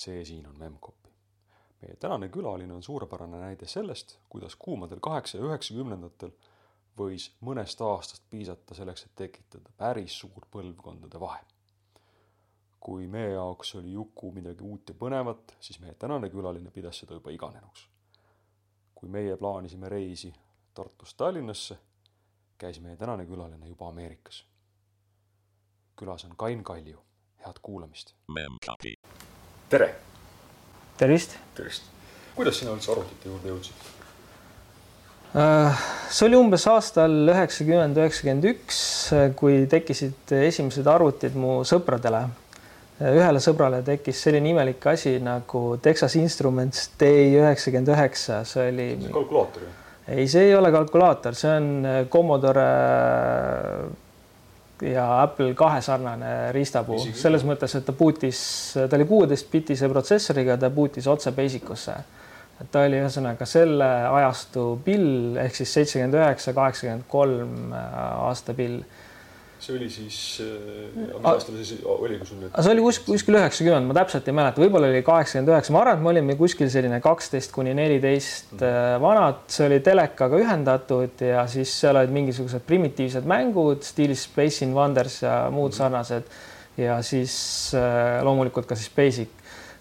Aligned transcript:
see 0.00 0.24
siin 0.24 0.46
on 0.46 0.58
Memcpy. 0.58 1.10
meie 1.82 1.96
tänane 1.96 2.28
külaline 2.28 2.72
on 2.74 2.82
suurepärane 2.82 3.40
näide 3.40 3.66
sellest, 3.66 4.18
kuidas 4.28 4.56
kuumadel 4.56 5.00
kaheksa 5.00 5.38
ja 5.38 5.44
üheksakümnendatel 5.44 6.32
võis 6.98 7.30
mõnest 7.40 7.80
aastast 7.84 8.24
piisata 8.30 8.74
selleks, 8.74 9.04
et 9.06 9.14
tekitada 9.16 9.72
päris 9.76 10.18
suur 10.20 10.46
põlvkondade 10.52 11.20
vahe. 11.20 11.40
kui 12.80 13.06
meie 13.06 13.32
jaoks 13.32 13.74
oli 13.74 13.92
Juku 13.92 14.30
midagi 14.32 14.64
uut 14.64 14.88
ja 14.88 14.94
põnevat, 14.94 15.52
siis 15.60 15.80
meie 15.80 15.94
tänane 15.94 16.30
külaline 16.30 16.70
pidas 16.70 16.98
seda 16.98 17.14
juba 17.14 17.30
iganenuks. 17.30 17.88
kui 18.94 19.08
meie 19.08 19.36
plaanisime 19.36 19.88
reisi 19.88 20.32
Tartust 20.74 21.16
Tallinnasse, 21.16 21.78
käis 22.58 22.80
meie 22.80 22.96
tänane 22.96 23.26
külaline 23.26 23.68
juba 23.68 23.88
Ameerikas. 23.88 24.44
külas 25.96 26.24
on 26.24 26.36
Kain 26.36 26.64
Kalju 26.64 27.04
head 27.46 27.60
kuulamist. 27.62 28.14
Tere. 29.70 29.94
tervist. 30.98 31.36
tervist. 31.54 31.86
kuidas 32.34 32.58
sina 32.58 32.74
üldse 32.74 32.90
arvutite 32.90 33.30
juurde 33.30 33.52
jõudsid? 33.52 33.88
Äh, 35.38 35.82
see 36.10 36.26
oli 36.26 36.38
umbes 36.40 36.64
aastal 36.66 37.12
üheksakümmend, 37.30 37.98
üheksakümmend 38.02 38.48
üks, 38.50 38.80
kui 39.38 39.62
tekkisid 39.70 40.34
esimesed 40.40 40.90
arvutid 40.90 41.38
mu 41.38 41.60
sõpradele. 41.68 42.24
ühele 43.00 43.40
sõbrale 43.40 43.78
tekkis 43.86 44.18
selline 44.26 44.50
imelik 44.50 44.84
asi 44.90 45.14
nagu 45.22 45.78
Texas 45.82 46.18
Instruments 46.20 46.90
DI 47.00 47.38
üheksakümmend 47.38 47.94
üheksa, 47.94 48.42
see 48.44 48.66
oli. 48.74 48.88
kalkulaator 49.06 49.68
ju? 49.68 49.72
ei, 50.10 50.26
see 50.28 50.48
ei 50.50 50.54
ole 50.58 50.74
kalkulaator, 50.74 51.38
see 51.38 51.54
on 51.60 51.70
Commodore 52.10 52.66
ja 54.82 55.06
Apple 55.22 55.54
kahe 55.54 55.80
sarnane 55.84 56.52
riistapuu. 56.56 56.98
Selles 57.16 57.44
mõttes, 57.46 57.74
et 57.76 57.84
ta 57.86 57.92
bootis, 57.96 58.40
ta 58.76 58.96
oli 58.96 59.06
kuueteist-bitise 59.08 59.90
protsessoriga, 59.92 60.56
ta 60.60 60.70
bootis 60.72 61.08
otse 61.10 61.32
Basic 61.36 61.68
usse. 61.70 61.98
et 62.60 62.68
ta 62.70 62.82
oli 62.84 62.98
ühesõnaga 63.00 63.46
selle 63.48 63.86
ajastu 64.04 64.64
pill 64.84 65.38
ehk 65.40 65.54
siis 65.56 65.70
seitsekümmend 65.78 66.18
üheksa, 66.18 66.52
kaheksakümmend 66.52 67.06
kolm 67.08 67.72
aasta 67.72 68.52
pill 68.54 68.82
see 69.60 69.76
oli 69.76 69.88
siis, 69.92 70.16
äh, 70.40 70.92
mis 70.96 71.26
aastal 71.28 71.56
see 71.58 71.66
siis 71.72 71.82
oli, 71.84 72.16
kui 72.20 72.28
sul 72.28 72.38
nüüd? 72.40 72.54
see 72.54 72.72
oli 72.72 72.84
kuskil, 72.84 73.14
kuskil 73.14 73.36
üheksakümmend, 73.36 73.88
ma 73.90 73.96
täpselt 73.98 74.28
ei 74.30 74.36
mäleta, 74.36 74.62
võib-olla 74.62 74.88
oli 74.88 75.02
kaheksakümmend 75.04 75.52
üheksa, 75.52 75.74
ma 75.74 75.82
arvan, 75.82 75.98
et 75.98 76.04
me 76.04 76.12
olime 76.14 76.36
kuskil 76.38 76.70
selline 76.72 77.00
kaksteist 77.04 77.52
kuni 77.54 77.74
neliteist 77.76 78.54
mm. 78.56 79.04
Vanad, 79.04 79.44
see 79.52 79.68
oli 79.68 79.80
telekaga 79.84 80.40
ühendatud 80.40 81.24
ja 81.26 81.44
siis 81.50 81.74
seal 81.82 82.00
olid 82.00 82.14
mingisugused 82.16 82.64
primitiivsed 82.68 83.28
mängud 83.28 83.84
stiilis 83.86 84.24
Space 84.30 84.64
Invaders 84.64 85.20
ja 85.26 85.36
muud 85.52 85.74
mm. 85.74 85.78
sarnased. 85.82 86.34
ja 86.80 87.00
siis 87.04 87.36
äh, 87.76 88.22
loomulikult 88.24 88.66
ka 88.66 88.78
siis 88.78 88.90
Basic. 88.96 89.28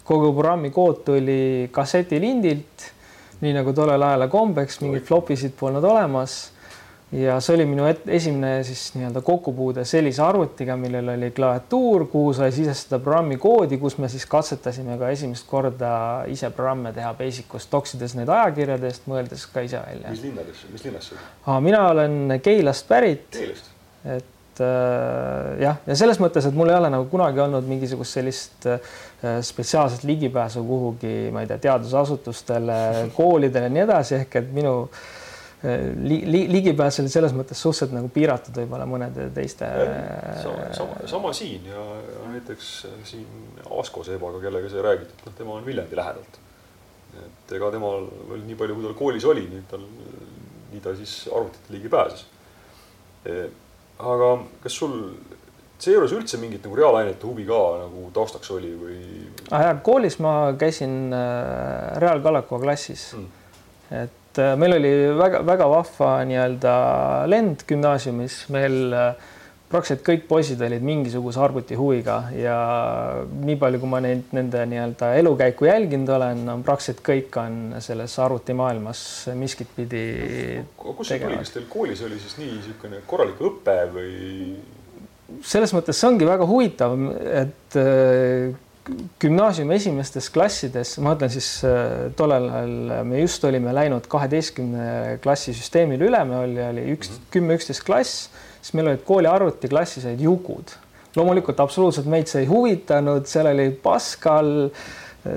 kogu 0.03 0.33
programmi 0.33 0.73
kood 0.75 1.03
tuli 1.07 1.69
kassetilindilt, 1.71 2.91
nii 3.39 3.55
nagu 3.55 3.71
tollel 3.73 4.03
ajal 4.03 4.27
kombeks, 4.27 4.81
mingeid 4.83 5.07
flopisid 5.07 5.53
polnud 5.59 5.85
olemas 5.87 6.39
ja 7.11 7.39
see 7.41 7.55
oli 7.57 7.65
minu 7.65 7.87
et, 7.89 8.03
esimene 8.13 8.63
siis 8.67 8.91
nii-öelda 8.93 9.21
kokkupuude 9.25 9.83
sellise 9.87 10.21
arvutiga, 10.21 10.75
millel 10.77 11.09
oli 11.15 11.31
klaviatuur, 11.35 12.05
kuhu 12.11 12.33
sai 12.37 12.51
sisestada 12.53 13.01
programmi 13.03 13.39
koodi, 13.41 13.79
kus 13.81 13.97
me 13.97 14.09
siis 14.11 14.27
katsetasime 14.29 14.97
ka 15.01 15.09
esimest 15.15 15.47
korda 15.49 15.91
ise 16.29 16.51
programme 16.53 16.93
teha 16.93 17.13
Basic 17.17 17.53
ust, 17.57 17.71
toksides 17.73 18.13
neid 18.19 18.29
ajakirjadest, 18.29 19.09
mõeldes 19.09 19.47
ka 19.53 19.65
ise 19.65 19.81
välja. 19.81 20.13
mis 20.13 20.25
linnades, 20.27 20.65
mis 20.73 20.85
linnas 20.85 21.09
sa 21.09 21.17
oled? 21.17 21.69
mina 21.69 21.85
olen 21.89 22.41
Keilast 22.45 22.87
pärit. 22.89 23.29
Keilast? 23.33 23.73
et 24.05 24.61
äh, 24.61 25.55
jah, 25.65 25.79
ja 25.89 25.97
selles 25.97 26.21
mõttes, 26.21 26.45
et 26.45 26.55
mul 26.55 26.69
ei 26.69 26.77
ole 26.77 26.93
nagu 26.93 27.09
kunagi 27.09 27.41
olnud 27.41 27.65
mingisugust 27.67 28.19
sellist 28.19 28.69
äh, 28.69 28.99
spetsiaalset 29.41 30.05
ligipääsu 30.05 30.61
kuhugi, 30.67 31.31
ma 31.33 31.41
ei 31.41 31.49
tea, 31.49 31.57
teadusasutustele, 31.71 33.09
koolidele 33.17 33.65
ja 33.65 33.73
nii 33.79 33.89
edasi, 33.89 34.21
ehk 34.21 34.37
et 34.43 34.53
minu 34.53 34.75
äh, 34.85 35.07
li, 35.63 36.21
li, 36.23 36.41
ligipääs 36.51 37.01
oli 37.01 37.11
selles 37.11 37.33
mõttes 37.35 37.59
suhteliselt 37.59 37.95
nagu 37.97 38.09
piiratud 38.15 38.55
võib-olla 38.61 38.85
mõnede 38.87 39.27
teiste. 39.35 39.67
sama, 40.43 40.67
sama, 40.77 40.99
sama 41.11 41.33
siin 41.35 41.67
ja, 41.67 41.85
ja 41.99 42.27
näiteks 42.31 42.69
siin 43.09 43.25
Asko 43.79 44.05
Seebaga, 44.07 44.39
kellega 44.43 44.71
sa 44.71 44.85
räägid, 44.85 45.11
et 45.11 45.25
noh, 45.27 45.35
tema 45.37 45.57
on 45.57 45.65
Viljandi 45.65 45.99
lähedalt. 45.99 46.39
et 47.25 47.55
ega 47.57 47.71
temal 47.73 48.07
veel 48.29 48.45
nii 48.47 48.59
palju, 48.59 48.77
kui 48.77 48.87
tal 48.87 48.99
koolis 49.01 49.25
oli, 49.27 49.47
nii 49.51 49.65
tal, 49.71 49.83
nii 50.71 50.83
ta 50.85 50.95
siis 50.95 51.15
arvutite 51.35 51.75
ligi 51.75 51.91
pääses. 51.91 52.23
E, 53.27 53.41
aga 53.99 54.29
kas 54.63 54.79
sul 54.79 54.95
seejuures 55.79 56.13
üldse 56.15 56.39
mingit 56.39 56.63
nagu 56.63 56.77
reaalainete 56.79 57.27
huvi 57.27 57.45
ka 57.47 57.59
nagu 57.83 58.05
taustaks 58.15 58.51
oli 58.55 58.71
või 58.75 58.97
ah,? 59.55 59.73
koolis 59.83 60.19
ma 60.23 60.53
käisin 60.59 61.13
äh, 61.15 61.99
Reaalkallakuga 62.03 62.63
klassis 62.65 63.09
mm.. 63.15 63.27
et 64.01 64.18
et 64.39 64.45
äh, 64.45 64.55
meil 64.59 64.77
oli 64.77 64.93
väga-väga 65.19 65.67
vahva 65.69 66.13
nii-öelda 66.27 66.75
lend 67.29 67.65
gümnaasiumis, 67.67 68.45
meil 68.53 68.95
äh, 68.95 69.27
praktiliselt 69.69 70.05
kõik 70.05 70.23
poisid 70.29 70.61
olid 70.65 70.83
mingisuguse 70.85 71.41
arvutihuviga 71.43 72.15
ja 72.33 72.55
nii 73.29 73.57
palju, 73.59 73.81
kui 73.83 73.91
ma 73.91 73.99
neid, 74.03 74.31
nende 74.35 74.63
nii-öelda 74.71 75.11
elukäiku 75.19 75.67
jälginud 75.67 76.09
olen, 76.15 76.41
on 76.55 76.63
praktiliselt 76.65 77.03
kõik 77.05 77.37
on 77.41 77.59
selles 77.83 78.15
arvutimaailmas 78.23 79.03
miskit 79.37 79.75
pidi 79.75 80.05
no,. 80.63 80.95
kust 80.95 81.11
see 81.11 81.21
tuli, 81.21 81.37
kas 81.43 81.53
teil 81.57 81.67
koolis 81.69 82.01
oli 82.07 82.17
siis 82.21 82.39
nii 82.39 82.55
niisugune 82.55 83.03
korralik 83.09 83.43
õpe 83.51 83.77
või? 83.93 84.15
selles 85.45 85.75
mõttes 85.75 85.99
see 85.99 86.09
ongi 86.09 86.25
väga 86.25 86.47
huvitav, 86.49 86.95
et 87.43 87.77
äh, 87.77 88.49
gümnaasiumi 89.21 89.75
esimestes 89.75 90.29
klassides, 90.33 90.95
ma 91.03 91.15
ütlen 91.17 91.31
siis 91.33 91.47
äh, 91.67 92.09
tollel 92.17 92.47
ajal 92.49 93.07
me 93.07 93.23
just 93.23 93.43
olime 93.47 93.73
läinud 93.75 94.07
kaheteistkümne 94.11 95.17
klassi 95.23 95.53
süsteemile 95.57 96.07
üle, 96.09 96.21
me 96.27 96.37
oli, 96.43 96.61
oli 96.65 96.85
üks 96.95 97.11
mhm. 97.11 97.25
kümme, 97.33 97.57
üksteist 97.59 97.85
klass, 97.87 98.29
siis 98.61 98.75
meil 98.77 98.91
olid 98.91 99.03
kooli 99.07 99.29
arvutiklassis 99.31 100.07
olid 100.09 100.23
jukud. 100.27 100.77
loomulikult 101.17 101.59
absoluutselt 101.59 102.05
meid 102.05 102.29
see 102.29 102.43
ei 102.43 102.47
huvitanud, 102.49 103.25
seal 103.27 103.49
oli 103.49 103.69
Pascal 103.83 104.69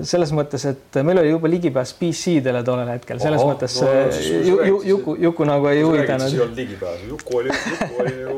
selles 0.07 0.31
mõttes, 0.37 0.63
et 0.69 0.99
meil 1.03 1.19
oli 1.19 1.33
juba 1.33 1.51
ligipääs 1.51 1.95
PC-dele 1.99 2.61
tollel 2.65 2.93
hetkel, 2.93 3.19
selles 3.23 3.43
Oho, 3.43 3.51
mõttes 3.51 3.81
no, 3.83 3.89
ju, 4.47 4.59
ju, 4.69 4.81
Juku, 4.93 5.17
Juku 5.25 5.47
nagu 5.49 5.67
ei 5.73 5.83
huvitanud. 5.83 6.29
ei 6.31 6.45
olnud 6.45 6.61
ligipääsu, 6.63 7.09
Juku 7.11 7.39
oli, 7.41 7.55
Juku 7.73 8.03
oli 8.05 8.19
ju 8.21 8.37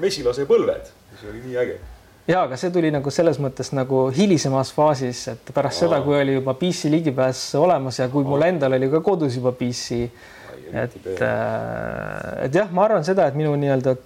mesilase 0.00 0.46
põlved, 0.48 0.94
see 1.20 1.34
oli 1.34 1.44
nii 1.48 1.58
äge 1.66 1.80
ja 2.28 2.42
aga 2.42 2.56
see 2.56 2.70
tuli 2.74 2.90
nagu 2.94 3.10
selles 3.10 3.40
mõttes 3.42 3.72
nagu 3.74 4.04
hilisemas 4.14 4.72
faasis, 4.74 5.24
et 5.32 5.52
pärast 5.54 5.80
Aa. 5.80 5.86
seda, 5.86 6.02
kui 6.04 6.18
oli 6.20 6.36
juba 6.38 6.54
PC 6.58 6.90
ligipääs 6.92 7.42
olemas 7.58 7.98
ja 7.98 8.08
kui 8.12 8.24
mul 8.26 8.46
endal 8.46 8.78
oli 8.78 8.90
ka 8.92 9.02
kodus 9.04 9.36
juba 9.40 9.54
PC. 9.58 10.06
Et, 10.72 11.20
äh, 11.20 12.46
et 12.46 12.54
jah, 12.56 12.70
ma 12.72 12.86
arvan 12.86 13.04
seda, 13.04 13.26
et 13.28 13.36
minu 13.36 13.52
nii-öelda 13.60 13.96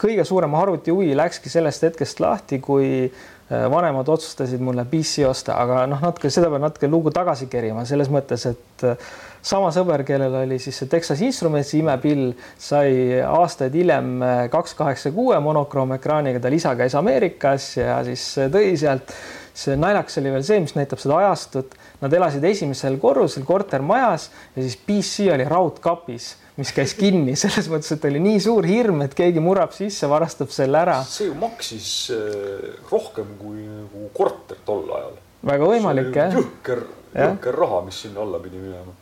kõige 0.00 0.24
suurem 0.26 0.54
arvuti 0.58 0.94
huvi 0.94 1.14
läkski 1.16 1.50
sellest 1.52 1.86
hetkest 1.86 2.20
lahti, 2.22 2.58
kui 2.62 2.88
äh, 3.06 3.66
vanemad 3.70 4.08
otsustasid 4.10 4.62
mulle 4.64 4.84
PC 4.90 5.26
osta, 5.28 5.56
aga 5.62 5.84
noh, 5.90 6.02
natuke 6.02 6.30
seda 6.34 6.50
peab 6.50 6.66
natuke 6.66 6.90
lugu 6.90 7.14
tagasi 7.14 7.46
kerima 7.52 7.86
selles 7.86 8.10
mõttes, 8.12 8.48
et 8.50 8.86
äh, 8.88 9.08
sama 9.46 9.70
sõber, 9.74 10.02
kellel 10.08 10.34
oli 10.42 10.58
siis 10.62 10.82
see 10.82 10.90
Texas 10.90 11.22
Instrumentsi 11.22 11.78
imepill, 11.78 12.32
sai 12.58 13.22
aastaid 13.22 13.78
hiljem 13.78 14.18
kaks 14.50 14.74
kaheksa 14.74 15.14
kuue 15.14 15.38
monokroomekraaniga, 15.44 16.42
tal 16.42 16.58
isa 16.58 16.74
käis 16.78 16.98
Ameerikas 16.98 17.76
ja 17.78 18.00
siis 18.08 18.32
tõi 18.50 18.72
sealt. 18.80 19.14
See 19.56 19.76
naljakas 19.80 20.18
oli 20.20 20.32
veel 20.34 20.44
see, 20.46 20.62
mis 20.64 20.74
näitab 20.76 21.00
seda 21.02 21.20
ajastut. 21.22 21.76
Nad 22.02 22.12
elasid 22.12 22.44
esimesel 22.44 22.98
korrusel 23.00 23.46
kortermajas 23.48 24.28
ja 24.56 24.64
siis 24.64 24.76
PC 24.76 25.30
oli 25.34 25.46
raudkapis 25.48 26.34
mis 26.56 26.72
käis 26.72 26.94
kinni 27.00 27.36
selles 27.36 27.68
mõttes, 27.72 27.92
et 27.92 28.04
oli 28.08 28.20
nii 28.24 28.40
suur 28.40 28.66
hirm, 28.68 29.02
et 29.04 29.16
keegi 29.16 29.42
murrab 29.44 29.74
sisse, 29.76 30.08
varastab 30.08 30.52
selle 30.54 30.80
ära. 30.80 30.98
see 31.04 31.28
ju 31.28 31.38
maksis 31.40 31.88
äh, 32.14 32.68
rohkem 32.90 33.34
kui 33.40 33.64
nagu 33.64 34.10
korter 34.16 34.60
tol 34.64 34.86
ajal. 34.98 35.18
väga 35.52 35.72
võimalik 35.72 36.14
jah. 36.16 36.38
jõhker, 36.38 36.86
jõhker 37.16 37.60
raha, 37.64 37.82
mis 37.88 38.04
sinna 38.06 38.24
alla 38.24 38.40
pidi 38.42 38.60
minema 38.62 38.94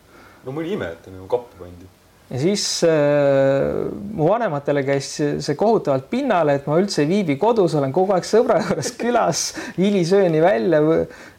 no 0.45 0.53
mõni 0.55 0.75
ime, 0.77 0.91
et 0.93 1.05
ta 1.05 1.13
nagu 1.13 1.29
kappi 1.31 1.61
pandi. 1.61 1.91
Ja 2.31 2.41
siis 2.41 2.65
äh, 2.89 3.91
mu 4.17 4.29
vanematele 4.31 4.83
käis 4.87 5.11
see 5.19 5.57
kohutavalt 5.61 6.07
pinnale, 6.11 6.57
et 6.59 6.69
ma 6.69 6.79
üldse 6.81 7.03
ei 7.05 7.11
viibi 7.11 7.37
kodus, 7.41 7.77
olen 7.79 7.93
kogu 7.95 8.15
aeg 8.17 8.29
sõbra 8.29 8.61
juures 8.63 8.93
külas 9.03 9.43
hilisööni 9.79 10.41
välja 10.45 10.81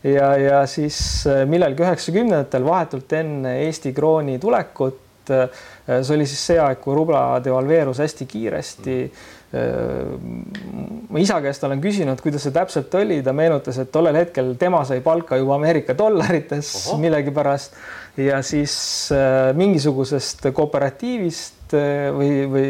ja, 0.06 0.34
ja 0.40 0.60
siis 0.70 0.98
äh, 1.30 1.44
millalgi 1.50 1.86
üheksakümnendatel 1.86 2.68
vahetult 2.68 3.18
enne 3.18 3.58
Eesti 3.66 3.96
krooni 3.98 4.38
tulekut 4.42 5.34
äh, 5.34 5.50
see 5.88 6.18
oli 6.18 6.30
siis 6.30 6.46
see 6.52 6.62
aeg, 6.62 6.80
kui 6.84 6.98
rubla 6.98 7.28
devalveerus 7.46 8.04
hästi 8.06 8.30
kiiresti. 8.30 9.00
Mm 9.06 9.34
ma 9.56 11.22
isa 11.22 11.38
käest 11.44 11.64
olen 11.64 11.82
küsinud, 11.84 12.20
kuidas 12.24 12.44
see 12.44 12.54
täpselt 12.56 12.94
oli, 13.00 13.22
ta 13.24 13.34
meenutas, 13.36 13.78
et 13.80 13.92
tollel 13.94 14.18
hetkel 14.20 14.54
tema 14.60 14.82
sai 14.88 15.02
palka 15.06 15.38
juba 15.40 15.56
Ameerika 15.56 15.96
dollarites 15.98 16.72
millegipärast 17.00 17.78
ja 18.17 18.41
siis 18.44 18.75
äh, 19.12 19.51
mingisugusest 19.57 20.47
kooperatiivist 20.53 21.75
äh, 21.75 22.09
või, 22.15 22.31
või 22.51 22.67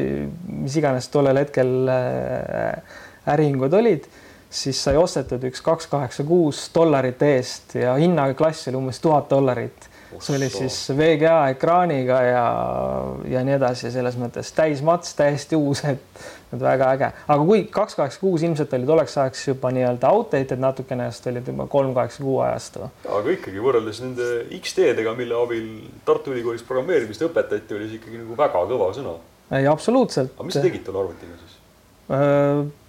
mis 0.65 0.77
iganes 0.79 1.09
tollel 1.13 1.41
hetkel 1.43 1.89
äh, 1.91 3.01
äriühingud 3.33 3.73
olid, 3.77 4.07
siis 4.49 4.79
sai 4.81 4.95
ostetud 4.97 5.43
üks 5.49 5.61
kaks 5.65 5.89
kaheksa 5.91 6.25
kuus 6.27 6.65
dollarite 6.73 7.35
eest 7.35 7.77
ja 7.81 7.97
hinnaklass 7.99 8.69
oli 8.71 8.79
umbes 8.79 9.01
tuhat 9.03 9.29
dollarit 9.29 9.89
see 10.23 10.37
oli 10.37 10.49
siis 10.53 10.77
VGA 10.97 11.49
ekraaniga 11.53 12.21
ja, 12.25 12.45
ja 13.29 13.43
nii 13.45 13.55
edasi, 13.57 13.91
selles 13.93 14.17
mõttes 14.19 14.51
täismats, 14.55 15.15
täiesti 15.17 15.57
uus, 15.59 15.83
et, 15.89 16.21
et 16.53 16.61
väga 16.61 16.91
äge. 16.95 17.09
aga 17.27 17.47
kui 17.49 17.65
kaks 17.71 17.97
kaheksa 17.99 18.21
kuus 18.21 18.45
ilmselt 18.45 18.73
oli 18.77 18.89
tolleks 18.89 19.17
ajaks 19.23 19.47
juba 19.47 19.71
nii-öelda 19.75 20.13
outdated 20.15 20.61
natukene, 20.61 21.09
sest 21.11 21.29
olid 21.31 21.51
juba 21.53 21.67
kolm 21.71 21.93
kaheksa 21.97 22.23
kuu 22.23 22.39
ajastu. 22.45 22.89
aga 23.19 23.35
ikkagi 23.37 23.65
võrreldes 23.67 24.01
nende 24.05 24.31
X-teedega, 24.61 25.15
mille 25.17 25.37
abil 25.41 25.67
Tartu 26.07 26.35
Ülikoolis 26.35 26.65
programmeerimist 26.67 27.25
õpetati, 27.27 27.77
oli 27.77 27.91
see 27.91 28.01
ikkagi 28.01 28.23
nagu 28.23 28.39
väga 28.39 28.65
kõva 28.71 28.89
sõna. 28.97 29.19
ei, 29.51 29.67
absoluutselt. 29.71 30.33
aga 30.37 30.49
mis 30.49 30.59
sa 30.59 30.65
tegid 30.65 30.87
tolle 30.87 31.05
arvutiga 31.05 31.37
siis? 31.43 31.61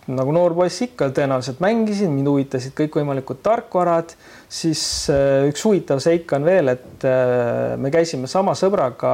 Nagu 0.06 0.30
noor 0.30 0.52
poiss 0.54 0.84
ikka 0.84 1.08
tõenäoliselt 1.10 1.58
mängisin, 1.58 2.12
mind 2.14 2.28
huvitasid 2.30 2.76
kõikvõimalikud 2.78 3.40
tarkvarad, 3.42 4.12
siis 4.46 4.80
äh, 5.10 5.48
üks 5.48 5.64
huvitav 5.66 5.98
seik 6.04 6.30
on 6.36 6.46
veel, 6.46 6.70
et 6.76 7.06
äh, 7.10 7.72
me 7.74 7.90
käisime 7.90 8.30
sama 8.30 8.54
sõbraga 8.54 9.10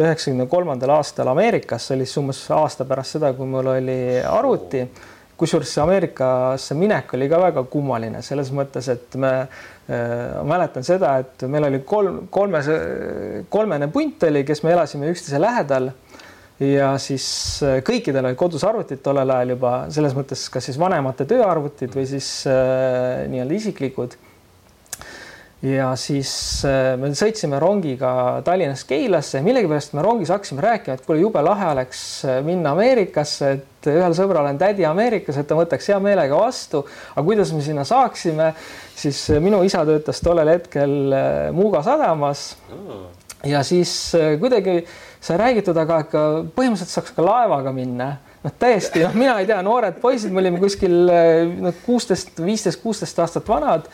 üheksakümne 0.00 0.46
kolmandal 0.48 0.94
aastal 0.96 1.28
Ameerikas, 1.28 1.84
see 1.84 1.98
oli 1.98 2.08
siis 2.08 2.22
umbes 2.22 2.40
aasta 2.56 2.88
pärast 2.88 3.18
seda, 3.18 3.34
kui 3.36 3.50
mul 3.52 3.68
oli 3.74 3.98
arvuti. 4.24 4.86
kusjuures 5.36 5.68
see 5.74 5.82
Ameerikasse 5.82 6.74
minek 6.78 7.12
oli 7.18 7.28
ka 7.28 7.42
väga 7.42 7.64
kummaline 7.68 8.22
selles 8.22 8.48
mõttes, 8.54 8.88
et 8.88 9.20
me 9.20 9.34
äh, 9.44 10.40
mäletan 10.40 10.88
seda, 10.88 11.18
et 11.20 11.44
meil 11.52 11.68
oli 11.68 11.84
kolm, 11.84 12.22
kolmes, 12.30 12.72
kolmene 13.52 13.92
punt 13.92 14.24
oli, 14.24 14.44
kes 14.48 14.64
me 14.64 14.72
elasime 14.72 15.12
üksteise 15.12 15.42
lähedal 15.42 15.92
ja 16.62 16.92
siis 17.02 17.26
äh, 17.66 17.80
kõikidel 17.86 18.28
olid 18.28 18.38
kodus 18.38 18.62
arvutid 18.66 19.02
tollel 19.02 19.30
ajal 19.34 19.56
juba 19.56 19.72
selles 19.94 20.14
mõttes, 20.14 20.46
kas 20.52 20.68
siis 20.68 20.78
vanemate 20.78 21.26
tööarvutid 21.26 21.96
või 21.96 22.06
siis 22.06 22.28
äh, 22.46 23.24
nii-öelda 23.30 23.56
isiklikud. 23.58 24.14
ja 25.64 25.88
siis 25.98 26.30
äh, 26.68 26.92
me 27.00 27.10
sõitsime 27.18 27.58
rongiga 27.58 28.42
Tallinnast 28.46 28.86
Keilasse 28.86 29.40
ja 29.40 29.46
millegipärast 29.46 29.96
me 29.98 30.04
rongis 30.06 30.30
hakkasime 30.30 30.62
rääkima, 30.62 30.94
et 30.94 31.06
kuule, 31.06 31.24
jube 31.24 31.42
lahe 31.42 31.72
oleks 31.72 32.02
äh, 32.28 32.38
minna 32.46 32.70
Ameerikasse, 32.76 33.50
et 33.58 33.88
ühel 33.90 34.14
sõbral 34.14 34.46
on 34.52 34.60
tädi 34.60 34.86
Ameerikas, 34.86 35.40
et 35.40 35.50
ta 35.50 35.58
võtaks 35.58 35.90
hea 35.90 35.98
meelega 35.98 36.38
vastu. 36.38 36.84
aga 37.16 37.24
kuidas 37.26 37.50
me 37.52 37.64
sinna 37.66 37.82
saaksime, 37.88 38.52
siis 38.94 39.24
äh, 39.34 39.42
minu 39.42 39.64
isa 39.66 39.82
töötas 39.88 40.22
tollel 40.22 40.54
hetkel 40.54 41.18
Muuga 41.52 41.82
sadamas. 41.82 42.52
ja 43.44 43.62
siis 43.66 44.14
kuidagi 44.40 44.84
sai 45.24 45.40
räägitud, 45.40 45.76
aga 45.80 46.02
ikka 46.04 46.22
põhimõtteliselt 46.56 46.92
saaks 46.92 47.14
ka 47.16 47.24
laevaga 47.24 47.72
minna. 47.74 48.14
Noh, 48.44 48.52
täiesti 48.60 49.00
noh, 49.00 49.14
mina 49.16 49.38
ei 49.40 49.48
tea, 49.48 49.62
noored 49.64 49.96
poisid, 50.02 50.32
me 50.34 50.42
olime 50.42 50.60
kuskil 50.60 50.98
noh, 51.64 51.84
kuusteist, 51.86 52.36
viisteist, 52.44 52.82
kuusteist 52.82 53.22
aastat 53.24 53.48
vanad. 53.48 53.88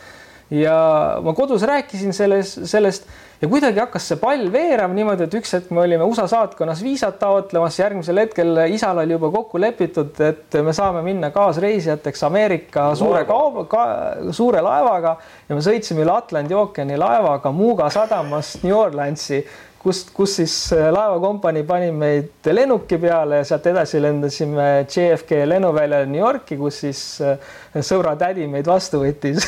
Ja 0.51 0.75
ma 1.23 1.31
kodus 1.31 1.63
rääkisin 1.63 2.11
selles, 2.11 2.57
sellest 2.67 3.05
ja 3.39 3.47
kuidagi 3.47 3.79
hakkas 3.79 4.09
see 4.11 4.17
pall 4.19 4.49
veerema 4.51 4.91
niimoodi, 4.91 5.23
et 5.23 5.37
üks 5.39 5.55
hetk 5.55 5.71
me 5.71 5.79
olime 5.85 6.03
USA 6.03 6.25
saatkonnas 6.27 6.81
viisat 6.83 7.15
taotlemas, 7.21 7.79
järgmisel 7.79 8.19
hetkel 8.19 8.59
isal 8.67 8.99
oli 8.99 9.15
juba 9.15 9.31
kokku 9.31 9.61
lepitud, 9.63 10.19
et 10.27 10.59
me 10.59 10.75
saame 10.75 10.99
minna 11.07 11.31
kaasreisijateks 11.31 12.27
Ameerika 12.27 12.89
suure 12.99 13.23
kauba 13.29 13.63
ka,, 13.71 13.87
suure 14.35 14.59
laevaga. 14.59 15.15
Ja 15.47 15.55
me 15.55 15.63
sõitsime 15.63 16.03
üle 16.03 16.17
Atlandi 16.17 16.59
ookeani 16.59 16.99
laevaga 16.99 17.55
Muuga 17.55 17.87
sadamast 17.93 18.67
New 18.67 18.75
Orleansi 18.75 19.39
kust, 19.81 20.11
kus 20.13 20.35
siis 20.37 20.53
äh, 20.75 20.89
laevakompanii 20.93 21.63
pani 21.67 21.89
meid 21.95 22.49
lennuki 22.53 22.99
peale 23.01 23.41
ja 23.41 23.47
sealt 23.47 23.65
edasi 23.71 24.01
lendasime 24.01 24.67
JFK 24.85 25.41
lennuväljale 25.49 26.09
New 26.09 26.21
Yorki, 26.21 26.57
kus 26.59 26.81
siis 26.83 27.01
äh, 27.25 27.49
sõbra 27.85 28.13
tädi 28.19 28.45
meid 28.51 28.69
vastu 28.69 29.01
võttis. 29.01 29.47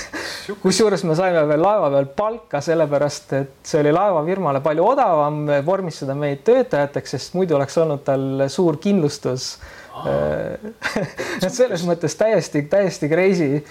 kusjuures 0.63 1.06
me 1.06 1.18
saime 1.19 1.45
veel 1.50 1.62
laeva 1.62 1.91
peal 1.94 2.09
palka, 2.18 2.63
sellepärast 2.65 3.38
et 3.39 3.53
see 3.69 3.83
oli 3.83 3.94
laevafirmale 3.94 4.63
palju 4.65 4.89
odavam 4.95 5.39
vormistada 5.65 6.18
meid 6.18 6.41
töötajateks, 6.47 7.15
sest 7.15 7.38
muidu 7.38 7.59
oleks 7.59 7.77
olnud 7.83 8.03
tal 8.07 8.47
suur 8.51 8.81
kindlustus. 8.81 9.56
et 11.45 11.53
selles 11.53 11.83
mõttes 11.85 12.18
täiesti, 12.18 12.63
täiesti 12.65 13.07
crazy 13.12 13.62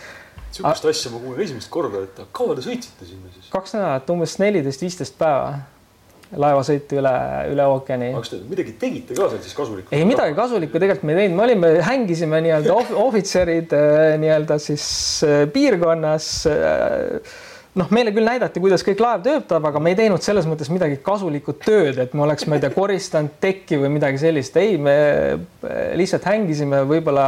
sihukest 0.53 0.87
asja 0.87 1.11
ma 1.11 1.19
kuulen 1.19 1.43
esimest 1.43 1.71
korda, 1.73 2.05
et 2.07 2.23
kaua 2.37 2.55
te 2.55 2.63
sõitsite 2.65 3.09
sinna 3.09 3.31
siis? 3.33 3.51
kaks 3.51 3.75
nädalat, 3.75 4.11
umbes 4.15 4.37
neliteist, 4.39 4.85
viisteist 4.85 5.17
päeva 5.19 5.57
laevasõitu 6.41 6.99
üle, 7.01 7.13
üle 7.53 7.67
ookeani. 7.75 8.11
kas 8.17 8.33
te 8.33 8.41
midagi 8.49 8.75
tegite 8.81 9.17
ka 9.17 9.29
seal 9.29 9.43
siis 9.45 9.57
kasulikku? 9.57 9.93
ei, 9.95 10.07
midagi 10.09 10.37
kasulikku 10.39 10.81
tegelikult 10.81 11.07
me 11.09 11.17
ei 11.17 11.23
teinud, 11.23 11.39
me 11.39 11.47
olime, 11.47 11.73
hängisime 11.87 12.43
nii-öelda 12.47 12.77
ohvitserid 13.05 13.75
äh, 13.77 14.03
nii-öelda 14.23 14.59
siis 14.63 14.87
äh, 15.29 15.45
piirkonnas 15.53 16.29
äh, 16.51 17.41
noh, 17.79 17.89
meile 17.95 18.13
küll 18.13 18.27
näidati, 18.27 18.61
kuidas 18.61 18.83
kõik 18.85 19.01
laev 19.01 19.23
töötab, 19.25 19.65
aga 19.65 19.81
me 19.81 19.93
ei 19.93 19.97
teinud 19.97 20.23
selles 20.25 20.45
mõttes 20.49 20.69
midagi 20.73 20.99
kasulikku 21.05 21.55
tööd, 21.63 21.97
et 22.03 22.13
me 22.17 22.27
oleks, 22.27 22.45
ma 22.51 22.59
ei 22.59 22.65
tea, 22.65 22.73
koristanud 22.75 23.39
tekki 23.41 23.79
või 23.81 23.95
midagi 23.95 24.21
sellist. 24.21 24.57
ei, 24.61 24.77
me 24.77 24.95
lihtsalt 25.97 26.27
hängisime, 26.29 26.83
võib-olla 26.89 27.27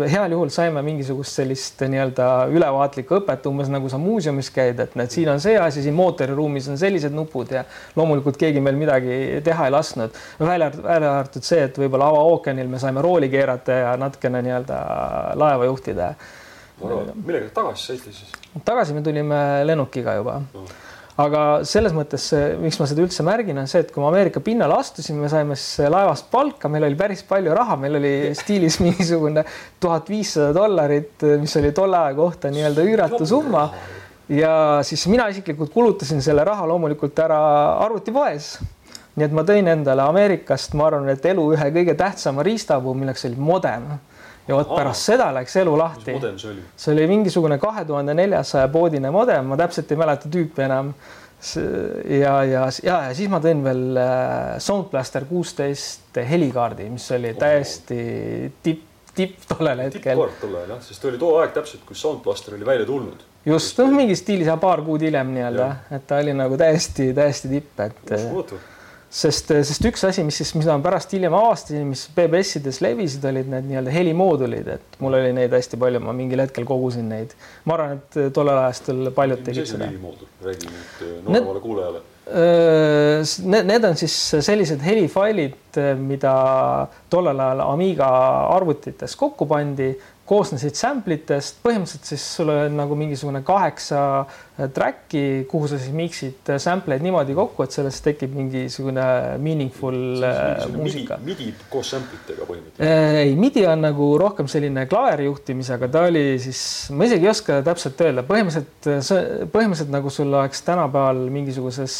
heal 0.00 0.32
juhul 0.32 0.52
saime 0.54 0.82
mingisugust 0.86 1.42
sellist 1.42 1.84
nii-öelda 1.84 2.28
ülevaatlikku 2.52 3.20
õpet, 3.20 3.48
umbes 3.50 3.68
nagu 3.72 3.90
sa 3.92 4.00
muuseumis 4.00 4.48
käid, 4.54 4.80
et 4.80 4.96
näed, 4.96 5.12
siin 5.12 5.28
on 5.34 5.42
see 5.44 5.58
asi, 5.60 5.84
siin 5.84 5.96
mootoriruumis 5.98 6.70
on 6.72 6.80
sellised 6.80 7.12
nupud 7.12 7.52
ja 7.52 7.66
loomulikult 7.96 8.40
keegi 8.40 8.64
meil 8.64 8.80
midagi 8.80 9.42
teha 9.44 9.68
ei 9.68 9.76
lasknud. 9.76 10.16
välja, 10.40 10.72
välja 10.78 11.16
arvatud 11.18 11.44
see, 11.44 11.66
et 11.68 11.76
võib-olla 11.78 12.08
avaookeanil 12.14 12.70
me 12.70 12.80
saime 12.80 13.04
rooli 13.04 13.28
keerata 13.32 13.82
ja 13.84 13.96
natukene 14.00 14.40
nii-öelda 14.46 14.78
laeva 15.36 15.68
juhtida 15.68 16.14
millega 16.82 17.50
tagasi 17.54 17.92
sõitsid 17.92 18.16
siis? 18.16 18.32
tagasi 18.66 18.96
me 18.96 19.02
tulime 19.04 19.38
lennukiga 19.66 20.16
juba 20.18 20.38
no. 20.42 20.64
aga 21.22 21.42
selles 21.68 21.94
mõttes, 21.96 22.28
miks 22.62 22.80
ma 22.80 22.88
seda 22.90 23.04
üldse 23.04 23.24
märgin, 23.26 23.60
on 23.62 23.70
see, 23.70 23.84
et 23.84 23.92
kui 23.94 24.02
me 24.02 24.10
Ameerika 24.10 24.42
pinnale 24.44 24.76
astusime, 24.78 25.22
me 25.24 25.30
saime 25.32 25.56
siis 25.60 25.88
laevast 25.92 26.30
palka, 26.32 26.70
meil 26.72 26.88
oli 26.88 26.98
päris 26.98 27.24
palju 27.28 27.54
raha, 27.56 27.78
meil 27.80 28.00
oli 28.00 28.12
stiilis 28.38 28.80
mingisugune 28.84 29.44
tuhat 29.82 30.12
viissada 30.12 30.52
dollarit, 30.56 31.26
mis 31.40 31.56
oli 31.60 31.72
tolle 31.76 32.00
aja 32.00 32.18
kohta 32.18 32.52
nii-öelda 32.52 32.86
üüratu 32.88 33.26
summa. 33.28 33.68
ja 34.32 34.52
siis 34.86 35.06
mina 35.12 35.26
isiklikult 35.28 35.72
kulutasin 35.74 36.22
selle 36.24 36.44
raha 36.46 36.68
loomulikult 36.70 37.18
ära 37.24 37.42
arvutipoes 37.84 38.54
nii 39.16 39.26
et 39.26 39.34
ma 39.36 39.44
tõin 39.44 39.68
endale 39.68 40.04
Ameerikast, 40.06 40.72
ma 40.78 40.86
arvan, 40.88 41.10
et 41.12 41.26
elu 41.28 41.44
ühe 41.52 41.68
kõige 41.74 41.94
tähtsama 41.98 42.44
riistapuu, 42.46 42.94
milleks 42.96 43.26
oli 43.28 43.36
modem 43.36 43.90
ja 44.48 44.58
vot 44.58 44.70
pärast 44.74 45.08
seda 45.10 45.30
läks 45.34 45.56
elu 45.62 45.72
lahti. 45.78 46.14
see 46.20 46.50
oli? 46.50 46.62
see 46.76 46.94
oli 46.94 47.08
mingisugune 47.10 47.58
kahe 47.62 47.84
tuhande 47.88 48.14
neljasaja 48.18 48.70
poodine 48.72 49.10
modem, 49.14 49.50
ma 49.52 49.58
täpselt 49.60 49.90
ei 49.92 50.00
mäleta 50.00 50.30
tüüpi 50.32 50.66
enam. 50.66 50.92
ja, 52.06 52.36
ja, 52.46 52.68
ja, 52.84 52.96
ja 53.08 53.14
siis 53.18 53.30
ma 53.30 53.40
tõin 53.42 53.64
veel 53.64 53.98
äh, 53.98 54.58
Sound 54.62 54.92
Blaster 54.92 55.26
kuusteist 55.26 56.20
helikaardi, 56.28 56.86
mis 56.92 57.08
oli 57.16 57.32
täiesti 57.34 57.98
tipp, 58.62 58.84
tipp 59.14 59.48
tollel 59.50 59.82
hetkel. 59.88 60.14
tippkaart 60.14 60.38
tol 60.40 60.54
ajal 60.60 60.76
jah, 60.76 60.84
sest 60.86 61.10
oli 61.10 61.18
too 61.18 61.34
aeg 61.40 61.54
täpselt, 61.56 61.82
kui 61.88 61.98
Sound 61.98 62.22
Blaster 62.22 62.54
oli 62.54 62.66
välja 62.66 62.86
tulnud. 62.86 63.26
just, 63.46 63.78
noh, 63.82 63.90
mingi 63.94 64.14
stiilis 64.18 64.52
paar 64.62 64.84
kuud 64.86 65.02
hiljem 65.02 65.34
nii-öelda, 65.34 65.70
et 65.98 66.06
ta 66.06 66.22
oli 66.22 66.36
nagu 66.38 66.58
täiesti, 66.58 67.10
täiesti 67.16 67.50
tipp, 67.56 67.74
et. 67.88 68.04
uskumatu 68.06 68.62
sest, 69.12 69.50
sest 69.68 69.88
üks 69.88 70.04
asi, 70.08 70.24
mis 70.26 70.38
siis, 70.40 70.52
mida 70.56 70.76
ma 70.76 70.84
pärast 70.84 71.12
hiljem 71.12 71.34
avastasin, 71.36 71.84
mis 71.90 72.06
BBS-ides 72.16 72.80
levisid, 72.84 73.24
olid 73.28 73.50
need 73.52 73.68
nii-öelda 73.68 73.92
helimoodulid, 73.92 74.70
et 74.78 74.96
mul 75.04 75.18
oli 75.18 75.34
neid 75.36 75.52
hästi 75.52 75.80
palju, 75.80 76.00
ma 76.04 76.14
mingil 76.16 76.44
hetkel 76.44 76.66
kogusin 76.68 77.10
neid. 77.12 77.36
ma 77.68 77.76
arvan, 77.76 78.00
et 78.00 78.32
tollel 78.34 78.62
ajastul 78.64 79.12
paljud 79.16 79.44
tegid 79.44 79.68
seda. 79.68 79.90
räägi 80.42 80.72
nüüd 80.72 81.04
äh, 81.04 81.12
nooremale 81.26 81.62
kuulajale. 81.66 82.08
Need, 82.32 83.66
need 83.66 83.84
on 83.84 83.96
siis 83.98 84.14
sellised 84.46 84.80
helifailid, 84.86 85.76
mida 85.98 86.34
tollel 87.10 87.40
ajal 87.44 87.64
Amiga 87.66 88.08
arvutites 88.54 89.16
kokku 89.18 89.48
pandi 89.50 89.90
koosnesid 90.28 90.78
sample 90.78 91.18
itest, 91.18 91.58
põhimõtteliselt 91.64 92.08
siis 92.12 92.24
sul 92.38 92.52
on 92.52 92.76
nagu 92.78 92.96
mingisugune 92.96 93.42
kaheksa 93.44 94.00
track'i, 94.52 95.44
kuhu 95.48 95.68
sa 95.70 95.78
siis 95.80 95.94
mix'id 95.96 96.50
äh, 96.52 96.58
sample 96.60 96.96
eid 96.98 97.04
niimoodi 97.06 97.32
kokku, 97.36 97.64
et 97.64 97.72
sellest 97.72 98.02
tekib 98.04 98.34
mingisugune 98.36 99.04
meaningful 99.40 99.96
äh, 100.28 100.66
muusika. 100.74 101.16
MIDI 101.24 101.48
koos 101.72 101.94
sample 101.94 102.18
itega 102.20 102.44
põhimõtteliselt? 102.48 103.22
ei, 103.22 103.32
MIDI 103.38 103.64
on 103.70 103.80
nagu 103.86 104.08
rohkem 104.20 104.50
selline 104.52 104.84
klaveri 104.90 105.24
juhtimisega, 105.24 105.88
ta 105.92 106.04
oli 106.10 106.24
siis, 106.42 106.60
ma 106.92 107.08
isegi 107.08 107.28
ei 107.28 107.32
oska 107.32 107.60
täpselt 107.64 108.02
öelda, 108.04 108.26
põhimõtteliselt, 108.28 108.90
põhimõtteliselt 109.54 109.94
nagu 109.94 110.12
sul 110.12 110.28
oleks 110.28 110.60
tänapäeval 110.66 111.22
mingisuguses 111.32 111.96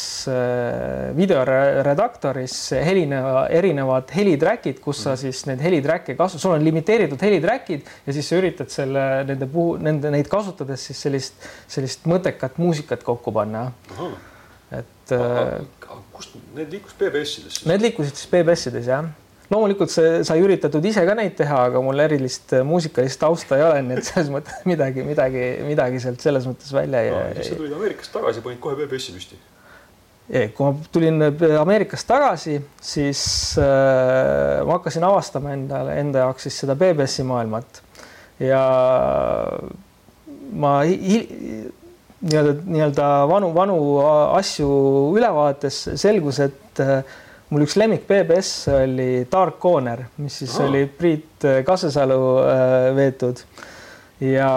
videoredaktoris 1.17 2.59
helineva, 2.85 3.47
erinevad 3.49 4.13
helitrack'id, 4.13 4.77
kus 4.83 5.01
sa 5.07 5.15
mm. 5.15 5.21
siis 5.23 5.41
neid 5.49 5.65
helitrack'e 5.65 6.17
kasu-, 6.19 6.41
sul 6.41 6.53
on 6.53 6.69
limiteeritud 6.69 7.21
helitrack'id 7.25 7.89
ja 8.05 8.13
siis 8.15 8.29
sa 8.29 8.37
üritad 8.37 8.69
selle, 8.73 9.09
nende 9.25 9.49
puhul, 9.49 9.81
nende, 9.81 10.13
neid 10.13 10.29
kasutades 10.29 10.85
siis 10.91 11.01
sellist, 11.07 11.51
sellist 11.71 12.05
mõttekat 12.09 12.42
muusikat 12.57 13.03
kokku 13.03 13.31
panna. 13.31 13.71
et. 14.71 15.11
Äh, 15.11 15.59
kust 16.13 16.37
need 16.55 16.71
liikus 16.71 16.95
BBS-ides? 16.97 17.65
Need 17.69 17.83
liikusid 17.87 18.17
siis 18.17 18.31
BBS-ides 18.31 18.89
jah 18.89 19.11
loomulikult 19.53 19.91
see 19.91 20.21
sai 20.27 20.41
üritatud 20.43 20.85
ise 20.87 21.03
ka 21.07 21.15
neid 21.17 21.35
teha, 21.37 21.63
aga 21.69 21.81
mul 21.83 21.99
erilist 22.05 22.55
muusikalist 22.67 23.19
tausta 23.21 23.57
ei 23.59 23.65
ole, 23.65 23.81
nii 23.87 23.99
et 23.99 24.07
selles 24.07 24.29
mõttes 24.33 24.63
midagi, 24.71 25.05
midagi, 25.07 25.47
midagi 25.67 26.03
sealt 26.03 26.23
selles 26.23 26.47
mõttes 26.49 26.73
välja 26.75 27.03
ei 27.03 27.11
no,. 27.13 27.23
siis 27.37 27.51
sa 27.51 27.59
tulid 27.59 27.75
Ameerikast 27.77 28.15
tagasi, 28.15 28.43
panid 28.45 28.61
kohe 28.63 28.77
BBS-i 28.79 29.17
püsti? 29.17 29.39
kui 30.55 30.65
ma 30.65 30.89
tulin 30.95 31.27
Ameerikast 31.59 32.07
tagasi, 32.07 32.57
siis 32.81 33.23
äh, 33.61 34.63
ma 34.63 34.77
hakkasin 34.79 35.03
avastama 35.03 35.51
endale, 35.57 35.97
enda 35.99 36.23
jaoks 36.23 36.47
siis 36.47 36.61
seda 36.63 36.77
BBS-i 36.79 37.27
maailmat 37.27 37.83
ja 38.41 38.63
ma 40.63 40.77
nii-öelda, 42.23 42.55
nii-öelda 42.65 43.07
vanu, 43.29 43.51
vanu 43.55 43.77
asju 44.37 44.69
üle 45.17 45.29
vaadates 45.35 45.79
selgus, 45.99 46.39
et 46.43 46.83
äh, 46.83 47.01
mul 47.51 47.65
üks 47.65 47.75
lemmik 47.79 48.07
BBS 48.09 48.69
oli 48.73 49.25
Dark 49.31 49.59
Corner, 49.61 50.05
mis 50.23 50.39
siis 50.43 50.55
oh. 50.57 50.69
oli 50.69 50.85
Priit 50.87 51.47
Kasesalu 51.67 52.21
äh, 52.45 52.87
veetud. 52.95 53.43
Ja 54.23 54.49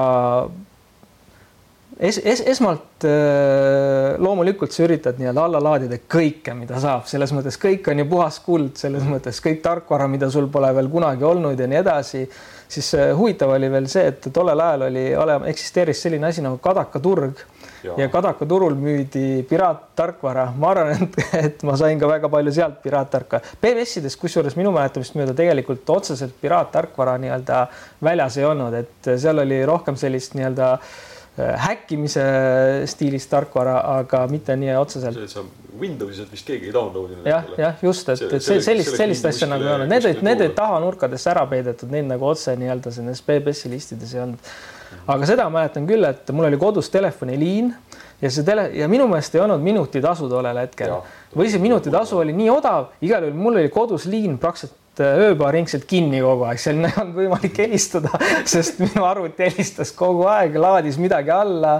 es, 1.98 2.20
es, 2.22 2.44
esmalt 2.54 3.04
äh, 3.08 4.14
loomulikult 4.22 4.74
sa 4.74 4.84
üritad 4.86 5.18
nii-öelda 5.18 5.48
alla 5.48 5.62
laadida 5.66 5.98
kõike, 6.06 6.54
mida 6.54 6.78
saab, 6.82 7.08
selles 7.10 7.34
mõttes 7.34 7.58
kõik 7.58 7.90
on 7.90 8.04
ju 8.04 8.06
puhas 8.12 8.38
kuld, 8.46 8.76
selles 8.78 9.08
mõttes 9.08 9.42
kõik 9.42 9.58
tarkvara, 9.64 10.06
mida 10.12 10.30
sul 10.30 10.46
pole 10.52 10.70
veel 10.76 10.92
kunagi 10.92 11.26
olnud 11.26 11.58
ja 11.58 11.66
nii 11.72 11.82
edasi. 11.82 12.22
Siis 12.66 12.94
huvitav 13.14 13.52
oli 13.54 13.68
veel 13.70 13.84
see, 13.90 14.08
et 14.10 14.30
tollel 14.34 14.62
ajal 14.62 14.88
oli 14.88 15.04
eksisteeris 15.50 16.00
selline 16.02 16.30
asi 16.30 16.42
nagu 16.42 16.58
Kadaka 16.62 17.02
turg 17.02 17.44
ja, 17.86 17.96
ja 18.02 18.08
Kadaka 18.12 18.46
turul 18.48 18.76
müüdi 18.78 19.42
piraattarkvara. 19.48 20.46
ma 20.58 20.70
arvan, 20.74 20.92
et, 21.06 21.18
et 21.40 21.66
ma 21.66 21.76
sain 21.78 22.00
ka 22.00 22.10
väga 22.10 22.30
palju 22.32 22.54
sealt 22.58 22.78
piraattarkvara. 22.84 23.56
PBS-ides, 23.62 24.18
kusjuures 24.20 24.56
minu 24.58 24.72
mäletamist 24.76 25.16
mööda 25.18 25.34
tegelikult 25.36 25.88
otseselt 25.96 26.36
piraattarkvara 26.42 27.18
nii-öelda 27.22 27.66
väljas 28.04 28.40
ei 28.40 28.48
olnud, 28.48 28.80
et 28.84 29.12
seal 29.16 29.44
oli 29.44 29.60
rohkem 29.68 29.98
sellist 30.00 30.36
nii-öelda 30.38 30.72
äh, 30.76 31.52
häkkimise 31.66 32.26
stiilis 32.90 33.28
tarkvara, 33.32 33.78
aga 34.00 34.26
mitte 34.30 34.56
nii 34.56 34.74
otseselt. 34.80 35.38
Windowsilt 35.76 36.30
vist 36.32 36.46
keegi 36.48 36.70
ei 36.70 36.72
downloadinud. 36.72 37.26
jah, 37.28 37.50
jah, 37.60 37.74
just, 37.84 38.08
et, 38.08 38.22
et 38.32 38.40
see 38.44 38.62
sellist, 38.64 38.94
sellist 38.96 39.26
asja 39.28 39.48
nagu 39.50 39.66
ei 39.66 39.74
olnud, 39.74 39.90
need 39.92 40.06
olid, 40.08 40.22
need 40.24 40.40
olid 40.40 40.54
tahanurkadesse 40.56 41.28
ära 41.34 41.42
peidetud, 41.50 41.92
neid 41.92 42.08
nagu 42.08 42.24
otse 42.30 42.54
nii-öelda 42.56 42.94
nendes 42.96 43.20
BBS-i 43.26 43.68
listides 43.74 44.14
ei 44.16 44.22
olnud 44.24 44.54
aga 45.06 45.28
seda 45.28 45.48
mäletan 45.52 45.86
küll, 45.88 46.04
et 46.08 46.30
mul 46.34 46.48
oli 46.48 46.58
kodus 46.60 46.90
telefoniliin 46.94 47.70
ja 48.22 48.32
see 48.32 48.46
tele 48.46 48.70
ja 48.76 48.88
minu 48.88 49.06
meelest 49.10 49.34
ei 49.36 49.42
olnud 49.44 49.62
minutitasu 49.64 50.28
tollel 50.30 50.58
hetkel 50.62 50.96
või 51.36 51.50
see 51.52 51.62
minutitasu 51.62 52.20
oli 52.22 52.34
nii 52.36 52.50
odav, 52.52 52.90
igal 53.04 53.26
juhul 53.26 53.38
mul 53.38 53.60
oli 53.60 53.70
kodus 53.72 54.06
liin 54.10 54.38
praktiliselt 54.40 55.02
äh, 55.04 55.20
ööpäevaringselt 55.26 55.84
kinni 55.88 56.22
kogu 56.24 56.46
aeg, 56.48 56.62
seal 56.62 56.80
ei 56.80 56.94
olnud 57.02 57.20
võimalik 57.20 57.60
helistada, 57.64 58.12
sest 58.48 58.80
minu 58.82 59.04
arvuti 59.08 59.44
helistas 59.48 59.92
kogu 59.96 60.24
aeg, 60.32 60.56
laadis 60.60 60.98
midagi 61.02 61.34
alla 61.34 61.76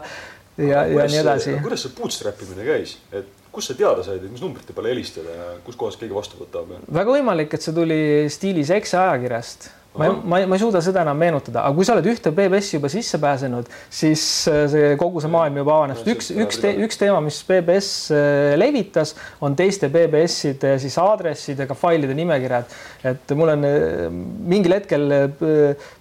ja, 0.58 0.84
ja 0.84 1.08
nii 1.08 1.22
edasi. 1.22 1.56
kuidas 1.64 1.86
see 1.86 1.96
bootstrap 1.96 2.44
imine 2.44 2.68
käis, 2.68 2.98
et 3.12 3.32
kust 3.56 3.72
sa 3.72 3.78
teada 3.78 4.04
said, 4.04 4.20
et 4.20 4.32
mis 4.32 4.44
numbrite 4.44 4.76
peale 4.76 4.92
helistada 4.92 5.32
ja 5.32 5.48
kus 5.64 5.78
kohas 5.80 5.96
keegi 6.00 6.14
vastu 6.14 6.40
võtab? 6.42 6.76
väga 6.92 7.16
võimalik, 7.16 7.56
et 7.56 7.64
see 7.64 7.76
tuli 7.76 8.00
stiilis 8.32 8.72
Exe 8.76 9.00
ajakirjast 9.00 9.70
ma 9.98 10.10
ma 10.22 10.40
ma 10.46 10.56
ei 10.56 10.62
suuda 10.62 10.82
seda 10.84 11.02
enam 11.06 11.18
meenutada, 11.18 11.64
aga 11.64 11.76
kui 11.76 11.86
sa 11.88 11.96
oled 11.96 12.08
ühte 12.10 12.32
BBS-i 12.34 12.76
juba 12.78 12.90
sisse 12.92 13.20
pääsenud, 13.22 13.70
siis 13.90 14.22
äh, 14.50 14.64
see 14.72 14.92
kogu 15.00 15.22
see 15.24 15.32
maailm 15.32 15.60
juba 15.62 15.78
avaneb. 15.80 16.04
üks, 16.14 16.30
üks, 16.34 16.60
te, 16.62 16.74
üks 16.86 17.00
teema, 17.00 17.20
mis 17.24 17.40
BBS 17.48 17.90
äh, 18.14 18.52
levitas, 18.58 19.14
on 19.40 19.56
teiste 19.58 19.90
BBS-ide 19.92 20.76
siis 20.82 20.98
aadressidega 21.02 21.76
failide 21.78 22.16
nimekirjad. 22.18 22.78
et 23.12 23.36
mul 23.38 23.56
on 23.56 23.68
äh, 23.68 24.06
mingil 24.54 24.78
hetkel 24.78 25.12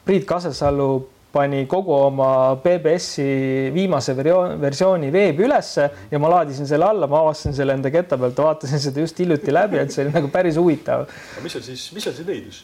Priit 0.05 0.25
Kasesalu 0.29 0.89
pani 1.35 1.65
kogu 1.67 1.91
oma 1.93 2.29
BBS-i 2.63 3.71
viimase 3.75 4.15
versiooni 4.15 5.09
veebi 5.11 5.43
ülesse 5.47 5.89
ja 6.11 6.21
ma 6.21 6.31
laadisin 6.31 6.69
selle 6.69 6.87
alla, 6.87 7.09
ma 7.11 7.25
avastasin 7.25 7.57
selle 7.57 7.75
enda 7.75 7.91
ketta 7.91 8.19
pealt, 8.21 8.39
vaatasin 8.39 8.79
seda 8.87 9.03
just 9.03 9.19
hiljuti 9.19 9.53
läbi, 9.53 9.81
et 9.81 9.91
see 9.91 10.05
oli 10.05 10.15
nagu 10.15 10.31
päris 10.31 10.59
huvitav. 10.61 11.09
mis 11.43 11.57
seal 11.57 11.67
siis, 11.67 11.89
mis 11.97 12.07
seal 12.07 12.15
siis 12.15 12.29
leidus? 12.29 12.63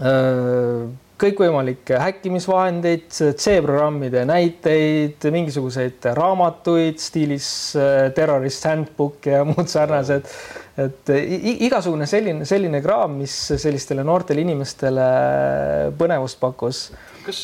Äh, 0.00 0.86
kõikvõimalikke 1.22 1.98
häkkimisvahendeid, 2.00 3.12
C-programmide 3.12 4.24
näiteid, 4.26 5.22
mingisuguseid 5.34 6.08
raamatuid 6.16 6.98
stiilis 6.98 7.46
äh, 7.78 8.08
Terrorist 8.16 8.64
Handbook 8.66 9.28
ja 9.30 9.44
muud 9.48 9.68
sarnased. 9.70 10.30
et 10.82 11.10
igasugune 11.68 12.06
selline, 12.08 12.46
selline 12.48 12.80
kraam, 12.82 13.18
mis 13.20 13.34
sellistele 13.60 14.00
noortele 14.08 14.40
inimestele 14.40 15.04
põnevust 16.00 16.40
pakkus. 16.40 16.86
kas, 17.26 17.42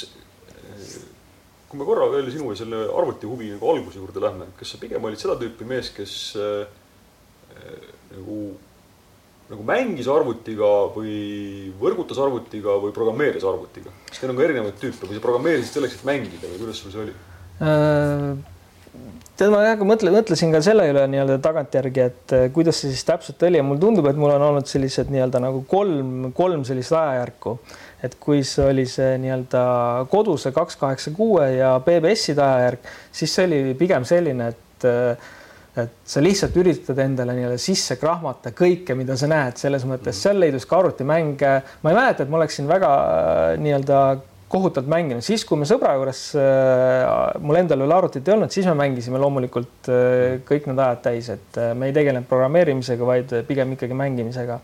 kui 1.68 1.78
me 1.78 1.84
korra 1.84 2.08
veel 2.14 2.32
sinu 2.32 2.54
ja 2.54 2.62
selle 2.62 2.86
arvutihuvi 2.88 3.52
nagu 3.58 3.74
alguse 3.74 4.00
juurde 4.00 4.24
lähme, 4.24 4.48
kas 4.56 4.72
sa 4.72 4.80
pigem 4.80 5.04
olid 5.04 5.20
seda 5.20 5.36
tüüpi 5.38 5.68
mees, 5.68 5.92
kes 5.92 6.16
äh, 6.40 6.64
nagu 9.48 9.58
nagu 9.58 9.64
mängis 9.64 10.08
arvutiga 10.12 10.68
või 10.92 11.72
võrgutas 11.80 12.20
arvutiga 12.20 12.76
või 12.82 12.92
programmeeris 12.92 13.46
arvutiga? 13.48 13.92
kas 14.08 14.20
teil 14.20 14.32
on 14.32 14.38
ka 14.38 14.44
erinevaid 14.44 14.76
tüüpe 14.80 15.08
või 15.08 15.16
sa 15.16 15.24
programmeerisid 15.24 15.78
selleks, 15.78 15.98
et 15.98 16.06
mängida 16.08 16.50
või 16.50 16.60
kuidas 16.60 16.82
sul 16.82 16.92
see 16.92 17.04
oli 17.06 17.14
äh,? 17.64 18.56
tead, 19.38 19.52
ma 19.54 19.62
jah, 19.62 19.80
mõtle, 19.88 20.12
mõtlesin 20.12 20.52
ka 20.52 20.60
selle 20.64 20.88
üle 20.90 21.04
nii-öelda 21.08 21.38
tagantjärgi, 21.44 22.04
et 22.10 22.34
äh, 22.36 22.44
kuidas 22.52 22.80
see 22.82 22.92
siis 22.92 23.06
täpselt 23.08 23.42
oli 23.48 23.60
ja 23.60 23.64
mulle 23.64 23.80
tundub, 23.80 24.08
et 24.10 24.20
mul 24.20 24.34
on 24.34 24.44
olnud 24.50 24.68
sellised 24.68 25.12
nii-öelda 25.14 25.40
nagu 25.44 25.62
kolm, 25.70 26.28
kolm 26.36 26.66
sellist 26.68 26.92
ajajärku. 26.98 27.58
et 28.04 28.14
kui 28.20 28.44
see 28.46 28.68
oli 28.68 28.84
see 28.86 29.16
nii-öelda 29.18 29.62
koduse 30.12 30.52
kaks 30.54 30.76
kaheksa 30.78 31.10
kuue 31.16 31.48
ja 31.56 31.72
BBS-ide 31.82 32.44
ajajärk, 32.44 32.92
siis 33.12 33.32
see 33.34 33.48
oli 33.48 33.74
pigem 33.80 34.04
selline, 34.06 34.52
et 34.52 34.86
äh, 34.86 35.32
et 35.84 36.08
sa 36.08 36.22
lihtsalt 36.24 36.56
üritad 36.60 36.98
endale 37.02 37.36
nii-öelda 37.36 37.60
sisse 37.62 37.98
krahmata 38.00 38.52
kõike, 38.56 38.96
mida 38.98 39.16
sa 39.18 39.28
näed, 39.30 39.58
selles 39.60 39.86
mõttes 39.88 40.14
mm. 40.14 40.22
seal 40.22 40.42
leidus 40.42 40.66
ka 40.68 40.80
arvutimänge. 40.82 41.52
ma 41.82 41.92
ei 41.92 42.00
mäleta, 42.00 42.24
et 42.24 42.32
ma 42.32 42.40
oleksin 42.40 42.68
väga 42.70 42.90
äh, 42.98 43.54
nii-öelda 43.62 44.02
kohutavalt 44.48 44.88
mänginud, 44.88 45.24
siis 45.24 45.44
kui 45.44 45.60
me 45.60 45.66
sõbra 45.68 45.92
juures 45.98 46.22
äh,, 46.40 47.40
mul 47.44 47.60
endal 47.60 47.82
veel 47.84 47.96
arvutit 47.98 48.28
ei 48.28 48.34
olnud, 48.34 48.52
siis 48.52 48.68
me 48.70 48.76
mängisime 48.80 49.20
loomulikult 49.20 49.90
äh, 49.92 50.38
kõik 50.48 50.70
need 50.70 50.80
ajad 50.84 51.02
täis, 51.04 51.32
et 51.34 51.58
äh, 51.60 51.74
me 51.76 51.90
ei 51.90 51.96
tegelenud 51.96 52.28
programmeerimisega, 52.30 53.08
vaid 53.08 53.34
pigem 53.48 53.76
ikkagi 53.76 53.98
mängimisega 53.98 54.62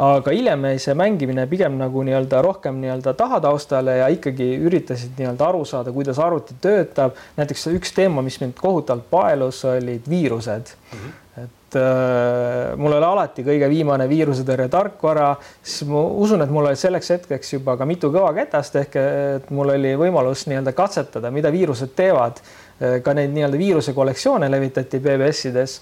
aga 0.00 0.32
hiljem 0.32 0.64
jäi 0.70 0.80
see 0.80 0.96
mängimine 0.96 1.44
pigem 1.50 1.76
nagu 1.80 2.02
nii-öelda 2.06 2.40
rohkem 2.44 2.78
nii-öelda 2.80 3.12
tahataustale 3.18 3.98
ja 4.00 4.08
ikkagi 4.12 4.48
üritasid 4.64 5.18
nii-öelda 5.18 5.48
aru 5.50 5.64
saada, 5.68 5.92
kuidas 5.92 6.18
arvuti 6.18 6.56
töötab. 6.60 7.18
näiteks 7.36 7.66
üks 7.74 7.92
teema, 7.96 8.22
mis 8.24 8.40
mind 8.40 8.56
kohutavalt 8.60 9.10
paelus, 9.10 9.64
olid 9.68 10.08
viirused 10.08 10.72
mm. 10.72 10.98
-hmm. 11.02 11.42
et 11.42 11.76
äh, 11.76 12.76
mul 12.76 12.96
oli 12.96 13.04
alati 13.10 13.44
kõige 13.44 13.68
viimane 13.68 14.08
viirusetõrje 14.08 14.68
tarkvara, 14.72 15.34
siis 15.62 15.88
ma 15.88 16.02
usun, 16.24 16.42
et 16.42 16.50
mul 16.50 16.70
oli 16.70 16.80
selleks 16.80 17.10
hetkeks 17.16 17.52
juba 17.58 17.76
ka 17.76 17.84
mitu 17.84 18.12
kõva 18.14 18.32
ketast 18.34 18.76
ehk 18.76 18.96
et 18.96 19.50
mul 19.50 19.76
oli 19.76 19.94
võimalus 20.00 20.46
nii-öelda 20.48 20.72
katsetada, 20.72 21.30
mida 21.30 21.52
viirused 21.52 21.92
teevad. 21.96 22.40
Ka 22.80 23.12
neid 23.12 23.34
nii-öelda 23.34 23.58
viiruse 23.60 23.92
kollektsioone 23.92 24.48
levitati 24.48 25.00
BBS-ides 25.04 25.74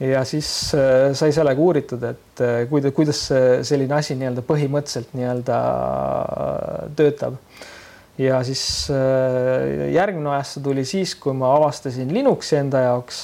ja 0.00 0.24
siis 0.24 0.48
äh, 0.74 1.12
sai 1.16 1.32
sellega 1.34 1.60
uuritud, 1.60 2.02
et 2.08 2.42
äh, 2.42 2.62
kuidas, 2.70 2.94
kuidas 2.96 3.20
selline 3.68 3.96
asi 3.96 4.16
nii-öelda 4.18 4.44
põhimõtteliselt 4.46 5.14
nii-öelda 5.16 5.60
äh, 5.60 6.88
töötab. 6.98 7.38
ja 8.18 8.42
siis 8.44 8.90
järgmine 9.90 10.28
aasta 10.36 10.60
tuli 10.60 10.84
siis, 10.84 11.14
kui 11.16 11.32
ma 11.34 11.54
avastasin 11.56 12.12
Linuxi 12.12 12.58
enda 12.58 12.82
jaoks. 12.84 13.22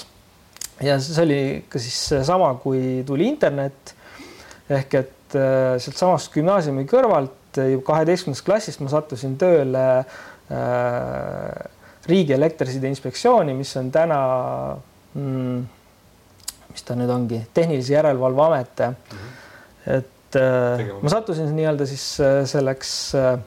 ja 0.82 0.96
see 1.02 1.22
oli 1.22 1.40
ka 1.68 1.78
siis 1.78 1.98
seesama, 2.14 2.54
kui 2.62 3.02
tuli 3.06 3.28
internet 3.28 3.94
ehk 4.68 4.94
et 4.94 5.36
sealtsamast 5.36 6.32
gümnaasiumi 6.32 6.86
kõrvalt 6.88 7.58
kaheteistkümnendast 7.84 8.46
klassist 8.46 8.80
ma 8.80 8.88
sattusin 8.92 9.36
tööle 9.40 9.84
äh, 9.98 11.77
riigi 12.08 12.34
elektriside 12.36 12.88
inspektsiooni, 12.88 13.54
mis 13.56 13.74
on 13.80 13.90
täna 13.92 14.20
mm, 15.14 15.66
mis 16.72 16.86
ta 16.86 16.96
nüüd 16.98 17.12
ongi, 17.12 17.42
Tehnilise 17.54 17.96
Järelevalve 17.96 18.42
Amet 18.46 18.82
mm. 18.86 18.96
-hmm. 19.12 19.94
et 19.98 20.40
äh, 20.40 20.88
ma 21.02 21.12
sattusin 21.12 21.54
nii-öelda 21.56 21.86
siis 21.86 22.04
äh, 22.20 22.42
selleks 22.46 23.14
äh, 23.14 23.38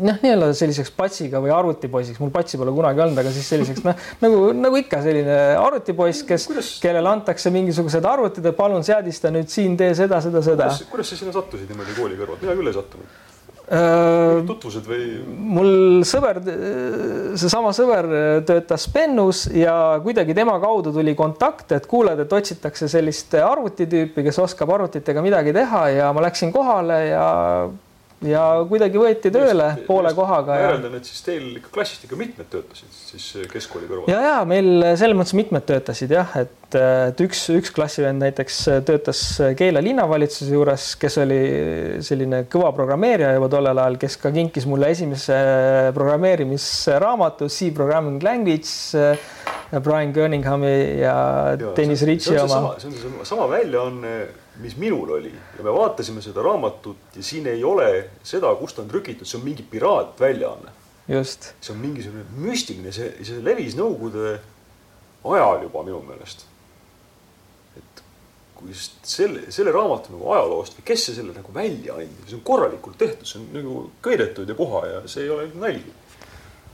noh, 0.00 0.20
nii-öelda 0.22 0.52
selliseks 0.56 0.90
patsiga 0.96 1.40
või 1.42 1.52
arvutipoisiks, 1.54 2.20
mul 2.22 2.32
patsi 2.34 2.58
pole 2.58 2.72
kunagi 2.74 3.04
olnud, 3.04 3.18
aga 3.22 3.32
siis 3.34 3.48
selliseks 3.48 3.84
noh, 3.86 4.06
nagu, 4.24 4.40
nagu 4.58 4.80
ikka 4.80 5.02
selline 5.04 5.38
arvutipoiss, 5.60 6.24
kes, 6.28 6.48
kellele 6.82 7.12
antakse 7.12 7.52
mingisugused 7.54 8.08
arvutid, 8.08 8.46
et 8.50 8.56
palun 8.56 8.84
seadista 8.86 9.30
nüüd 9.34 9.52
siin, 9.52 9.76
tee 9.76 9.92
seda, 9.94 10.20
seda, 10.24 10.42
seda. 10.42 10.72
kuidas 10.90 11.12
sa 11.12 11.20
sinna 11.20 11.36
sattusid 11.36 11.70
niimoodi 11.70 11.96
kooli 11.98 12.18
kõrvalt, 12.18 12.42
mina 12.42 12.58
küll 12.58 12.72
ei 12.72 12.80
sattunud 12.80 13.22
tutvused 13.64 14.84
või? 14.88 15.04
mul 15.54 16.02
sõber, 16.04 16.40
seesama 17.40 17.72
sõber 17.76 18.08
töötas 18.48 18.84
Pennus 18.92 19.46
ja 19.54 20.00
kuidagi 20.04 20.36
tema 20.36 20.58
kaudu 20.62 20.92
tuli 20.92 21.14
kontakt, 21.16 21.72
et 21.72 21.88
kuuled, 21.88 22.20
et 22.20 22.36
otsitakse 22.36 22.88
sellist 22.92 23.34
arvutitüüpi, 23.40 24.26
kes 24.26 24.42
oskab 24.44 24.74
arvutitega 24.76 25.24
midagi 25.24 25.54
teha 25.56 25.86
ja 25.94 26.12
ma 26.12 26.26
läksin 26.26 26.52
kohale 26.52 27.00
ja 27.08 27.26
ja 28.28 28.42
kuidagi 28.68 29.00
võeti 29.00 29.30
tööle 29.34 29.68
just, 29.72 29.86
poole 29.88 30.10
just, 30.10 30.18
kohaga. 30.18 30.54
ma 30.54 30.60
järeldan, 30.62 30.96
et 30.98 31.08
siis 31.08 31.24
teil 31.26 31.46
ikka 31.58 31.72
klassist 31.74 32.06
ikka 32.06 32.18
mitmed 32.18 32.48
töötasid 32.52 32.98
siis 33.10 33.48
keskkooli 33.52 33.88
kõrval. 33.90 34.10
ja, 34.12 34.20
ja 34.28 34.36
meil 34.48 34.70
selles 34.98 35.18
mõttes 35.18 35.36
mitmed 35.36 35.66
töötasid 35.68 36.14
jah, 36.14 36.34
et, 36.40 36.78
et 36.78 37.24
üks, 37.24 37.44
üks 37.54 37.74
klassivend 37.74 38.22
näiteks 38.24 38.60
töötas 38.88 39.22
Keila 39.58 39.82
linnavalitsuse 39.84 40.54
juures, 40.54 40.88
kes 41.00 41.18
oli 41.22 41.40
selline 42.04 42.44
kõva 42.52 42.72
programmeerija 42.76 43.34
juba 43.36 43.50
tollel 43.52 43.82
ajal, 43.84 43.98
kes 44.02 44.18
ka 44.22 44.32
kinkis 44.34 44.68
mulle 44.70 44.90
esimese 44.94 45.38
programmeerimisraamatu 45.96 47.50
C 47.52 47.72
Programming 47.74 48.22
Language. 48.24 49.16
Brian 49.82 50.12
Cunninghami 50.14 51.00
ja, 51.00 51.14
ja 51.58 51.72
Dennis 51.74 52.04
Ritchie 52.06 52.36
oma. 52.38 52.76
see 52.78 52.88
on 52.88 52.94
seesama 52.94 53.24
sama 53.26 53.48
väljaanne 53.50 54.12
mis 54.62 54.76
minul 54.76 55.10
oli 55.10 55.32
ja 55.58 55.64
me 55.64 55.72
vaatasime 55.72 56.22
seda 56.22 56.42
raamatut 56.42 57.16
ja 57.16 57.22
siin 57.22 57.46
ei 57.46 57.64
ole 57.64 58.10
seda, 58.22 58.54
kust 58.54 58.78
on 58.78 58.88
trükitud, 58.88 59.26
see 59.26 59.38
on 59.38 59.44
mingi 59.44 59.66
piraatväljaanne. 59.70 60.72
just. 61.08 61.52
see 61.60 61.74
on 61.74 61.80
mingisugune 61.82 62.24
müstiline, 62.36 62.92
see, 62.92 63.10
see 63.24 63.42
levis 63.44 63.76
Nõukogude 63.78 64.38
ajal 65.24 65.66
juba 65.66 65.82
minu 65.82 66.00
meelest. 66.06 66.46
et 67.76 68.04
kui 68.54 68.76
selle, 68.76 69.50
selle 69.54 69.74
raamatu 69.74 70.14
nagu 70.14 70.30
ajaloost 70.36 70.78
või 70.78 70.86
kes 70.92 71.08
see 71.08 71.18
selle 71.18 71.34
nagu 71.34 71.54
välja 71.54 71.98
andis, 71.98 72.30
see 72.30 72.38
on 72.38 72.46
korralikult 72.46 72.98
tehtud, 73.00 73.26
see 73.26 73.42
on 73.42 73.50
nagu 73.58 73.84
köidetud 74.02 74.48
ja 74.48 74.58
puha 74.58 74.86
ja 74.86 75.04
see 75.08 75.26
ei 75.26 75.34
ole 75.34 75.50
nalja 75.54 76.00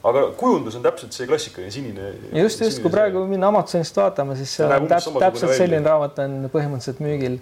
aga 0.04 0.22
kujundus 0.37 0.76
on 0.78 0.84
täpselt 0.84 1.16
see 1.16 1.26
klassikaline 1.28 1.72
sinine. 1.72 2.12
just, 2.32 2.60
just, 2.60 2.80
kui 2.84 2.92
praegu 2.92 3.25
minna 3.28 3.50
Amazonist 3.52 3.96
vaatama, 3.96 4.37
siis 4.38 4.54
see 4.56 4.68
on 4.68 4.88
täpselt, 4.88 5.18
täpselt 5.20 5.56
selline 5.58 5.84
raamat 5.84 6.22
on 6.25 6.38
põhimõtteliselt 6.52 7.02
müügil 7.04 7.40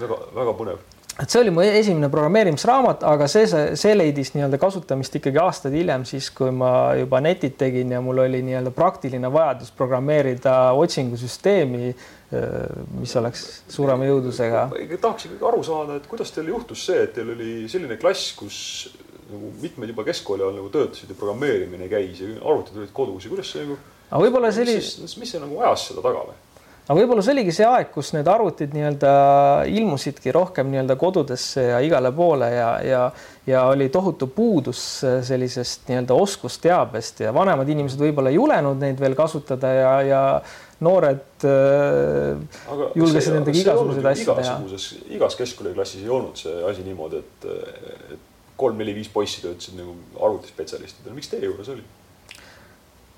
väga, 0.00 0.20
väga 0.36 0.54
põnev 0.58 0.84
et 1.16 1.32
see 1.32 1.40
oli 1.40 1.52
mu 1.54 1.62
esimene 1.64 2.10
programmeerimisraamat, 2.12 3.04
aga 3.08 3.28
see, 3.30 3.46
see, 3.48 3.94
leidis 3.96 4.34
nii-öelda 4.34 4.58
kasutamist 4.60 5.16
ikkagi 5.16 5.40
aastaid 5.40 5.76
hiljem, 5.78 6.04
siis 6.08 6.28
kui 6.34 6.52
ma 6.52 6.70
juba 6.98 7.22
netit 7.24 7.56
tegin 7.60 7.94
ja 7.94 8.02
mul 8.04 8.20
oli 8.26 8.42
nii-öelda 8.44 8.72
praktiline 8.76 9.30
vajadus 9.32 9.72
programmeerida 9.78 10.56
otsingusüsteemi, 10.76 11.94
mis 13.00 13.16
oleks 13.16 13.46
suurema 13.72 14.04
jõudlusega. 14.08 14.68
tahaks 15.00 15.30
ikkagi 15.30 15.48
aru 15.48 15.64
saada, 15.64 15.96
et 15.96 16.08
kuidas 16.10 16.34
teil 16.36 16.52
juhtus 16.52 16.84
see, 16.90 17.06
et 17.06 17.16
teil 17.16 17.32
oli 17.32 17.52
selline 17.72 17.96
klass, 18.02 18.34
kus 18.36 18.58
nagu 19.30 19.52
mitmed 19.62 19.90
juba 19.90 20.04
keskkooli 20.06 20.44
ajal 20.44 20.58
nagu 20.60 20.68
töötasid 20.74 21.10
ja 21.10 21.18
programmeerimine 21.18 21.88
käis 21.90 22.20
ja 22.20 22.34
arvutid 22.44 22.76
olid 22.82 22.92
kodus 22.94 23.24
ja 23.24 23.32
kuidas 23.32 23.48
see 23.54 23.64
nagu. 23.64 23.78
aga 24.10 24.20
võib-olla 24.22 24.52
see 24.54 24.66
oli. 24.68 24.76
mis 25.22 25.32
see 25.32 25.40
nagu 25.42 25.62
ajas 25.64 25.88
seda 25.90 26.04
taga 26.04 26.28
või? 26.28 26.36
Aga 26.86 26.96
võib-olla 27.00 27.22
see 27.24 27.34
oligi 27.34 27.54
see 27.54 27.66
aeg, 27.66 27.88
kus 27.94 28.12
need 28.14 28.28
arvutid 28.30 28.74
nii-öelda 28.76 29.12
ilmusidki 29.74 30.34
rohkem 30.34 30.68
nii-öelda 30.70 30.96
kodudesse 31.00 31.64
ja 31.72 31.80
igale 31.82 32.12
poole 32.14 32.50
ja, 32.52 32.68
ja, 32.86 33.00
ja 33.48 33.64
oli 33.72 33.88
tohutu 33.92 34.28
puudus 34.30 34.84
sellisest 35.26 35.90
nii-öelda 35.90 36.14
oskusteabest 36.14 37.24
ja 37.26 37.34
vanemad 37.34 37.68
inimesed 37.74 38.00
võib-olla 38.06 38.30
ei 38.30 38.38
julenud 38.38 38.78
neid 38.82 39.02
veel 39.02 39.18
kasutada 39.18 39.72
ja, 39.74 39.92
ja 40.06 40.22
noored 40.86 41.48
äh, 41.48 42.38
aga 42.70 42.88
julgesid 42.94 43.34
nendega 43.34 43.62
igasuguseid 43.64 44.08
asju 44.12 44.38
teha. 44.38 44.56
igas 45.18 45.38
keskkooliklassis 45.40 46.04
ei 46.04 46.12
olnud 46.12 46.38
see 46.38 46.56
asi 46.70 46.86
niimoodi, 46.86 47.22
et, 47.24 47.46
et 48.14 48.52
kolm-neli-viis 48.60 49.08
poissi 49.12 49.42
töötasid 49.44 49.78
nagu 49.80 49.96
arvutispetsialistidena, 50.22 51.16
miks 51.16 51.32
teie 51.32 51.48
juures 51.48 51.74
oli? 51.74 51.84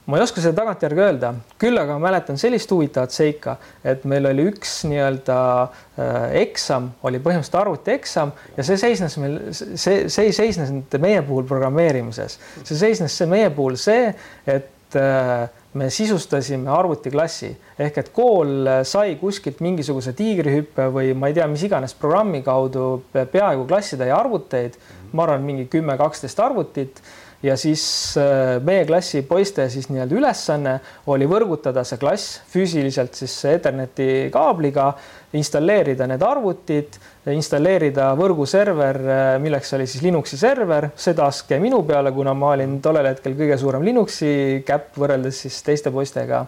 Ma 0.09 0.17
ei 0.17 0.25
oska 0.25 0.41
seda 0.41 0.57
tagantjärgi 0.62 1.03
öelda, 1.05 1.33
küll 1.61 1.77
aga 1.81 1.99
mäletan 2.01 2.40
sellist 2.40 2.71
huvitavat 2.73 3.12
seika, 3.12 3.59
et 3.85 4.07
meil 4.09 4.25
oli 4.31 4.47
üks 4.49 4.81
nii-öelda 4.88 5.37
äh, 5.64 6.16
eksam, 6.44 6.90
oli 7.05 7.21
põhimõtteliselt 7.21 7.61
arvutieksam 7.61 8.33
ja 8.57 8.64
see 8.64 8.81
seisnes 8.81 9.18
meil, 9.21 9.38
see, 9.53 10.07
see 10.09 10.31
ei 10.31 10.35
seisnenud 10.37 10.99
meie 11.03 11.21
puhul 11.29 11.44
programmeerimises, 11.49 12.38
see 12.62 12.81
seisnes 12.81 13.16
see 13.21 13.29
meie 13.29 13.53
puhul 13.53 13.77
see, 13.81 14.09
et 14.49 14.97
äh, 14.97 15.49
me 15.79 15.90
sisustasime 15.92 16.71
arvutiklassi. 16.73 17.51
Ehk 17.79 18.01
et 18.01 18.09
kool 18.16 18.68
sai 18.88 19.16
kuskilt 19.21 19.61
mingisuguse 19.64 20.14
tiigrihüppe 20.16 20.88
või 20.94 21.12
ma 21.12 21.29
ei 21.29 21.37
tea, 21.37 21.47
mis 21.51 21.64
iganes 21.68 21.94
programmi 21.99 22.40
kaudu 22.47 23.03
peaaegu 23.12 23.66
klassitäie 23.68 24.14
arvuteid, 24.14 24.79
ma 25.12 25.27
arvan, 25.27 25.44
mingi 25.44 25.68
kümme, 25.71 25.97
kaksteist 26.01 26.40
arvutit 26.40 27.03
ja 27.42 27.55
siis 27.57 27.83
äh, 28.18 28.57
meie 28.64 28.85
klassi 28.87 29.22
poiste 29.27 29.68
siis 29.70 29.87
nii-öelda 29.92 30.16
ülesanne 30.18 30.72
oli 31.12 31.27
võrgutada 31.31 31.85
see 31.87 32.01
klass 32.01 32.40
füüsiliselt 32.51 33.14
siis 33.14 33.37
Etherneti 33.46 34.27
kaabliga, 34.35 34.90
installeerida 35.38 36.09
need 36.11 36.24
arvutid, 36.24 36.98
installeerida 37.31 38.11
võrguserver, 38.18 38.98
äh, 39.05 39.31
milleks 39.42 39.70
oli 39.79 39.87
siis 39.87 40.03
Linuxi 40.03 40.40
server, 40.40 40.90
see 40.98 41.14
task 41.18 41.55
jäi 41.55 41.61
minu 41.62 41.85
peale, 41.87 42.12
kuna 42.16 42.35
ma 42.35 42.55
olin 42.57 42.81
tollel 42.83 43.12
hetkel 43.12 43.38
kõige 43.38 43.61
suurem 43.61 43.87
Linuxi 43.87 44.64
käpp 44.66 44.98
võrreldes 44.98 45.44
siis 45.46 45.62
teiste 45.66 45.94
poistega 45.94 46.46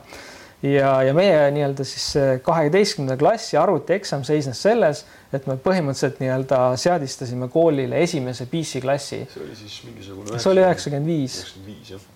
ja, 0.62 1.02
ja 1.02 1.14
meie 1.16 1.50
nii-öelda 1.54 1.84
siis 1.88 2.06
kaheteistkümnenda 2.44 3.16
klassi 3.20 3.56
arvutieksam 3.60 4.24
seisnes 4.28 4.62
selles, 4.62 5.04
et 5.32 5.46
me 5.48 5.56
põhimõtteliselt 5.60 6.20
nii-öelda 6.22 6.62
seadistasime 6.80 7.48
koolile 7.52 8.02
esimese 8.04 8.46
PC 8.50 8.82
klassi. 8.84 9.22
see 9.34 9.44
oli 9.44 9.56
siis 9.56 9.78
mingisugune. 9.88 10.38
see 10.38 10.52
oli 10.52 10.64
üheksakümmend 10.64 11.12
viis. 11.12 11.38
üheksakümmend 11.38 11.72
viis 11.76 11.94
jah. 11.94 12.10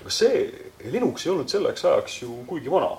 aga 0.00 0.18
see 0.18 0.42
Linux 0.90 1.26
ei 1.26 1.32
olnud 1.32 1.52
selleks 1.52 1.84
ajaks 1.84 2.20
ju 2.22 2.42
kuigi 2.50 2.72
vana. 2.72 2.92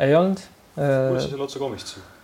ei 0.00 0.14
olnud. 0.14 0.46
kuidas 0.76 1.24
sa 1.24 1.34
selle 1.34 1.48
otsa 1.48 1.58
komistasid? 1.58 2.17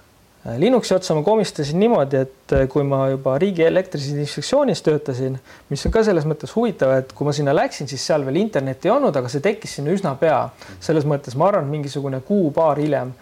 Äh, 0.45 0.59
Linuxi 0.61 0.93
otsa 0.95 1.15
ma 1.17 1.23
komistasin 1.25 1.79
niimoodi, 1.81 2.19
et 2.21 2.53
äh, 2.53 2.67
kui 2.69 2.85
ma 2.85 3.07
juba 3.09 3.39
riigi 3.41 3.65
elektrilises 3.65 4.19
inspektsioonis 4.27 4.83
töötasin, 4.85 5.39
mis 5.71 5.85
on 5.89 5.95
ka 5.95 6.03
selles 6.05 6.27
mõttes 6.29 6.53
huvitav, 6.53 6.93
et 6.99 7.15
kui 7.17 7.25
ma 7.25 7.33
sinna 7.33 7.55
läksin, 7.57 7.89
siis 7.89 8.05
seal 8.05 8.27
veel 8.27 8.43
internetti 8.43 8.91
ei 8.91 8.93
olnud, 8.93 9.17
aga 9.17 9.31
see 9.33 9.41
tekkis 9.45 9.79
sinna 9.79 9.95
üsna 9.97 10.13
pea. 10.21 10.43
selles 10.85 11.09
mõttes 11.09 11.39
ma 11.41 11.49
arvan, 11.49 11.71
mingisugune 11.73 12.21
kuu-paar 12.29 12.83
hiljem. 12.83 13.15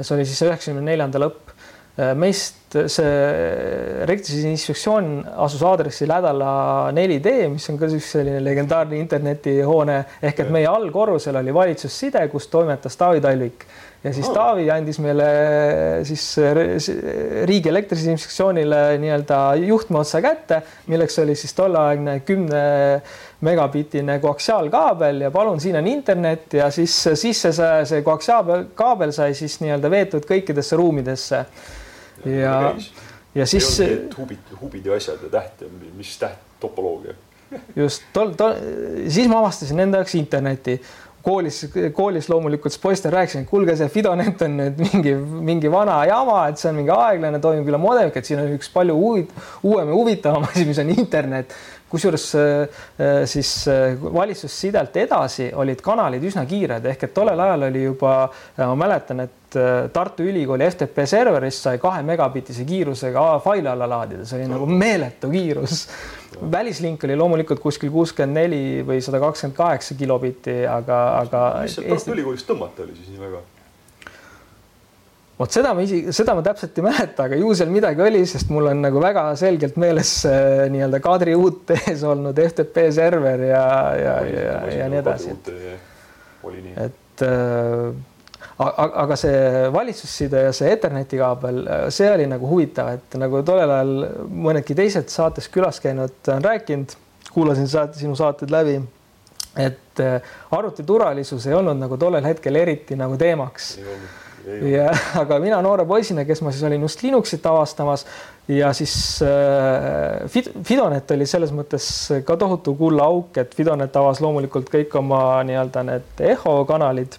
see 0.00 0.16
oli 0.16 0.26
siis 0.26 0.42
üheksakümne 0.48 0.82
neljanda 0.82 1.22
lõpp. 1.22 1.54
Äh, 1.94 2.10
meist 2.18 2.74
see 2.74 3.14
elektrilises 4.02 4.50
inspektsioon 4.50 5.12
asus 5.46 5.62
aadressil 5.62 6.10
Hädala 6.10 6.90
4D, 6.90 7.36
mis 7.54 7.70
on 7.70 7.78
ka 7.78 7.86
üks 7.86 8.10
selline 8.16 8.42
legendaarne 8.42 8.98
internetihoone 8.98 10.02
ehk 10.26 10.42
et 10.42 10.50
meie 10.50 10.66
allkorrusel 10.66 11.38
oli 11.38 11.54
valitsusside, 11.54 12.26
kus 12.34 12.50
toimetas 12.50 12.98
Taavi 12.98 13.22
Talvik 13.22 13.68
ja 14.04 14.12
siis 14.12 14.28
oh. 14.28 14.34
Taavi 14.36 14.66
andis 14.70 14.98
meile 15.00 15.26
siis 16.04 16.24
riigi 17.48 17.70
elektriinspektsioonile 17.70 18.80
nii-öelda 19.00 19.38
juhtme 19.64 20.02
otsa 20.02 20.20
kätte, 20.24 20.60
milleks 20.92 21.18
oli 21.22 21.36
siis 21.38 21.56
tolleaegne 21.56 22.18
kümne 22.28 22.64
megabitine 23.44 24.18
koaksiaalkaabel 24.20 25.24
ja 25.26 25.30
palun, 25.30 25.60
siin 25.60 25.80
on 25.80 25.88
internet 25.88 26.58
ja 26.60 26.70
siis 26.70 26.96
sisse 27.14 27.52
see, 27.52 27.72
see 27.88 28.04
koaksiaalkaabel 28.04 29.12
sai 29.16 29.34
siis 29.36 29.58
nii-öelda 29.64 29.90
veetud 29.90 30.28
kõikidesse 30.28 30.76
ruumidesse. 30.80 31.44
ja, 32.24 32.56
ja 33.34 33.46
siis. 33.46 33.76
hubid, 34.18 34.56
hubid 34.60 34.86
ja 34.86 34.96
asjad 35.00 35.24
ja 35.28 35.36
täht 35.40 35.64
ja 35.64 35.72
mis 35.96 36.16
täht, 36.20 36.40
topoloogia 36.60 37.16
just 37.76 38.06
tol, 38.12 38.32
tol, 38.38 38.56
siis 39.12 39.28
ma 39.30 39.40
avastasin 39.42 39.84
enda 39.84 40.00
jaoks 40.00 40.14
interneti 40.18 40.76
koolis, 41.24 41.60
koolis 41.96 42.28
loomulikult 42.28 42.76
poistel 42.82 43.12
rääkisin, 43.14 43.44
et 43.44 43.50
kuulge, 43.50 43.76
see 43.78 43.90
Fidonet 43.92 44.42
on 44.44 44.58
nüüd 44.60 44.82
mingi, 44.82 45.14
mingi 45.50 45.70
vana 45.72 46.00
jama, 46.08 46.42
et 46.50 46.60
see 46.60 46.70
on 46.70 46.80
mingi 46.80 46.92
aeglane, 46.94 47.40
toimib 47.42 47.70
üle 47.70 47.80
modemika, 47.80 48.20
et 48.20 48.28
siin 48.28 48.42
on 48.42 48.52
üks 48.56 48.68
palju 48.74 48.96
uud, 48.96 49.32
uuem 49.64 49.92
ja 49.92 49.96
huvitavam 49.96 50.44
asi, 50.50 50.66
mis 50.68 50.82
on 50.82 50.92
internet. 50.96 51.56
kusjuures 51.94 52.24
äh, 52.34 52.80
siis 53.30 53.68
äh, 53.70 53.92
valitsussidelt 54.02 54.96
edasi 54.98 55.52
olid 55.54 55.78
kanalid 55.84 56.24
üsna 56.26 56.42
kiired 56.50 56.88
ehk 56.90 57.04
et 57.06 57.12
tollel 57.14 57.38
ajal 57.38 57.68
oli 57.68 57.84
juba, 57.84 58.14
ma 58.58 58.74
mäletan, 58.74 59.20
et 59.28 59.58
äh, 59.60 59.86
Tartu 59.94 60.26
Ülikooli 60.26 60.66
FTP 60.72 61.06
serverist 61.06 61.68
sai 61.68 61.78
kahe 61.78 62.02
megabitise 62.02 62.66
kiirusega 62.66 63.22
faile 63.44 63.70
alla 63.70 63.86
laadida, 63.94 64.26
see 64.26 64.40
oli 64.40 64.50
nagu 64.50 64.66
meeletu 64.66 65.30
kiirus 65.30 65.86
välislink 66.40 67.04
oli 67.04 67.16
loomulikult 67.16 67.60
kuskil 67.62 67.90
kuuskümmend 67.94 68.38
neli 68.38 68.62
või 68.86 69.00
sada 69.04 69.20
kakskümmend 69.22 69.56
kaheksa 69.58 69.96
kilobitti, 69.98 70.62
aga, 70.68 71.00
aga. 71.22 71.42
mis 71.64 71.76
sealt 71.78 71.90
Tartu 71.90 72.14
Ülikoolist 72.16 72.48
tõmmata 72.48 72.86
oli 72.86 72.96
siis 72.98 73.10
nii 73.12 73.22
väga? 73.22 73.42
vot 75.38 75.50
seda 75.50 75.72
ma 75.74 75.82
isegi, 75.82 76.12
seda 76.14 76.36
ma 76.38 76.44
täpselt 76.46 76.78
ei 76.78 76.86
mäleta, 76.86 77.26
aga 77.26 77.38
ju 77.40 77.50
seal 77.58 77.72
midagi 77.74 78.04
oli, 78.04 78.22
sest 78.30 78.52
mul 78.54 78.70
on 78.70 78.84
nagu 78.84 79.02
väga 79.02 79.26
selgelt 79.38 79.78
meeles 79.82 80.12
äh, 80.30 80.64
nii-öelda 80.72 81.00
Kadri 81.02 81.34
UT-s 81.38 82.04
olnud 82.06 82.38
FTP 82.44 82.88
server 82.94 83.46
ja, 83.48 83.66
ja, 83.98 84.16
ja, 84.30 84.58
ja 84.78 84.88
nii 84.92 85.02
edasi. 85.02 85.34
et 86.86 87.26
äh, 87.26 87.94
aga 88.58 89.16
see 89.18 89.70
valitsusside 89.74 90.44
ja 90.46 90.52
see 90.54 90.72
Etherneti 90.72 91.18
kaabel, 91.18 91.62
see 91.94 92.10
oli 92.12 92.26
nagu 92.30 92.48
huvitav, 92.48 92.92
et 92.98 93.16
nagu 93.18 93.42
tollel 93.46 93.72
ajal 93.76 93.94
mõnedki 94.30 94.76
teised 94.78 95.10
saates 95.10 95.48
külas 95.50 95.80
käinud 95.82 96.30
on 96.30 96.44
rääkinud, 96.44 96.94
kuulasin 97.34 97.66
saate, 97.70 97.98
sinu 97.98 98.14
saated 98.18 98.52
läbi, 98.54 98.76
et 99.58 100.02
arvuti 100.54 100.86
turvalisus 100.86 101.48
ei 101.48 101.56
olnud 101.58 101.80
nagu 101.82 101.98
tollel 101.98 102.26
hetkel 102.26 102.62
eriti 102.62 102.98
nagu 102.98 103.18
teemaks. 103.18 103.72
ja 104.74 104.90
aga 105.22 105.38
mina 105.40 105.58
noore 105.64 105.86
poisina, 105.88 106.24
kes 106.28 106.42
ma 106.44 106.52
siis 106.52 106.62
olin 106.68 106.82
just 106.84 107.02
Linuxit 107.02 107.46
avastamas 107.46 108.04
ja 108.48 108.72
siis 108.72 109.22
äh, 109.24 110.42
Fidonet 110.62 111.10
oli 111.10 111.26
selles 111.26 111.52
mõttes 111.54 111.88
ka 112.26 112.36
tohutu 112.36 112.74
kullaauk, 112.78 113.38
et 113.40 113.54
Fidonet 113.56 113.96
avas 113.96 114.20
loomulikult 114.20 114.68
kõik 114.72 114.94
oma 115.00 115.42
nii-öelda 115.48 115.84
need 115.88 116.24
eho 116.34 116.58
kanalid. 116.68 117.18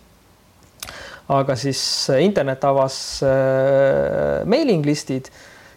Aga 1.27 1.55
siis 1.57 1.81
internet 2.21 2.63
avas 2.67 2.97
äh, 3.25 4.43
mailing 4.45 4.85
list'id 4.85 5.29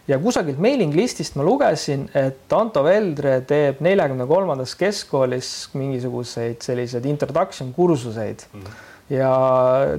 ja 0.09 0.19
kusagilt 0.21 0.59
mailing 0.61 0.93
list'ist 0.95 1.37
ma 1.37 1.45
lugesin, 1.45 2.07
et 2.13 2.53
Anto 2.53 2.83
Veldre 2.85 3.39
teeb 3.49 3.81
neljakümne 3.85 4.27
kolmandas 4.29 4.75
keskkoolis 4.77 5.69
mingisuguseid 5.77 6.61
selliseid 6.65 7.05
introduction 7.09 7.73
kursuseid 7.73 8.45
mm. 8.53 8.61
-hmm 8.61 8.88
ja 9.09 9.29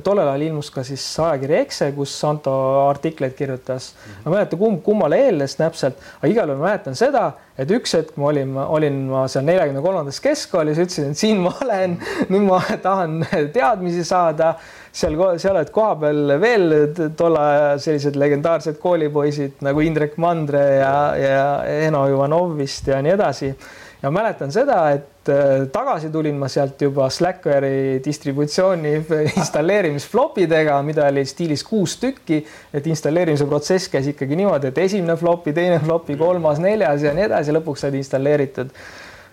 tollel 0.05 0.29
ajal 0.29 0.45
ilmus 0.47 0.71
ka 0.71 0.85
siis 0.87 1.03
ajakiri 1.19 1.57
Exe, 1.65 1.91
kus 1.97 2.13
Anto 2.25 2.53
artikleid 2.89 3.35
kirjutas 3.39 3.93
mm. 3.93 4.11
-hmm. 4.11 4.19
ma 4.25 4.31
ei 4.31 4.35
mäleta, 4.37 4.57
kumb 4.57 4.83
kummale 4.87 5.19
eelnes 5.27 5.57
täpselt, 5.57 5.99
aga 6.21 6.31
igal 6.31 6.53
juhul 6.53 6.63
mäletan 6.63 6.95
seda, 6.95 7.25
et 7.59 7.71
üks 7.71 7.97
hetk 7.99 8.17
ma 8.17 8.31
olin, 8.31 8.55
olin 8.57 9.01
ma 9.11 9.27
seal 9.29 9.45
neljakümne 9.45 9.83
kolmandas 9.83 10.21
keskkoolis, 10.21 10.79
ütlesin, 10.79 11.11
et 11.11 11.19
siin 11.19 11.43
ma 11.43 11.53
olen, 11.65 11.99
nüüd 12.29 12.47
ma 12.47 12.63
tahan 12.83 13.25
teadmisi 13.53 14.05
saada. 14.05 14.55
seal, 14.93 15.15
seal 15.39 15.57
olid 15.57 15.71
kohapeal 15.71 16.41
veel 16.41 16.73
tolle 17.17 17.39
aja 17.41 17.79
sellised 17.79 18.17
legendaarsed 18.19 18.79
koolipoisid 18.79 19.61
nagu 19.63 19.81
Indrek 19.81 20.17
Mandre 20.19 20.65
ja, 20.81 20.95
ja 21.17 21.45
Eno 21.87 22.09
Ivanov 22.09 22.57
vist 22.59 22.87
ja 22.87 23.03
nii 23.03 23.13
edasi 23.15 23.55
ja 24.03 24.11
mäletan 24.11 24.53
seda, 24.53 24.91
et 24.91 25.10
tagasi 25.25 26.09
tulin 26.13 26.39
ma 26.41 26.49
sealt 26.49 26.81
juba 26.81 27.09
Slackwari 27.13 28.01
distributsiooni 28.05 28.95
installeerimisflopidega, 29.41 30.79
mida 30.87 31.07
oli 31.11 31.25
stiilis 31.29 31.65
kuus 31.67 31.99
tükki. 32.01 32.41
et 32.73 32.87
installeerimise 32.87 33.47
protsess 33.47 33.91
käis 33.93 34.09
ikkagi 34.13 34.39
niimoodi, 34.41 34.71
et 34.71 34.79
esimene 34.79 35.17
flopi, 35.21 35.53
teine 35.53 35.81
flopi, 35.83 36.17
kolmas, 36.17 36.61
neljas 36.63 37.05
ja 37.05 37.15
nii 37.17 37.27
edasi, 37.29 37.55
lõpuks 37.57 37.87
said 37.87 37.99
installeeritud. 38.01 38.73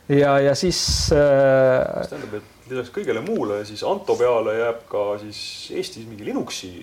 ja, 0.09 0.39
ja 0.39 0.55
siis 0.55 0.79
äh.... 1.15 2.01
mis 2.01 2.11
tähendab, 2.11 2.39
et 2.41 2.73
lisaks 2.73 2.91
kõigele 2.95 3.23
muule, 3.23 3.61
siis 3.67 3.83
Anto 3.87 4.17
peale 4.19 4.57
jääb 4.59 4.83
ka 4.91 5.05
siis 5.23 5.39
Eestis 5.75 6.07
mingi 6.09 6.27
Linuxi 6.27 6.73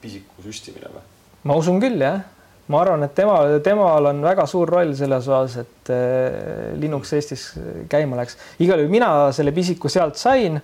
pisiku 0.00 0.46
süstimine 0.46 0.94
või? 0.94 1.04
ma 1.46 1.60
usun 1.60 1.82
küll, 1.82 2.00
jah 2.00 2.24
ma 2.72 2.82
arvan, 2.82 3.06
et 3.06 3.14
tema, 3.14 3.38
temal 3.62 4.10
on 4.10 4.20
väga 4.26 4.46
suur 4.50 4.70
roll 4.70 4.92
selles 4.98 5.28
osas, 5.30 5.56
et 5.62 5.92
eh, 5.94 6.74
Linux 6.80 7.12
Eestis 7.14 7.48
käima 7.90 8.18
läks. 8.18 8.38
igal 8.64 8.82
juhul 8.82 8.92
mina 8.92 9.10
selle 9.36 9.54
pisiku 9.54 9.90
sealt 9.92 10.18
sain. 10.18 10.58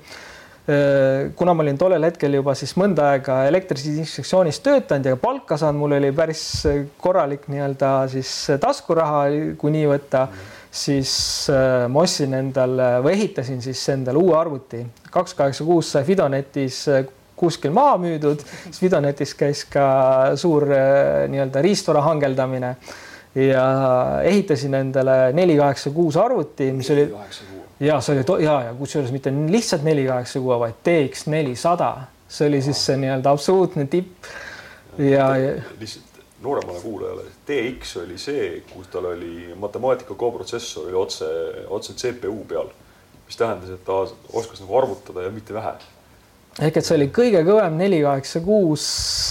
Eh, 0.62 1.32
kuna 1.34 1.54
ma 1.58 1.64
olin 1.64 1.78
tollel 1.78 2.04
hetkel 2.06 2.36
juba 2.38 2.54
siis 2.54 2.76
mõnda 2.78 3.08
aega 3.12 3.40
elektrilises 3.48 3.98
inspektsioonis 3.98 4.60
töötanud 4.62 5.08
ja 5.10 5.18
palka 5.18 5.58
saanud, 5.58 5.80
mul 5.82 5.96
oli 5.96 6.12
päris 6.14 6.44
korralik 7.02 7.48
nii-öelda 7.50 7.94
siis 8.12 8.30
taskuraha, 8.62 9.24
kui 9.58 9.74
nii 9.74 9.88
võtta, 9.90 10.28
siis 10.70 11.14
eh, 11.50 11.88
ma 11.90 12.04
ostsin 12.06 12.38
endale 12.38 12.92
või 13.02 13.16
ehitasin 13.18 13.58
siis 13.62 13.82
endale 13.94 14.22
uue 14.22 14.38
arvuti. 14.38 14.84
kaks 15.10 15.34
kaheksa 15.38 15.66
kuus 15.66 15.94
sai 15.94 16.06
Fidonetis 16.06 16.86
kuskil 17.42 17.74
maha 17.74 17.96
müüdud, 18.02 18.44
siis 18.68 18.82
Videonetis 18.84 19.34
käis 19.38 19.64
ka 19.70 19.86
suur 20.38 20.68
äh, 20.70 21.24
nii-öelda 21.32 21.64
riistvara 21.64 22.04
hangeldamine. 22.08 22.76
Ja 23.32 23.64
ehitasin 24.28 24.74
endale 24.76 25.32
neli 25.32 25.54
kaheksa 25.56 25.90
kuus 25.90 26.18
arvuti, 26.20 26.66
mis 26.76 26.90
oli 26.92 27.06
ja 27.80 27.96
see 28.04 28.20
oli 28.20 28.44
ja, 28.44 28.58
ja 28.66 28.74
kusjuures 28.76 29.12
mitte 29.12 29.32
lihtsalt 29.32 29.86
neli 29.88 30.04
kaheksa 30.06 30.40
kuue, 30.40 30.58
vaid 30.60 30.82
TX 30.84 31.26
nelisada, 31.32 31.94
see 32.28 32.50
oli 32.50 32.60
siis 32.62 32.82
see 32.86 32.98
nii-öelda 33.00 33.32
absoluutne 33.32 33.86
tipp. 33.90 34.28
Ja, 34.98 35.30
ja. 35.40 35.54
lihtsalt 35.80 36.20
nooremale 36.42 36.80
kuulajale, 36.82 37.24
TX 37.48 37.96
oli 38.02 38.18
see, 38.20 38.50
kus 38.72 38.92
tal 38.92 39.08
oli 39.14 39.54
matemaatika 39.56 40.14
koprotsessor 40.18 40.90
oli 40.90 40.98
otse, 40.98 41.30
otse 41.72 41.96
CPU 41.96 42.44
peal, 42.48 42.68
mis 43.26 43.40
tähendas, 43.40 43.72
et 43.72 43.84
ta 43.86 44.02
oskas 44.32 44.60
nagu 44.60 44.78
arvutada 44.78 45.24
ja 45.24 45.32
mitte 45.32 45.56
vähe 45.56 45.72
ehk 46.60 46.76
et 46.76 46.84
see 46.84 46.96
oli 46.98 47.08
kõige 47.14 47.44
kõvem 47.46 47.78
neli 47.80 48.02
kaheksa 48.04 48.42
kuus, 48.44 48.84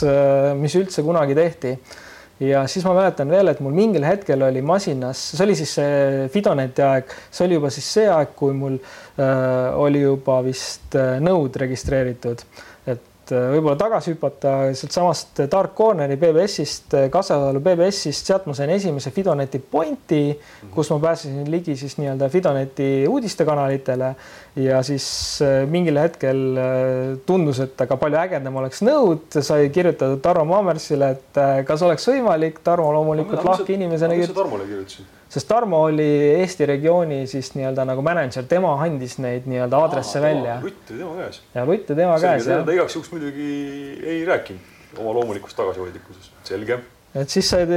äh, 0.07 0.53
mis 0.57 0.75
üldse 0.79 1.03
kunagi 1.05 1.37
tehti. 1.37 1.75
ja 2.41 2.63
siis 2.65 2.81
ma 2.87 2.95
mäletan 2.97 3.29
veel, 3.29 3.51
et 3.51 3.59
mul 3.61 3.75
mingil 3.77 4.01
hetkel 4.01 4.41
oli 4.41 4.63
masinas, 4.65 5.19
see 5.35 5.43
oli 5.45 5.55
siis 5.59 5.75
see 5.77 6.27
Fidoneti 6.33 6.81
aeg, 6.81 7.13
see 7.29 7.45
oli 7.45 7.59
juba 7.59 7.69
siis 7.69 7.91
see 7.99 8.07
aeg, 8.09 8.33
kui 8.35 8.55
mul 8.57 8.79
äh, 8.81 9.77
oli 9.77 10.01
juba 10.01 10.39
vist 10.45 10.97
äh, 10.97 11.19
Node 11.21 11.61
registreeritud 11.61 12.41
et 13.21 13.33
äh, 13.35 13.47
võib-olla 13.53 13.77
tagasi 13.79 14.13
hüpata 14.15 14.53
sealtsamast 14.77 15.43
Dark 15.51 15.75
Corneri 15.77 16.17
BBS-ist, 16.19 16.93
äh, 16.97 17.07
Kassasalu 17.13 17.61
BBS-ist, 17.63 18.27
sealt 18.27 18.47
ma 18.49 18.55
sain 18.57 18.71
esimese 18.73 19.13
Fidoneti 19.13 19.61
pointi, 19.61 20.23
kus 20.73 20.91
ma 20.93 20.99
pääsesin 21.05 21.47
ligi 21.51 21.75
siis 21.79 21.97
nii-öelda 21.99 22.29
Fidoneti 22.33 22.89
uudistekanalitele. 23.09 24.13
Ja 24.61 24.81
siis 24.83 25.05
äh, 25.45 25.61
mingil 25.69 25.99
hetkel 26.01 26.43
tundus, 27.25 27.61
et 27.63 27.85
aga 27.85 27.97
palju 28.01 28.19
ägedam 28.25 28.59
oleks 28.61 28.83
nõud, 28.85 29.39
sai 29.39 29.69
kirjutatud 29.73 30.21
Tarmo 30.25 30.49
Mammersile, 30.51 31.13
et 31.15 31.41
kas 31.67 31.87
oleks 31.87 32.09
võimalik, 32.11 32.59
Tarmo 32.65 32.91
loomulikult 32.97 33.45
lahke 33.47 33.77
inimesena. 33.77 34.17
mis 34.17 34.31
sa 34.33 34.39
Tarmole 34.41 34.67
kirjutasid? 34.67 35.20
Sest 35.31 35.47
Tarmo 35.47 35.83
oli 35.87 36.07
Eesti 36.41 36.65
regiooni 36.67 37.23
siis 37.27 37.53
nii-öelda 37.55 37.85
nagu 37.87 38.03
mänedžer, 38.03 38.45
tema 38.51 38.73
andis 38.83 39.15
neid 39.23 39.47
nii-öelda 39.47 39.79
aadresse 39.85 40.19
Aa, 40.19 40.25
välja. 40.25 40.57
lutt 40.63 40.91
oli 40.91 40.99
tema 40.99 41.15
käes. 41.21 41.41
ja 41.55 41.65
lutt 41.65 41.91
oli 41.93 41.99
tema 42.01 42.17
käes. 42.19 42.47
ta 42.51 42.75
igaks 42.75 42.95
juhuks 42.97 43.11
muidugi 43.13 43.51
ei 44.03 44.25
rääkinud 44.27 44.99
oma 44.99 45.13
loomulikust 45.15 45.55
tagasihoidlikkusest, 45.55 46.33
selge. 46.43 46.79
et 47.15 47.29
siis 47.31 47.49
sai 47.49 47.67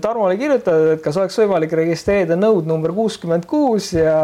Tarmole 0.00 0.36
kirjutada, 0.36 0.96
et 0.98 1.04
kas 1.04 1.16
oleks 1.16 1.38
võimalik 1.40 1.72
registreerida 1.80 2.36
nõud 2.36 2.68
number 2.68 2.92
kuuskümmend 2.96 3.48
kuus 3.48 3.94
ja 3.96 4.18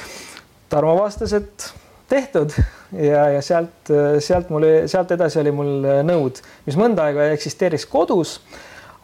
Tarmo 0.72 0.96
vastas, 0.98 1.32
et 1.38 1.68
tehtud 2.10 2.50
ja, 2.98 3.28
ja 3.36 3.44
sealt, 3.44 3.92
sealt 4.24 4.50
mul, 4.50 4.66
sealt 4.90 5.14
edasi 5.14 5.38
oli 5.44 5.54
mul 5.54 5.86
nõud, 6.08 6.42
mis 6.66 6.76
mõnda 6.80 7.06
aega 7.06 7.30
eksisteeris 7.36 7.86
kodus 7.86 8.40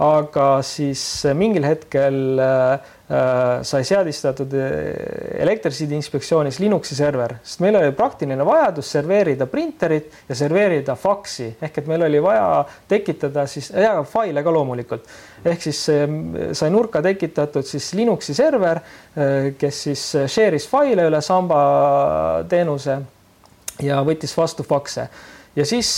aga 0.02 0.58
siis 0.66 1.22
mingil 1.38 1.62
hetkel 1.62 2.40
Äh, 2.42 2.93
sai 3.62 3.84
seadistatud 3.84 4.52
äh, 4.56 5.40
Elektricity'de 5.44 5.96
inspektsioonis 5.98 6.56
Linuxi 6.62 6.96
server, 6.96 7.34
sest 7.44 7.60
meil 7.60 7.76
oli 7.76 7.90
praktiline 7.92 8.44
vajadus 8.46 8.92
serveerida 8.94 9.44
printerit 9.50 10.12
ja 10.28 10.36
serveerida 10.38 10.94
faksi. 10.96 11.50
Ehk 11.62 11.82
et 11.82 11.90
meil 11.90 12.06
oli 12.06 12.22
vaja 12.24 12.62
tekitada 12.88 13.44
siis 13.50 13.68
ja 13.76 13.98
faile 14.08 14.40
ka 14.42 14.54
loomulikult. 14.56 15.10
Ehk 15.44 15.66
siis 15.66 15.82
äh, 15.92 16.06
sai 16.56 16.70
nurka 16.72 17.02
tekitatud 17.04 17.68
siis 17.68 17.90
Linuxi 17.98 18.34
server, 18.34 18.80
kes 19.58 19.82
siis 19.86 20.04
share'is 20.32 20.64
faile 20.68 21.04
üle 21.06 21.20
Samba 21.22 21.58
teenuse 22.48 22.96
ja 23.84 24.00
võttis 24.06 24.32
vastu 24.36 24.64
fakse. 24.66 25.04
Ja 25.54 25.66
siis 25.68 25.90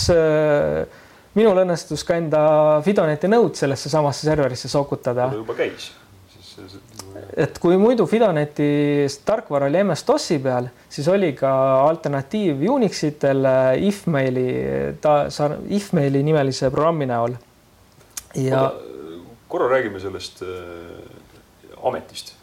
minul 1.37 1.63
õnnestus 1.63 2.03
ka 2.05 2.19
enda 2.19 2.41
Fidoneti 2.85 3.31
nõud 3.31 3.55
sellesse 3.57 3.89
samasse 3.89 4.27
serverisse 4.27 4.69
sokutada. 4.69 5.31
juba 5.33 5.55
käis 5.57 5.89
et 7.37 7.59
kui 7.61 7.77
muidu 7.79 8.05
Fidonetis 8.09 9.19
tarkvara 9.27 9.69
oli 9.69 9.83
MS-DOS-i 9.83 10.39
peal, 10.43 10.69
siis 10.89 11.07
oli 11.11 11.33
ka 11.37 11.51
alternatiiv 11.85 12.63
Unixitele 12.71 13.55
ifmaili, 13.87 14.47
ta, 15.01 15.19
ifmaili 15.69 16.23
nimelise 16.23 16.71
programmi 16.73 17.09
näol. 17.09 17.37
ja 18.35 18.67
korra 19.47 19.69
räägime 19.69 19.99
sellest 19.99 20.41
äh, 20.41 20.49
ametist. 21.83 22.33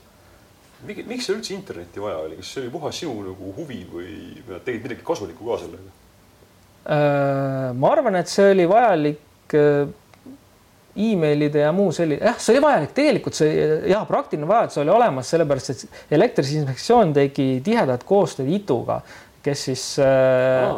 miks 0.85 1.27
seal 1.27 1.39
üldse 1.39 1.55
internetti 1.55 2.01
vaja 2.01 2.19
oli, 2.21 2.37
kas 2.37 2.51
see 2.53 2.65
oli 2.65 2.73
puhas 2.73 2.99
sinu 3.01 3.15
nagu 3.25 3.53
huvi 3.57 3.79
või 3.89 4.09
nad 4.49 4.65
tegid 4.67 4.85
midagi 4.85 5.05
kasulikku 5.07 5.47
ka 5.49 5.61
sellega 5.63 5.93
äh,? 6.85 7.71
ma 7.73 7.93
arvan, 7.93 8.19
et 8.21 8.29
see 8.29 8.51
oli 8.53 8.67
vajalik 8.69 9.57
äh, 9.57 9.87
emailide 10.97 11.65
ja 11.65 11.73
muu 11.75 11.93
selline, 11.93 12.21
jah, 12.23 12.39
see 12.39 12.55
oli 12.55 12.63
vajalik, 12.65 12.95
tegelikult 12.97 13.39
see 13.39 13.69
jah, 13.91 14.05
praktiline 14.09 14.49
vajadus 14.49 14.81
oli 14.83 14.95
olemas, 14.95 15.31
sellepärast 15.35 15.73
et 15.75 16.15
elektriinspektsioon 16.19 17.15
tegi 17.17 17.49
tihedat 17.65 18.05
koostööd 18.07 18.51
ITU-ga, 18.61 19.01
kes 19.45 19.65
siis 19.69 19.85
äh, 20.03 20.71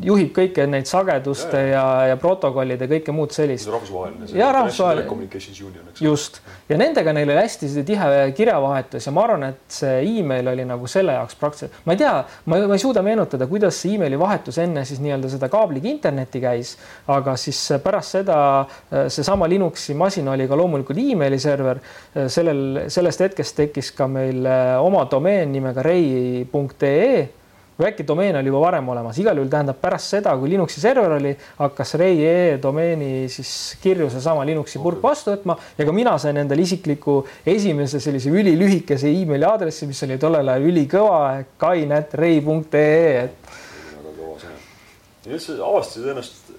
juhib 0.00 0.30
kõike 0.32 0.64
neid 0.70 0.88
sageduste 0.88 1.60
ja, 1.68 1.82
ja, 1.84 2.06
ja 2.12 2.16
protokollide 2.20 2.88
kõike 2.88 3.12
muud 3.12 3.34
sellist. 3.34 3.68
rahvusvaheline. 3.68 4.28
ja 4.32 4.48
rahvusvaheline. 4.52 5.08
just 6.00 6.40
ja 6.68 6.78
nendega 6.80 7.12
neil 7.12 7.28
oli 7.28 7.36
hästi 7.36 7.84
tihe 7.86 8.08
kirjavahetus 8.36 9.06
ja 9.06 9.12
ma 9.12 9.24
arvan, 9.26 9.44
et 9.52 9.76
see 9.80 9.98
email 10.08 10.48
oli 10.54 10.64
nagu 10.68 10.88
selle 10.90 11.16
jaoks 11.18 11.36
praktiliselt, 11.40 11.80
ma 11.84 11.96
ei 11.96 12.00
tea, 12.00 12.14
ma 12.48 12.60
ei 12.62 12.82
suuda 12.82 13.02
meenutada, 13.04 13.48
kuidas 13.50 13.80
see 13.82 13.96
emaili 13.98 14.18
vahetus 14.20 14.58
enne 14.62 14.84
siis 14.88 15.02
nii-öelda 15.04 15.32
seda 15.32 15.50
kaabliga 15.52 15.90
internetti 15.90 16.40
käis, 16.42 16.76
aga 17.12 17.36
siis 17.40 17.60
pärast 17.84 18.16
seda 18.16 18.38
seesama 18.90 19.48
Linuxi 19.50 19.94
masin 19.98 20.28
oli 20.32 20.48
ka 20.48 20.56
loomulikult 20.56 20.98
emaili 21.02 21.38
server. 21.38 21.80
sellel, 22.26 22.86
sellest 22.88 23.20
hetkest 23.26 23.56
tekkis 23.56 23.92
ka 23.92 24.08
meil 24.08 24.46
oma 24.80 25.04
domeen 25.10 25.52
nimega 25.52 25.84
rei.ee 25.84 27.28
või 27.80 27.88
äkki 27.88 28.04
domeen 28.06 28.36
oli 28.36 28.50
juba 28.50 28.60
varem 28.62 28.88
olemas, 28.92 29.18
igal 29.22 29.38
juhul 29.38 29.50
tähendab 29.50 29.78
pärast 29.80 30.12
seda, 30.12 30.34
kui 30.38 30.50
Linuxi 30.52 30.82
server 30.82 31.16
oli, 31.16 31.32
hakkas 31.58 31.94
Rei.ee 32.00 32.58
domeeni 32.62 33.28
siis 33.32 33.52
kirju 33.82 34.10
seesama 34.12 34.44
Linuxi 34.48 34.80
purk 34.82 35.02
vastu 35.02 35.32
võtma 35.32 35.56
ja 35.78 35.86
ka 35.88 35.94
mina 35.96 36.16
sain 36.20 36.40
endale 36.42 36.64
isikliku 36.66 37.20
esimese 37.48 38.00
sellise 38.02 38.32
ülilühikese 38.32 39.10
emaili 39.10 39.48
aadressi, 39.48 39.88
mis 39.88 40.02
oli 40.06 40.18
tollel 40.20 40.52
ajal 40.52 40.68
ülikõva, 40.70 41.20
kain.rei.ee, 41.60 43.24
et. 43.24 43.54
väga 43.96 44.16
kõva 44.18 44.34
sõna. 44.42 44.58
ja 45.26 45.38
üldse 45.38 45.56
avastasid 45.70 46.10
ennast 46.14 46.52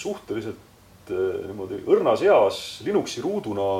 suhteliselt 0.00 1.14
eh, 1.14 1.46
niimoodi 1.46 1.80
õrnas 1.86 2.24
eas 2.26 2.60
Linuxi 2.84 3.24
ruuduna 3.24 3.70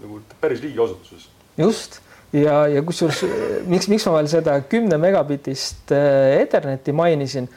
nagu 0.00 0.22
päris 0.40 0.64
riigiasutuses. 0.64 1.28
just 1.60 2.00
ja, 2.36 2.62
ja 2.70 2.82
kusjuures 2.86 3.22
miks, 3.70 3.88
miks 3.92 4.06
ma 4.08 4.16
veel 4.18 4.30
seda 4.32 4.58
kümne 4.68 4.98
megabitist 5.00 5.92
äh, 5.94 6.40
Etherneti 6.40 6.94
mainisin, 6.96 7.48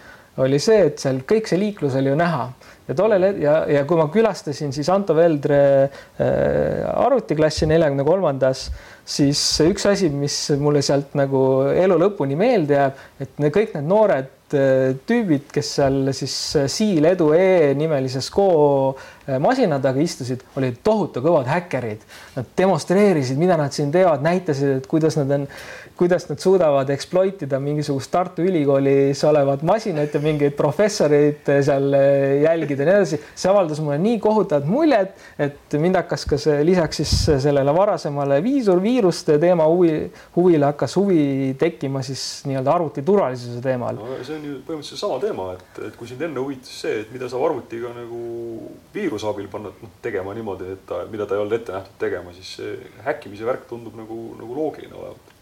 oli 0.44 0.60
see, 0.60 0.90
et 0.90 1.00
seal 1.00 1.22
kõik 1.28 1.48
see 1.48 1.60
liiklus 1.62 1.96
oli 1.96 2.12
ju 2.12 2.18
näha. 2.20 2.50
Ja 2.86 2.94
tollel 2.94 3.40
ja, 3.42 3.54
ja 3.72 3.82
kui 3.88 3.98
ma 3.98 4.06
külastasin 4.14 4.76
siis 4.76 4.90
Anto 4.94 5.16
Veldre 5.18 5.60
äh, 5.86 6.84
arvutiklassi 6.92 7.70
neljakümne 7.72 8.06
kolmandas, 8.06 8.68
siis 9.06 9.42
üks 9.66 9.88
asi, 9.90 10.12
mis 10.14 10.38
mulle 10.62 10.84
sealt 10.86 11.16
nagu 11.18 11.42
elu 11.72 11.98
lõpuni 12.04 12.38
meelde 12.38 12.78
jääb, 12.78 13.04
et 13.26 13.44
kõik 13.48 13.78
need 13.78 13.90
noored 13.90 14.32
tüübid, 14.46 15.48
kes 15.52 15.72
seal 15.80 16.12
siis 16.14 16.34
Siil 16.70 17.08
Edu 17.10 17.32
E 17.34 17.74
nimelises 17.76 18.30
Äh, 18.30 19.15
masina 19.42 19.80
taga 19.82 20.02
istusid, 20.04 20.44
olid 20.58 20.78
tohutu 20.86 21.24
kõvad 21.26 21.50
häkkerid. 21.50 22.04
Nad 22.36 22.52
demonstreerisid, 22.58 23.40
mida 23.42 23.58
nad 23.58 23.74
siin 23.74 23.92
teevad, 23.94 24.24
näitasid, 24.26 24.80
et 24.80 24.88
kuidas 24.90 25.18
nad 25.18 25.32
on, 25.32 25.48
kuidas 25.98 26.28
nad 26.30 26.40
suudavad 26.42 26.90
exploit 26.94 27.42
ida 27.46 27.60
mingisugust 27.64 28.12
Tartu 28.12 28.44
Ülikoolis 28.46 29.24
olevat 29.28 29.64
masinat 29.66 30.14
ja 30.14 30.22
mingeid 30.24 30.56
professoreid 30.58 31.48
seal 31.48 31.96
äh, 31.96 32.42
jälgida 32.44 32.84
ja 32.84 32.90
nii 32.90 32.98
edasi. 33.00 33.20
see 33.36 33.52
avaldas 33.52 33.80
mulle 33.82 33.98
nii 34.04 34.20
kohutavat 34.20 34.68
muljet, 34.68 35.16
et 35.40 35.78
mind 35.80 35.96
hakkas 36.00 36.26
ka 36.30 36.40
see 36.42 36.66
lisaks 36.68 37.02
siis 37.02 37.14
sellele 37.46 37.74
varasemale 37.76 38.42
viisur, 38.44 38.82
viiruste 38.84 39.40
teema 39.40 39.68
huvi, 39.72 39.94
huvile 40.36 40.70
hakkas 40.72 40.96
huvi 41.00 41.56
tekkima 41.60 42.04
siis 42.04 42.44
nii-öelda 42.50 42.76
arvuti 42.76 43.04
turvalisuse 43.06 43.62
teemal 43.64 43.96
no,. 44.00 44.20
see 44.22 44.36
on 44.36 44.46
ju 44.50 44.60
põhimõtteliselt 44.68 45.02
sama 45.02 45.20
teema, 45.24 45.48
et, 45.56 45.82
et 45.88 45.96
kui 45.96 46.12
sind 46.12 46.22
enne 46.28 46.44
huvitas 46.44 46.76
see, 46.84 47.00
et 47.06 47.16
mida 47.16 47.30
saab 47.32 47.48
arvutiga 47.50 47.94
nagu 47.96 48.22
viirus 48.96 49.15
viiruse 49.16 49.30
abil 49.32 49.48
panna 49.52 49.72
noh, 49.72 49.94
tegema 50.04 50.34
niimoodi, 50.36 50.74
et 50.76 50.84
ta, 50.88 51.06
mida 51.12 51.26
ta 51.26 51.38
ei 51.38 51.44
olnud 51.44 51.56
ette 51.56 51.74
nähtud 51.76 51.96
tegema, 52.02 52.34
siis 52.36 52.58
see 52.60 52.76
häkkimise 53.06 53.48
värk 53.48 53.66
tundub 53.70 53.96
nagu, 53.98 54.36
nagu 54.40 54.58
loogiline 54.58 54.96
olevat. 54.96 55.34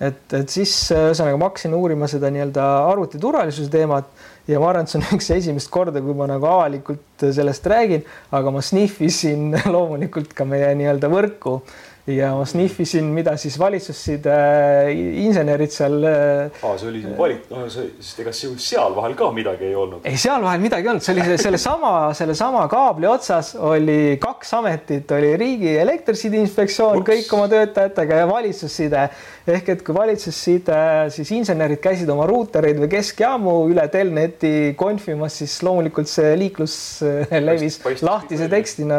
et, 0.00 0.34
et 0.36 0.48
siis 0.52 0.72
ühesõnaga 0.94 1.38
ma 1.40 1.48
hakkasin 1.48 1.74
uurima 1.74 2.08
seda 2.10 2.30
nii-öelda 2.30 2.66
arvuti 2.86 3.18
turvalisuse 3.18 3.70
teemat 3.72 4.10
ja 4.48 4.60
ma 4.60 4.70
arvan, 4.70 4.86
et 4.86 4.92
see 4.92 5.00
on 5.00 5.08
üks 5.16 5.30
esimest 5.34 5.72
korda, 5.72 6.02
kui 6.04 6.16
ma 6.16 6.28
nagu 6.30 6.46
avalikult 6.46 7.26
sellest 7.34 7.66
räägin, 7.66 8.04
aga 8.30 8.52
ma 8.54 8.62
sniffisin 8.64 9.54
loomulikult 9.74 10.36
ka 10.36 10.46
meie 10.48 10.74
nii-öelda 10.78 11.10
võrku 11.12 11.60
ja 12.08 12.30
ma 12.36 12.44
sniffisin, 12.48 13.04
mida 13.12 13.34
siis 13.40 13.58
valitsusside 13.60 14.32
äh, 14.32 14.90
insenerid 15.24 15.72
seal. 15.72 15.96
Äh, 16.08 16.62
aa, 16.64 16.76
see 16.80 16.88
oli 16.90 17.02
valit-, 17.18 17.48
no 17.52 17.66
see, 17.72 17.90
sest 18.00 18.22
ega 18.24 18.32
seal 18.34 18.96
vahel 18.96 19.16
ka 19.18 19.28
midagi 19.34 19.68
ei 19.68 19.76
olnud. 19.76 20.06
ei, 20.08 20.16
seal 20.20 20.42
vahel 20.44 20.62
midagi 20.62 20.88
ei 20.88 20.92
olnud, 20.94 21.04
see 21.04 21.16
oli 21.16 21.38
sellesama, 21.40 21.92
sellesama 22.16 22.64
kaabli 22.72 23.08
otsas 23.10 23.54
oli 23.54 24.16
kaks 24.22 24.54
ametit, 24.58 25.12
oli 25.16 25.34
Riigi 25.40 25.74
Elektriside 25.82 26.40
Inspektsioon 26.40 27.04
kõik 27.06 27.32
oma 27.36 27.48
töötajatega 27.52 28.22
ja 28.22 28.30
valitsusside. 28.30 29.08
Ehk 29.48 29.70
et 29.72 29.84
kui 29.84 29.96
valitsusside 29.96 30.78
siis 31.12 31.30
insenerid 31.32 31.80
käisid 31.80 32.08
oma 32.12 32.26
ruutereid 32.28 32.80
või 32.80 32.90
keskjaamu 32.92 33.54
üle 33.72 33.84
telneti 33.92 34.74
konfimas, 34.80 35.38
siis 35.40 35.56
loomulikult 35.64 36.08
see 36.10 36.34
liiklus 36.40 36.74
äh, 37.04 37.38
levis 37.44 37.80
lahtise 38.04 38.48
tekstina 38.52 38.98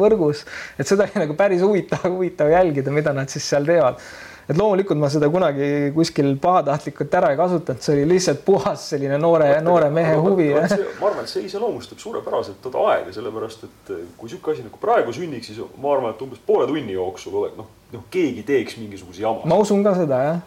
võrgus, 0.00 0.44
et 0.80 0.88
seda 0.88 1.08
oli 1.08 1.24
nagu 1.24 1.36
päris 1.38 1.64
huvitav, 1.64 2.04
huvitav 2.08 2.49
jälgida, 2.52 2.92
mida 2.94 3.14
nad 3.16 3.32
siis 3.32 3.48
seal 3.50 3.68
teevad 3.68 4.02
et 4.50 4.58
loomulikult 4.58 4.98
ma 4.98 5.08
seda 5.12 5.28
kunagi 5.30 5.66
kuskil 5.94 6.32
pahatahtlikult 6.42 7.12
ära 7.20 7.30
ei 7.32 7.38
kasutanud, 7.38 7.82
see 7.84 7.94
oli 7.94 8.06
lihtsalt 8.14 8.40
puhas 8.46 8.86
selline 8.92 9.18
noore, 9.20 9.50
noore 9.62 9.90
mehe 9.94 10.16
huvi. 10.18 10.48
ma 10.54 10.64
arvan, 10.66 11.22
et 11.22 11.30
see 11.30 11.44
iseloomustab 11.46 12.02
suurepäraselt 12.02 12.58
toda 12.64 12.82
aega, 12.90 13.14
sellepärast 13.14 13.66
et 13.68 13.92
kui 14.18 14.30
niisugune 14.30 14.56
asi 14.56 14.66
nagu 14.66 14.80
praegu 14.82 15.14
sünniks, 15.14 15.52
siis 15.52 15.62
ma 15.78 15.94
arvan, 15.94 16.16
et 16.16 16.24
umbes 16.26 16.42
poole 16.46 16.66
tunni 16.70 16.96
jooksul 16.96 17.38
noh, 17.58 17.70
noh, 17.94 18.06
keegi 18.10 18.44
teeks 18.48 18.78
mingisuguse 18.80 19.22
jama. 19.22 19.46
ma 19.50 19.60
usun 19.62 19.86
ka 19.86 19.94
seda, 20.00 20.22
jah. 20.26 20.44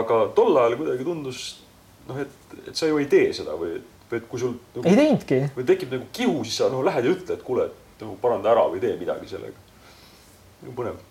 aga 0.00 0.20
tol 0.36 0.56
ajal 0.62 0.78
kuidagi 0.80 1.08
tundus 1.10 1.46
noh, 2.08 2.24
et, 2.24 2.60
et 2.64 2.72
sa 2.72 2.88
ju 2.88 3.02
ei 3.02 3.10
tee 3.12 3.32
seda 3.36 3.58
või, 3.60 3.76
või 4.08 4.22
et 4.22 4.28
kui 4.30 4.40
sul 4.40 4.56
nagu, 4.76 4.86
ei 4.88 5.00
teinudki. 5.02 5.42
või 5.58 5.68
tekib 5.68 5.98
nagu 5.98 6.12
kihu, 6.16 6.40
siis 6.48 6.62
sa 6.62 6.72
noh, 6.72 6.84
lähed 6.86 7.10
ja 7.10 7.18
ütled, 7.18 7.36
et 7.36 7.44
kuule, 7.44 7.68
et 7.68 8.06
nagu 8.06 8.16
paranda 8.24 8.56
ära 8.56 8.70
või 8.72 8.80
tee 8.80 8.96
midagi 9.00 9.34
sellega. 9.36 9.60
põnev 10.72 11.02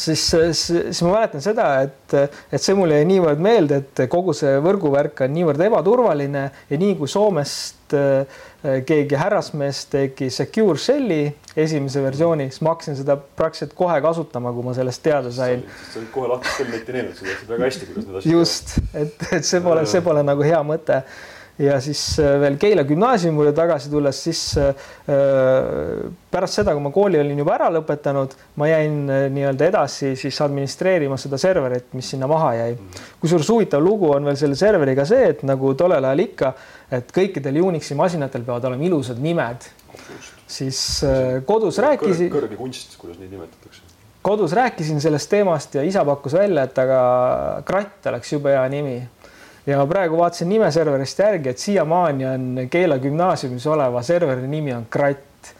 siis, 0.00 0.22
siis 0.56 1.02
ma 1.04 1.16
mäletan 1.16 1.42
seda, 1.44 1.66
et, 1.84 2.14
et 2.52 2.62
see 2.62 2.76
mulle 2.76 3.00
jäi 3.00 3.08
niivõrd 3.08 3.42
meelde, 3.42 3.82
et 3.82 4.04
kogu 4.12 4.34
see 4.36 4.54
võrguvärk 4.64 5.24
on 5.26 5.34
niivõrd 5.36 5.60
ebaturvaline 5.66 6.44
ja 6.70 6.80
nii 6.80 6.96
kui 7.00 7.10
Soomest 7.10 7.96
äh, 7.96 8.40
keegi 8.86 9.18
härrasmees 9.18 9.84
tegi 9.92 10.30
Secure 10.32 10.80
Shelli 10.80 11.24
esimese 11.58 12.02
versiooni, 12.04 12.48
siis 12.52 12.64
ma 12.64 12.72
hakkasin 12.72 12.96
seda 13.02 13.18
praktiliselt 13.18 13.76
kohe 13.76 13.98
kasutama, 14.04 14.54
kui 14.54 14.64
ma 14.64 14.76
sellest 14.76 15.02
teada 15.04 15.32
sain. 15.34 15.64
sa 15.90 16.00
olid 16.00 16.10
kohe 16.14 16.32
lahti 16.32 16.56
Telneti 16.58 16.96
näinud, 16.96 17.18
sa 17.18 17.28
teadsid 17.28 17.52
väga 17.52 17.68
hästi, 17.68 17.90
kuidas 17.90 18.08
need 18.08 18.22
asjad. 18.22 18.32
just, 18.38 18.74
et, 18.94 19.28
et 19.38 19.48
see 19.48 19.60
pole, 19.64 19.84
see 19.90 20.04
pole 20.04 20.24
nagu 20.24 20.46
hea 20.46 20.62
mõte 20.66 21.02
ja 21.58 21.80
siis 21.80 22.00
äh, 22.20 22.36
veel 22.40 22.56
Keila 22.60 22.84
gümnaasiumile 22.88 23.52
tagasi 23.56 23.90
tulles, 23.92 24.18
siis 24.24 24.40
äh, 24.60 24.72
pärast 26.32 26.60
seda, 26.60 26.72
kui 26.72 26.84
ma 26.84 26.92
kooli 26.94 27.20
olin 27.20 27.42
juba 27.42 27.56
ära 27.58 27.68
lõpetanud, 27.74 28.34
ma 28.60 28.70
jäin 28.70 28.98
äh, 29.12 29.26
nii-öelda 29.34 29.68
edasi 29.68 30.14
siis 30.18 30.40
administreerima 30.44 31.18
seda 31.20 31.40
serverit, 31.40 31.92
mis 31.98 32.12
sinna 32.14 32.28
maha 32.30 32.54
jäi. 32.56 32.72
kusjuures 33.20 33.52
huvitav 33.52 33.84
lugu 33.84 34.10
on 34.16 34.30
veel 34.30 34.40
selle 34.40 34.58
serveriga 34.58 35.06
see, 35.08 35.28
et 35.34 35.46
nagu 35.48 35.74
tollel 35.78 36.04
ajal 36.04 36.24
ikka, 36.26 36.52
et 36.98 37.14
kõikidel 37.14 37.60
Unixi 37.62 37.94
masinatel 37.98 38.44
peavad 38.46 38.70
olema 38.70 38.88
ilusad 38.88 39.20
nimed. 39.22 39.68
siis 40.48 41.04
kodus 41.46 41.78
rääkisin. 41.78 42.32
kõrge 42.32 42.56
kunst, 42.56 42.96
kuidas 43.00 43.20
neid 43.20 43.30
nimetatakse 43.30 43.90
kodus 44.22 44.52
rääkisin 44.54 45.00
sellest 45.02 45.30
teemast 45.30 45.74
ja 45.74 45.82
isa 45.82 46.04
pakkus 46.06 46.32
välja, 46.32 46.62
et 46.62 46.78
aga 46.78 47.00
kratt 47.66 48.06
oleks 48.06 48.32
jube 48.32 48.52
hea 48.54 48.68
nimi 48.70 49.00
ja 49.66 49.86
praegu 49.86 50.18
vaatasin 50.18 50.48
nimeserverist 50.48 51.18
järgi, 51.18 51.52
et 51.52 51.58
siiamaani 51.58 52.26
on 52.26 52.46
Keila 52.70 52.98
gümnaasiumis 52.98 53.66
oleva 53.70 54.02
serveri 54.02 54.48
nimi 54.48 54.74
on 54.74 54.86
Kratt. 54.90 55.52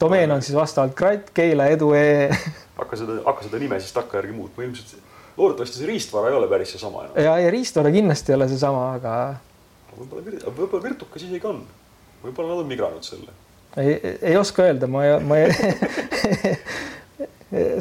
domeen 0.00 0.30
on 0.30 0.42
siis 0.42 0.56
vastavalt 0.56 0.94
Kratt, 0.94 1.30
Keila, 1.34 1.66
Edu 1.66 1.92
e. 1.94 2.30
hakka 2.80 2.96
seda, 2.96 3.20
hakka 3.26 3.48
seda 3.48 3.58
nime 3.58 3.80
siis 3.80 3.92
takkajärgi 3.96 4.32
muutma, 4.32 4.64
ilmselt 4.64 4.96
loodetavasti 5.36 5.80
see 5.80 5.90
riistvara 5.90 6.30
ei 6.30 6.38
ole 6.38 6.48
päris 6.48 6.74
seesama 6.76 7.04
enam. 7.04 7.18
ja, 7.24 7.36
ja 7.38 7.50
riistvara 7.50 7.90
kindlasti 7.90 8.32
ei 8.32 8.38
ole 8.38 8.48
seesama, 8.48 8.86
aga. 8.94 9.14
võib-olla, 9.98 10.54
võib-olla 10.56 10.82
Virtukas 10.84 11.26
isegi 11.26 11.46
on. 11.50 11.62
võib-olla 12.24 12.54
nad 12.54 12.64
on 12.64 12.70
migranud 12.70 13.06
selle. 13.06 13.34
ei, 13.76 13.98
ei 14.20 14.36
oska 14.36 14.68
öelda, 14.68 14.90
ma 14.90 15.04
ei, 15.06 15.20
ma 15.24 15.40
ei 15.40 15.50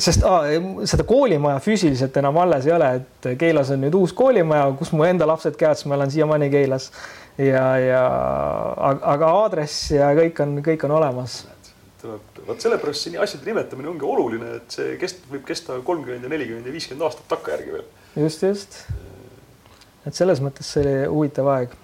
sest 0.01 0.23
aa, 0.25 0.41
seda 0.89 1.05
koolimaja 1.07 1.59
füüsiliselt 1.61 2.15
enam 2.17 2.37
alles 2.41 2.65
ei 2.65 2.73
ole, 2.73 2.89
et 2.99 3.27
Keilas 3.37 3.69
on 3.73 3.83
nüüd 3.83 3.95
uus 3.99 4.13
koolimaja, 4.17 4.71
kus 4.79 4.91
mu 4.95 5.05
enda 5.05 5.27
lapsed 5.29 5.57
käivad, 5.59 5.77
siis 5.77 5.89
ma 5.89 5.97
elan 5.99 6.13
siiamaani 6.13 6.49
Keilas 6.53 6.89
ja, 7.37 7.63
ja 7.77 8.03
aga 9.13 9.33
aadress 9.43 9.91
ja 9.93 10.09
kõik 10.17 10.41
on, 10.43 10.55
kõik 10.65 10.85
on 10.87 10.95
olemas. 10.97 11.43
vot 12.47 12.63
sellepärast 12.63 13.05
see 13.05 13.19
asjade 13.19 13.45
nimetamine 13.45 13.91
ongi 13.91 14.07
oluline, 14.07 14.55
et 14.57 14.79
see 14.79 14.95
kest-, 15.01 15.27
võib 15.29 15.45
kesta 15.45 15.77
kolmkümmend 15.85 16.25
ja 16.25 16.31
nelikümmend 16.31 16.65
ja 16.65 16.73
viiskümmend 16.73 17.05
aastat 17.05 17.27
takkajärgi 17.35 17.75
veel. 17.75 17.85
just, 18.23 18.43
just. 18.43 18.79
et 20.07 20.15
selles 20.15 20.41
mõttes 20.41 20.73
see 20.73 20.81
oli 20.81 20.95
huvitav 21.11 21.51
aeg 21.53 21.77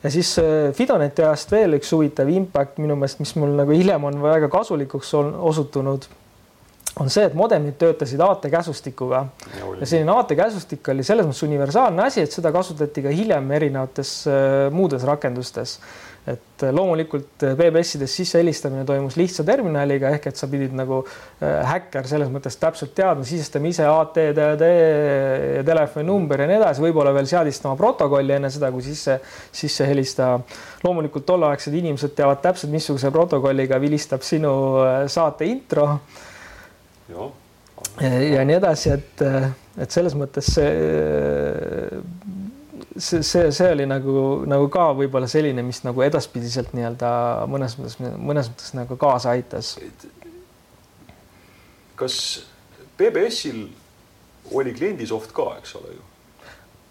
ja 0.00 0.14
siis 0.14 0.32
äh, 0.40 0.70
Fidoneti 0.72 1.26
ajast 1.26 1.52
veel 1.52 1.76
üks 1.76 1.92
huvitav 1.92 2.32
impact 2.32 2.80
minu 2.80 2.96
meelest, 2.96 3.20
mis 3.20 3.34
mul 3.36 3.52
nagu 3.60 3.76
hiljem 3.76 4.08
on 4.08 4.22
väga 4.24 4.48
kasulikuks 4.48 5.12
osutunud 5.20 6.08
on 7.00 7.08
see, 7.12 7.24
et 7.30 7.34
modemid 7.38 7.78
töötasid 7.80 8.20
aatekäsustikuga 8.20 9.24
ja, 9.56 9.72
ja 9.80 9.88
selline 9.88 10.12
aatekäsustik 10.12 10.92
oli 10.92 11.06
selles 11.06 11.28
mõttes 11.28 11.46
universaalne 11.46 12.06
asi, 12.06 12.24
et 12.26 12.36
seda 12.36 12.52
kasutati 12.54 13.04
ka 13.06 13.14
hiljem 13.14 13.50
erinevates 13.56 14.14
äh, 14.28 14.68
muudes 14.74 15.06
rakendustes 15.08 15.78
et 16.28 16.64
loomulikult 16.74 17.44
BBS-ides 17.56 18.12
sissehelistamine 18.20 18.84
toimus 18.84 19.16
lihtsa 19.16 19.44
terminaliga 19.46 20.10
ehk 20.12 20.28
et 20.28 20.40
sa 20.40 20.48
pidid 20.50 20.74
nagu 20.76 21.00
äh, 21.00 21.62
häkker 21.64 22.08
selles 22.08 22.28
mõttes 22.32 22.58
täpselt 22.60 22.92
teadma, 22.96 23.24
sisestama 23.24 23.70
ise 23.70 23.86
ATTD 23.88 24.68
ja 25.56 25.64
telefoninumber 25.66 26.44
ja 26.44 26.50
nii 26.50 26.58
edasi, 26.60 26.84
võib-olla 26.84 27.14
veel 27.16 27.28
seadistama 27.30 27.78
protokolli 27.80 28.36
enne 28.36 28.52
seda, 28.52 28.68
kui 28.74 28.84
sisse, 28.84 29.16
sisse 29.52 29.88
helistada. 29.88 30.40
loomulikult 30.84 31.26
tolleaegsed 31.26 31.74
inimesed 31.80 32.12
teavad 32.16 32.42
täpselt, 32.44 32.72
missuguse 32.72 33.10
protokolliga 33.10 33.80
vilistab 33.80 34.24
sinu 34.26 34.52
äh, 34.84 35.06
saate 35.08 35.48
intro. 35.48 35.88
Ja, 38.00 38.44
nii 38.44 38.56
edasi, 38.56 38.94
et, 38.96 39.22
et 39.80 39.90
selles 39.90 40.16
mõttes 40.18 40.52
see 40.54 40.70
see, 42.96 43.22
see, 43.22 43.50
see 43.52 43.72
oli 43.72 43.86
nagu, 43.88 44.14
nagu 44.50 44.68
ka 44.72 44.90
võib-olla 44.98 45.28
selline, 45.30 45.64
mis 45.66 45.82
nagu 45.86 46.04
edaspidiselt 46.04 46.74
nii-öelda 46.76 47.10
mõnes 47.50 47.76
mõttes, 47.80 47.98
mõnes 48.00 48.50
mõttes 48.52 48.72
nagu 48.76 48.96
kaasa 49.00 49.34
aitas. 49.36 49.76
kas 52.00 52.16
BBS-il 52.98 53.68
oli 54.56 54.72
kliendisoft 54.74 55.32
ka, 55.36 55.52
eks 55.60 55.76
ole 55.80 55.94
ju? 55.94 56.02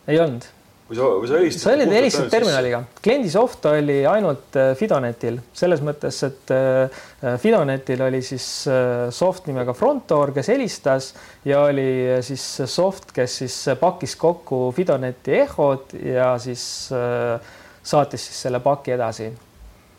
ei 0.09 0.19
olnud 0.19 0.47
või 0.89 0.97
sa, 0.97 1.07
või 1.21 1.29
sa 1.29 1.37
helistasid? 1.37 1.63
sa 1.63 1.73
olid 1.75 1.91
helistasid 1.93 2.31
terminaliga. 2.33 2.79
kliendi 3.03 3.31
soft 3.31 3.65
oli 3.69 3.97
ainult 4.09 4.57
äh, 4.57 4.71
Fidonetil 4.77 5.37
selles 5.53 5.83
mõttes, 5.85 6.21
et 6.25 6.53
äh, 6.55 7.01
Fidonetil 7.41 8.01
oli 8.07 8.21
siis 8.25 8.47
äh, 8.71 9.09
soft 9.13 9.49
nimega 9.49 9.75
Frontdoor, 9.77 10.33
kes 10.35 10.49
helistas 10.53 11.11
ja 11.47 11.61
oli 11.67 11.89
siis 12.25 12.45
soft, 12.65 13.13
kes 13.15 13.37
siis 13.43 13.59
pakkis 13.79 14.17
kokku 14.19 14.69
Fidoneti 14.75 15.37
ehod 15.43 15.93
ja 16.01 16.33
siis 16.41 16.63
saatis 16.89 18.25
siis 18.29 18.41
selle 18.47 18.61
paki 18.63 18.95
edasi. 18.97 19.29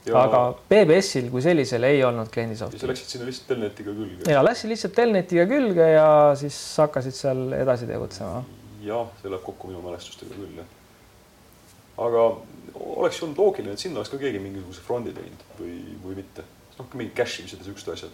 Ja... 0.00 0.22
aga 0.22 0.38
BBS-il 0.64 1.26
kui 1.30 1.42
sellisel 1.44 1.84
ei 1.84 1.98
olnud 2.02 2.30
kliendi 2.32 2.56
softi. 2.56 2.80
sa 2.80 2.88
läksid 2.88 3.14
sinna 3.14 3.26
lihtsalt 3.28 3.50
telnetiga 3.52 3.92
külge? 3.92 4.32
ja 4.32 4.40
läksid 4.42 4.72
lihtsalt 4.72 4.96
telnetiga 4.96 5.44
külge 5.46 5.90
ja 5.92 6.08
siis 6.40 6.56
hakkasid 6.80 7.18
seal 7.18 7.42
edasi 7.58 7.86
tegutsema 7.90 8.40
jah, 8.80 9.12
see 9.20 9.28
läheb 9.28 9.44
kokku 9.44 9.68
minu 9.68 9.84
mälestustega 9.84 10.32
küll, 10.32 10.56
jah 10.56 10.79
aga 12.00 12.26
oleks 12.96 13.22
olnud 13.24 13.38
loogiline, 13.40 13.76
et 13.76 13.82
sinna 13.82 14.00
oleks 14.00 14.12
ka 14.12 14.20
keegi 14.20 14.42
mingisuguse 14.42 14.82
front'i 14.86 15.14
teinud 15.16 15.46
või, 15.60 15.78
või 16.04 16.18
mitte. 16.22 16.46
noh, 16.78 16.90
mingi 16.96 17.14
cache 17.16 17.42
imised 17.42 17.60
ja 17.60 17.68
siuksed 17.68 17.94
asjad 17.94 18.12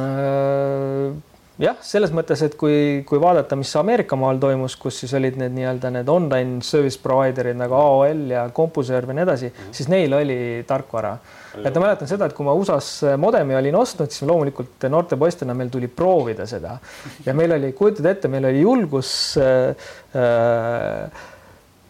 äh, 0.00 1.18
jah, 1.60 1.76
selles 1.84 2.12
mõttes, 2.14 2.40
et 2.46 2.56
kui, 2.58 3.02
kui 3.08 3.20
vaadata, 3.22 3.58
mis 3.58 3.70
Ameerika 3.78 4.18
maal 4.18 4.40
toimus, 4.42 4.76
kus 4.80 5.02
siis 5.02 5.14
olid 5.18 5.38
need 5.40 5.54
nii-öelda 5.56 5.92
need 5.94 6.10
online 6.10 6.64
service 6.66 7.00
provider'id 7.02 7.58
nagu 7.58 7.76
AOL 7.76 8.24
ja 8.32 8.46
CompuServe 8.56 9.12
ja 9.12 9.18
nii 9.18 9.26
edasi 9.26 9.50
mm, 9.50 9.56
-hmm. 9.56 9.76
siis 9.78 9.90
neil 9.92 10.14
oli 10.16 10.38
tarkvara. 10.66 11.16
et 11.64 11.74
ma 11.74 11.80
mäletan 11.86 12.08
seda, 12.08 12.26
et 12.26 12.32
kui 12.32 12.46
ma 12.46 12.54
USA-s 12.54 13.16
modemi 13.18 13.56
olin 13.56 13.76
ostnud, 13.76 14.10
siis 14.10 14.22
loomulikult 14.22 14.88
noorte 14.88 15.16
poistena 15.16 15.54
meil 15.54 15.68
tuli 15.68 15.88
proovida 15.88 16.46
seda 16.46 16.78
ja 17.26 17.34
meil 17.34 17.52
oli, 17.52 17.72
kujutad 17.72 18.06
ette, 18.06 18.28
meil 18.28 18.44
oli 18.44 18.60
julgus 18.60 19.36
äh, 19.36 19.76
äh, 20.14 21.10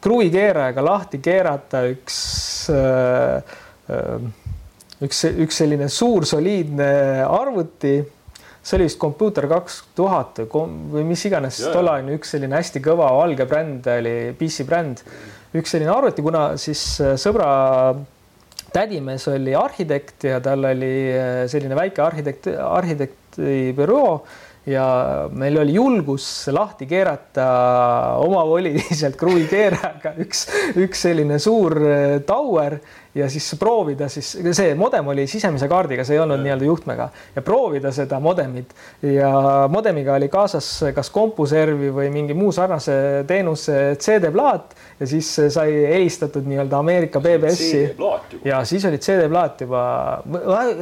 kruvikeerajaga 0.05 0.85
lahti 0.85 1.21
keerata 1.23 1.83
üks, 1.91 2.21
äh, 2.73 3.59
äh, 3.93 4.25
üks, 5.05 5.25
üks 5.45 5.61
selline 5.63 5.91
suur 5.93 6.27
soliidne 6.29 6.91
arvuti. 7.27 7.99
see 8.61 8.77
oli 8.77 8.85
vist 8.91 8.99
kompuuter 9.01 9.47
kaks 9.49 9.79
tuhat 9.97 10.43
või 10.53 11.03
mis 11.09 11.23
iganes 11.25 11.63
tolleaegne 11.73 12.19
üks 12.19 12.35
selline 12.35 12.59
hästi 12.59 12.83
kõva 12.85 13.07
valge 13.17 13.47
bränd 13.49 13.87
oli 13.89 14.35
PC 14.37 14.67
bränd. 14.69 15.01
üks 15.57 15.73
selline 15.73 15.93
arvuti, 15.93 16.23
kuna 16.23 16.57
siis 16.61 16.83
äh, 17.01 17.17
sõbra 17.21 17.95
tädimees 18.71 19.25
oli 19.29 19.55
arhitekt 19.57 20.29
ja 20.29 20.39
tal 20.41 20.65
oli 20.69 20.93
selline 21.51 21.75
väike 21.75 22.05
arhitekt, 22.05 22.47
arhitektibüroo 22.63 24.13
ja 24.67 25.29
meil 25.33 25.57
oli 25.59 25.75
julgus 25.75 26.49
lahti 26.53 26.87
keerata 26.87 27.47
omavoliliselt 28.21 29.17
kruvikeerajaga 29.21 30.13
üks, 30.21 30.47
üks 30.77 31.07
selline 31.09 31.39
suur 31.41 31.79
äh, 31.81 32.19
tower 32.27 32.77
ja 33.15 33.27
siis 33.31 33.49
proovida 33.59 34.07
siis, 34.13 34.29
see 34.55 34.75
modem 34.79 35.09
oli 35.11 35.25
sisemise 35.31 35.67
kaardiga, 35.71 36.05
see 36.07 36.15
ei 36.15 36.23
olnud 36.23 36.43
nii-öelda 36.45 36.67
juhtmega. 36.69 37.09
Ja 37.35 37.43
proovida 37.43 37.91
seda 37.95 38.21
modemit. 38.23 38.75
Ja 39.03 39.33
modemiga 39.73 40.15
oli 40.15 40.29
kaasas 40.31 40.69
kas 40.95 41.11
CompuServe'i 41.15 41.91
või 41.95 42.13
mingi 42.15 42.37
muu 42.39 42.53
sarnase 42.55 43.25
teenuse 43.27 43.97
CD-plaat 43.99 44.77
ja 45.01 45.11
siis 45.11 45.33
sai 45.51 45.75
helistatud 45.91 46.47
nii-öelda 46.47 46.79
Ameerika 46.79 47.23
BBS-i. 47.25 47.83
ja 48.45 48.63
siis 48.65 48.87
oli 48.87 49.03
CD-plaat 49.03 49.67
juba, 49.67 49.83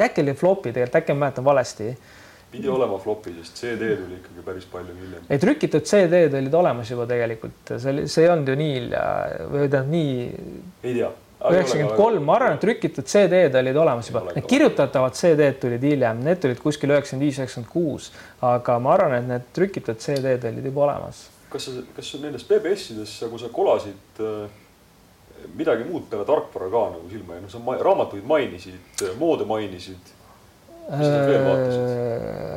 äkki 0.04 0.26
oli 0.26 0.36
floppy 0.36 0.72
tegelikult, 0.72 1.02
äkki 1.02 1.16
ma 1.16 1.26
mäletan 1.26 1.46
valesti 1.48 1.92
pidi 2.50 2.68
olema 2.68 2.98
flopi, 2.98 3.32
sest 3.42 3.60
CD 3.60 3.94
tuli 3.98 4.18
ikkagi 4.18 4.44
päris 4.44 4.66
palju 4.72 4.96
hiljem. 4.96 5.24
ei, 5.28 5.40
trükitud 5.42 5.84
CD-d 5.88 6.36
olid 6.40 6.54
olemas 6.54 6.90
juba 6.90 7.06
tegelikult, 7.08 7.72
see 7.74 7.92
oli, 7.92 8.04
see 8.08 8.24
ei 8.24 8.30
olnud 8.32 8.52
ju 8.52 8.58
nii 8.58 8.74
hilja 8.74 9.06
või 9.52 9.64
tähendab 9.64 9.90
nii. 9.92 10.28
ei 10.82 10.94
tea. 10.96 11.10
üheksakümmend 11.52 11.96
kolm, 12.00 12.24
ma 12.28 12.38
arvan, 12.38 12.56
et 12.56 12.64
trükitud 12.64 13.10
CD-d 13.12 13.60
olid 13.60 13.80
olemas 13.84 14.08
juba, 14.10 14.24
need 14.32 14.48
kirjutatavad 14.48 15.18
CD-d 15.20 15.60
tulid 15.64 15.88
hiljem, 15.90 16.22
need 16.24 16.40
tulid 16.44 16.62
kuskil 16.64 16.94
üheksakümmend 16.96 17.28
viis, 17.28 17.42
üheksakümmend 17.42 17.72
kuus, 17.74 18.12
aga 18.54 18.78
ma 18.82 18.94
arvan, 18.96 19.18
et 19.20 19.28
need 19.34 19.50
trükitud 19.60 20.00
CD-d 20.04 20.48
olid 20.52 20.72
juba 20.72 20.86
olemas. 20.88 21.26
kas 21.52 21.68
sa, 21.68 21.76
kas 21.96 22.14
nendes 22.22 22.48
BBS-ides, 22.48 23.18
kui 23.28 23.40
sa 23.40 23.52
kolasid 23.52 24.24
äh, 24.24 24.48
midagi 25.56 25.84
muud 25.88 26.08
peale 26.08 26.24
tarkvara 26.28 26.72
ka 26.72 26.84
nagu 26.96 27.12
silma 27.12 27.36
jäi, 27.36 27.44
noh, 27.44 27.52
sa 27.52 27.82
raamatuid 27.84 28.24
mainisid, 28.28 29.04
moode 29.20 29.44
mainisid 29.48 30.16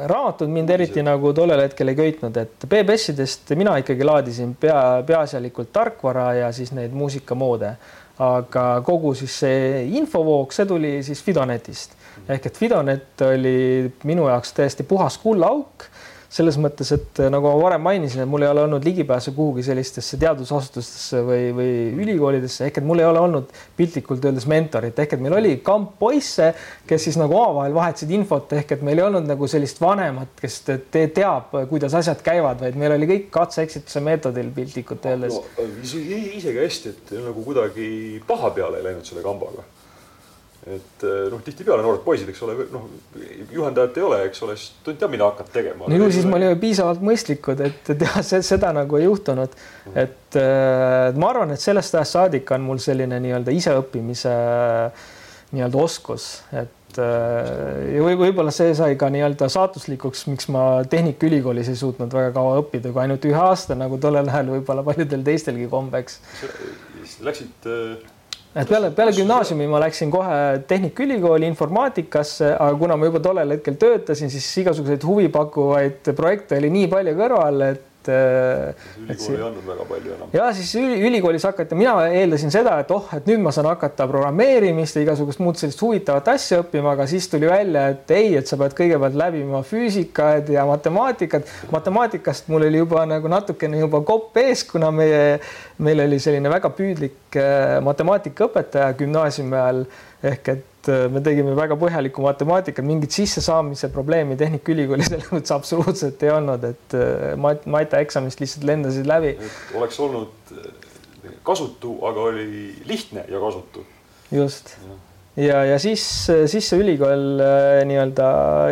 raamatud 0.08 0.50
mind 0.50 0.70
eriti 0.72 1.04
nagu 1.04 1.34
tollel 1.36 1.65
hetkel 1.65 1.91
ei 1.91 1.98
köitnud, 1.98 2.38
et 2.39 2.67
BBS-idest 2.67 3.52
mina 3.60 3.74
ikkagi 3.82 4.08
laadisin 4.08 4.54
pea, 4.60 5.04
peaasjalikult 5.08 5.74
tarkvara 5.76 6.30
ja 6.39 6.52
siis 6.56 6.72
neid 6.76 6.96
muusikamoode. 6.96 7.76
aga 8.22 8.63
kogu 8.86 9.15
siis 9.17 9.34
see 9.39 9.86
infovoog, 9.98 10.52
see 10.54 10.65
tuli 10.70 10.89
siis 11.04 11.24
Fidonetist 11.26 11.96
ehk 12.30 12.46
et 12.46 12.58
Fidonet 12.58 13.24
oli 13.26 13.91
minu 14.08 14.28
jaoks 14.30 14.54
täiesti 14.54 14.84
puhas 14.88 15.17
kullaauk 15.22 15.88
selles 16.32 16.56
mõttes, 16.62 16.88
et 16.96 17.20
äh, 17.20 17.30
nagu 17.32 17.50
ma 17.50 17.58
varem 17.60 17.84
mainisin, 17.84 18.24
et 18.24 18.30
mul 18.30 18.46
ei 18.46 18.52
ole 18.52 18.63
olnud 18.63 18.86
ligipääsu 18.88 19.34
kuhugi 19.36 19.65
sellistesse 19.67 20.20
teadusasutustesse 20.22 21.20
või, 21.28 21.50
või 21.58 21.74
ülikoolidesse 22.06 22.70
ehk 22.70 22.80
et 22.80 22.88
mul 22.88 23.04
ei 23.04 23.08
ole 23.10 23.20
olnud 23.20 23.52
piltlikult 23.78 24.24
öeldes 24.30 24.48
mentorit 24.52 25.00
ehk 25.04 25.17
et 25.17 25.24
meil 25.24 25.36
oli 25.41 25.58
kamp 25.65 25.98
poisse, 26.00 26.54
kes 26.88 27.08
siis 27.10 27.20
nagu 27.20 27.36
omavahel 27.36 27.76
vahetasid 27.76 28.15
infot 28.15 28.56
ehk 28.56 28.78
et 28.78 28.86
meil 28.88 29.02
ei 29.02 29.08
olnud 29.10 29.28
nagu 29.28 29.52
sellist 29.52 29.84
vanemat, 29.84 30.32
kes 30.39 30.62
te 30.70 31.06
teab, 31.12 31.52
kuidas 31.72 31.98
asjad 32.00 32.24
käivad, 32.24 32.63
vaid 32.63 32.80
meil 32.80 32.96
oli 32.96 33.12
kõik 33.12 33.28
katse-eksituse 33.36 34.04
meetodil 34.08 34.56
piltlikult 34.56 35.12
öeldes 35.12 35.36
no,. 35.36 35.67
isegi 35.84 36.58
hästi, 36.62 36.96
et 36.96 37.13
nagu 37.28 37.44
kuidagi 37.44 37.91
paha 38.28 38.56
peale 38.56 38.80
ei 38.80 38.88
läinud 38.88 39.08
selle 39.08 39.26
kambaga 39.26 39.67
et 40.62 41.04
eh, 41.08 41.21
noh, 41.32 41.39
tihtipeale 41.41 41.82
noored 41.82 42.04
poisid, 42.06 42.28
eks 42.30 42.41
ole, 42.45 42.54
noh, 42.69 42.84
juhendajat 43.50 43.95
ei 43.97 44.04
ole, 44.06 44.19
eks 44.28 44.43
ole, 44.45 44.58
siis 44.62 44.91
ei 44.91 45.00
tea, 45.00 45.08
mida 45.10 45.26
hakkad 45.32 45.50
tegema. 45.54 45.88
no 45.89 45.97
ju 45.97 46.10
siis 46.13 46.28
me 46.30 46.38
olime 46.38 46.58
piisavalt 46.62 47.02
mõistlikud, 47.06 47.63
et 47.65 47.89
teha 48.04 48.21
seda 48.26 48.69
nagu 48.78 49.00
ei 49.00 49.08
juhtunud 49.08 49.56
mm. 49.56 49.88
-hmm. 49.88 50.04
et 50.04 50.38
äh, 50.41 51.17
ma 51.17 51.32
arvan, 51.34 51.56
et 51.56 51.63
sellest 51.63 51.97
ajast 51.97 52.19
saadik 52.19 52.54
on 52.54 52.62
mul 52.67 52.84
selline 52.84 53.19
nii-öelda 53.26 53.58
iseõppimise 53.58 54.36
nii-öelda 55.52 55.82
oskus, 55.82 56.30
et 56.54 57.02
äh, 57.02 57.97
ja 57.97 58.06
või 58.06 58.21
võib-olla 58.21 58.54
see 58.54 58.78
sai 58.78 58.93
ka 59.02 59.10
nii-öelda 59.10 59.50
saatuslikuks, 59.50 60.28
miks 60.30 60.45
ma 60.54 60.86
Tehnikaülikoolis 60.86 61.74
ei 61.74 61.82
suutnud 61.82 62.13
väga 62.13 62.38
kaua 62.38 62.62
õppida, 62.62 62.93
kui 62.93 63.02
ainult 63.02 63.26
ühe 63.26 63.45
aasta 63.50 63.74
nagu 63.74 63.97
tollel 63.97 64.30
ajal 64.30 64.54
võib-olla 64.60 64.86
paljudel 64.86 65.26
teistelgi 65.26 65.65
kombeks. 65.74 66.21
Läksid 67.26 67.65
äh 67.65 68.19
et 68.56 68.68
peale, 68.68 68.90
peale 68.96 69.14
gümnaasiumi 69.16 69.68
ma 69.72 69.80
läksin 69.80 70.12
kohe 70.12 70.40
Tehnikaülikooli 70.68 71.48
informaatikasse, 71.48 72.56
aga 72.58 72.74
kuna 72.80 72.98
ma 72.98 73.08
juba 73.08 73.22
tollel 73.24 73.56
hetkel 73.56 73.78
töötasin, 73.80 74.32
siis 74.34 74.50
igasuguseid 74.64 75.06
huvipakkuvaid 75.08 76.12
projekte 76.18 76.60
oli 76.60 76.74
nii 76.74 76.90
palju 76.92 77.16
kõrval, 77.20 77.64
et 77.70 77.88
et. 78.10 78.82
ülikool 79.04 79.36
ei 79.36 79.44
andnud 79.46 79.68
väga 79.68 79.86
palju 79.90 80.14
enam. 80.16 80.32
ja 80.34 80.48
siis 80.58 80.74
ülikoolis 80.80 81.46
hakati, 81.46 81.78
mina 81.78 81.94
eeldasin 82.08 82.54
seda, 82.54 82.78
et 82.82 82.92
oh, 82.96 83.08
et 83.18 83.28
nüüd 83.30 83.44
ma 83.44 83.54
saan 83.56 83.70
hakata 83.70 84.08
programmeerimist 84.10 84.98
ja 84.98 85.06
igasugust 85.06 85.42
muud 85.44 85.60
sellist 85.60 85.82
huvitavat 85.84 86.32
asja 86.34 86.62
õppima, 86.64 86.96
aga 86.96 87.08
siis 87.12 87.30
tuli 87.32 87.50
välja, 87.50 87.88
et 87.96 88.14
ei, 88.16 88.36
et 88.40 88.50
sa 88.50 88.60
pead 88.62 88.76
kõigepealt 88.78 89.18
läbima 89.22 89.64
füüsikad 89.68 90.49
ja 90.54 90.66
matemaatikat. 90.70 91.49
matemaatikast 91.72 92.49
mul 92.52 92.68
oli 92.70 92.82
juba 92.82 93.06
nagu 93.10 93.32
natukene 93.32 93.82
juba 93.84 94.02
kopp 94.08 94.38
ees, 94.41 94.64
kuna 94.68 94.91
meie, 94.95 95.39
meil 95.80 96.06
oli 96.06 96.20
selline 96.22 96.52
väga 96.52 96.72
püüdlik 96.78 97.38
äh, 97.39 97.80
matemaatikaõpetaja 97.86 98.93
gümnaasiumi 98.99 99.58
ajal 99.58 99.86
ehk 100.22 100.49
et 100.53 100.89
äh, 100.91 101.05
me 101.11 101.22
tegime 101.26 101.53
väga 101.57 101.76
põhjalikku 101.82 102.24
matemaatikat, 102.26 102.86
mingit 102.86 103.15
sissesaamise 103.15 103.89
probleemi 103.93 104.38
Tehnikaülikoolis 104.39 105.11
mõttes 105.34 105.53
absoluutselt 105.55 106.22
ei 106.26 106.34
olnud, 106.34 106.65
et 106.69 106.97
äh, 106.97 107.32
mat-, 107.41 107.65
matjaeksamist 107.69 108.43
lihtsalt 108.43 108.67
lendasid 108.69 109.09
läbi. 109.09 109.36
oleks 109.78 110.01
olnud 110.03 110.53
äh, 110.57 110.67
kasutu, 111.47 111.97
aga 112.07 112.28
oli 112.32 112.76
lihtne 112.89 113.26
ja 113.30 113.41
kasutu. 113.41 113.86
just 114.32 114.76
ja 114.82 114.99
ja, 115.41 115.61
ja 115.65 115.78
siis, 115.80 116.03
siis 116.28 116.65
see 116.67 116.82
ülikool 116.82 117.39
nii-öelda 117.88 118.26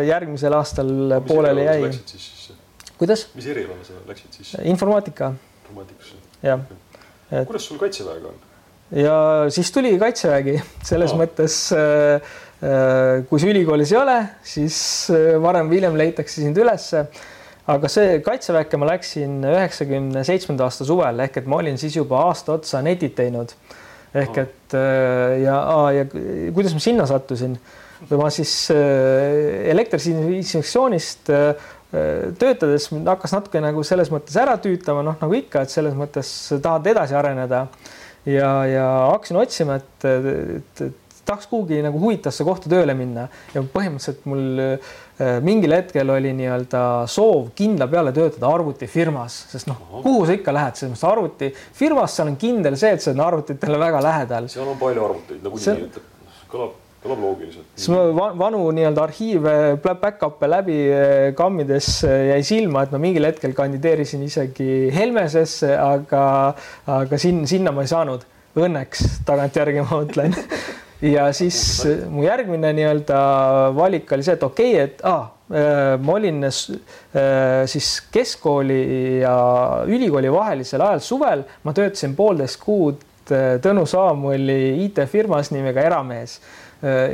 järgmisel 0.04 0.52
aastal 0.58 0.90
mis 0.92 1.24
pooleli 1.26 1.64
jäi. 1.64 1.88
kuidas? 3.00 3.26
mis 3.34 3.48
erialale 3.48 3.86
sa 3.86 3.96
läksid 4.06 4.38
siis? 4.38 4.52
informaatika. 4.62 5.32
informaatikasse. 5.64 6.20
jah. 6.44 6.62
kuidas 7.48 7.66
sul 7.66 7.80
kaitseväega 7.80 8.28
on? 8.28 8.38
Ja 8.92 9.46
siis 9.48 9.72
tuli 9.72 9.98
Kaitsevägi 9.98 10.56
selles 10.86 11.12
no. 11.14 11.20
mõttes 11.22 11.56
äh, 11.74 12.14
äh, 12.62 13.26
kui 13.30 13.40
sa 13.40 13.50
ülikoolis 13.50 13.92
ei 13.94 14.00
ole, 14.00 14.16
siis 14.46 14.78
äh, 15.14 15.34
varem 15.42 15.70
või 15.70 15.80
hiljem 15.80 15.98
leitakse 16.00 16.42
sind 16.42 16.58
ülesse. 16.58 17.06
aga 17.70 17.88
see 17.92 18.18
Kaitseväkke 18.26 18.80
ma 18.80 18.88
läksin 18.90 19.44
üheksakümne 19.46 20.24
seitsmenda 20.26 20.66
aasta 20.66 20.84
suvel 20.88 21.22
ehk 21.26 21.36
et 21.42 21.46
ma 21.50 21.60
olin 21.60 21.78
siis 21.78 21.96
juba 21.96 22.24
aasta 22.30 22.56
otsa 22.58 22.82
netit 22.82 23.14
teinud. 23.14 23.54
ehk 24.14 24.38
et 24.42 24.74
ja, 25.44 25.58
ja 25.94 26.04
kuidas 26.54 26.74
ma 26.74 26.80
sinna 26.82 27.06
sattusin? 27.06 27.58
ma 28.10 28.30
siis 28.32 28.70
elektriinspektsioonist 29.70 31.30
töötades 32.40 32.88
hakkas 33.06 33.32
natuke 33.34 33.60
nagu 33.62 33.82
selles 33.86 34.10
mõttes 34.10 34.36
ära 34.40 34.56
tüütama, 34.62 35.02
noh 35.04 35.16
nagu 35.20 35.34
ikka, 35.36 35.62
et 35.62 35.70
selles 35.70 35.94
mõttes 35.98 36.28
tahad 36.62 36.86
edasi 36.90 37.14
areneda 37.18 37.66
ja, 38.26 38.50
ja 38.68 38.88
hakkasin 39.10 39.38
otsima, 39.40 39.78
et, 39.80 40.08
et, 40.08 40.82
et 40.86 41.24
tahaks 41.30 41.46
kuhugi 41.50 41.78
nagu 41.84 42.00
huvitavasse 42.02 42.44
kohta 42.46 42.70
tööle 42.72 42.94
minna. 42.98 43.28
Ja 43.54 43.62
põhimõtteliselt 43.62 44.26
mul 44.30 44.62
äh, 44.64 45.38
mingil 45.44 45.76
hetkel 45.76 46.10
oli 46.10 46.32
nii-öelda 46.36 46.82
soov 47.10 47.52
kindla 47.58 47.88
peale 47.90 48.12
töötada 48.16 48.50
arvutifirmas, 48.50 49.38
sest 49.52 49.70
noh, 49.70 49.80
kuhu 50.00 50.26
sa 50.26 50.36
ikka 50.36 50.54
lähed, 50.56 50.78
selles 50.80 50.96
mõttes 50.96 51.08
arvutifirmas, 51.12 52.18
seal 52.18 52.32
on 52.32 52.38
kindel 52.40 52.78
see, 52.80 52.94
et 52.96 53.04
sa 53.04 53.12
oled 53.12 53.26
arvutitele 53.26 53.80
väga 53.80 54.04
lähedal. 54.04 54.50
seal 54.52 54.68
on 54.68 54.80
palju 54.80 55.08
arvuteid, 55.10 55.42
nagunii 55.46 55.66
see... 55.66 56.06
kõlab 56.50 56.78
kõlab 57.00 57.22
loogiliselt. 57.24 57.68
siis 57.76 57.88
ma 57.90 58.28
vanu 58.36 58.60
nii-öelda 58.76 59.04
arhiive, 59.06 59.54
back-up'e 59.84 60.50
läbi 60.50 60.76
eh, 60.92 61.30
kammides 61.36 61.88
eh, 62.04 62.26
jäi 62.34 62.42
silma, 62.46 62.84
et 62.84 62.92
ma 62.92 63.00
mingil 63.00 63.28
hetkel 63.28 63.56
kandideerisin 63.56 64.22
isegi 64.26 64.90
Helmesesse, 64.94 65.72
aga, 65.80 66.22
aga 67.00 67.20
sin-, 67.20 67.46
sinna 67.48 67.72
ma 67.74 67.86
ei 67.86 67.92
saanud. 67.92 68.28
Õnneks 68.60 69.20
tagantjärgi 69.24 69.84
ma 69.84 70.00
mõtlen 70.02 70.34
ja 71.14 71.28
siis 71.36 71.58
mu 72.10 72.24
järgmine 72.26 72.72
nii-öelda 72.76 73.20
valik 73.76 74.10
oli 74.12 74.26
see, 74.26 74.34
et 74.36 74.42
okei 74.42 74.72
okay,, 74.74 74.88
et 74.88 75.04
ah, 75.06 75.30
ma 76.02 76.16
olin 76.16 76.42
siis 76.50 77.92
keskkooli 78.10 78.80
ja 79.22 79.36
ülikooli 79.86 80.30
vahelisel 80.34 80.82
ajal 80.82 81.02
suvel, 81.06 81.46
ma 81.62 81.74
töötasin 81.74 82.18
poolteist 82.18 82.60
kuud 82.62 83.06
Tõnu 83.62 83.84
Saamoli 83.86 84.86
IT-firmas 84.88 85.52
nimega 85.54 85.84
Eramees 85.86 86.40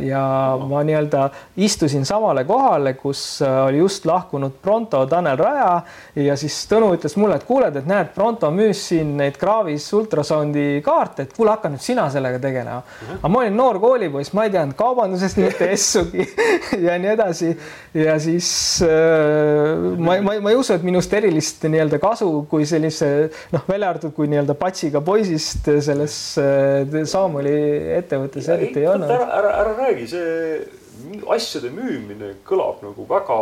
ja 0.06 0.58
ma 0.68 0.82
nii-öelda 0.86 1.30
istusin 1.56 2.04
samale 2.06 2.44
kohale, 2.44 2.94
kus 2.94 3.42
äh, 3.42 3.64
oli 3.66 3.78
just 3.78 4.06
lahkunud 4.06 4.52
Pronto 4.62 5.06
Tanel 5.06 5.36
Raja 5.36 5.80
ja 6.14 6.36
siis 6.38 6.56
Tõnu 6.70 6.92
ütles 6.94 7.16
mulle, 7.18 7.38
et 7.40 7.46
kuuled, 7.46 7.76
et 7.76 7.88
näed, 7.88 8.12
Pronto 8.14 8.50
müüs 8.54 8.84
siin 8.90 9.16
neid 9.18 9.38
Gravis 9.40 9.88
ultrasoundi 9.96 10.82
kaarte, 10.86 11.26
et 11.26 11.34
kuule, 11.36 11.50
hakka 11.54 11.70
nüüd 11.72 11.82
sina 11.82 12.06
sellega 12.12 12.38
tegelema 12.42 12.78
uh. 12.78 12.84
-huh. 12.84 13.18
aga 13.18 13.32
ma 13.32 13.42
olin 13.42 13.56
noor 13.56 13.80
koolipoiss, 13.82 14.32
ma 14.32 14.44
ei 14.46 14.54
teadnud 14.54 14.78
kaubandusest 14.78 15.42
mitte 15.42 15.70
S-ugi 15.76 16.28
ja 16.86 16.98
nii 16.98 17.10
edasi. 17.14 17.50
ja 17.94 18.18
siis 18.20 18.48
äh, 18.86 19.98
ma, 19.98 20.20
ma, 20.22 20.38
ma 20.40 20.50
ei 20.50 20.56
usu, 20.56 20.74
et 20.74 20.82
minust 20.86 21.12
erilist 21.14 21.64
nii-öelda 21.66 21.98
kasu, 21.98 22.30
kui 22.50 22.66
sellise 22.66 23.10
noh, 23.52 23.66
välja 23.68 23.90
arvatud 23.90 24.14
kui 24.14 24.30
nii-öelda 24.30 24.54
patsiga 24.54 25.00
poisist 25.00 25.70
selles 25.80 26.16
äh, 26.38 27.04
Saamoli 27.06 27.56
ettevõttes 27.96 28.48
eriti 28.48 28.80
ei 28.80 28.88
olnud. 28.90 29.10
ära, 29.10 29.28
ära 29.38 29.55
ära 29.56 29.72
räägi, 29.76 30.06
see 30.10 31.16
asjade 31.32 31.70
müümine 31.74 32.34
kõlab 32.46 32.82
nagu 32.84 33.06
väga 33.08 33.40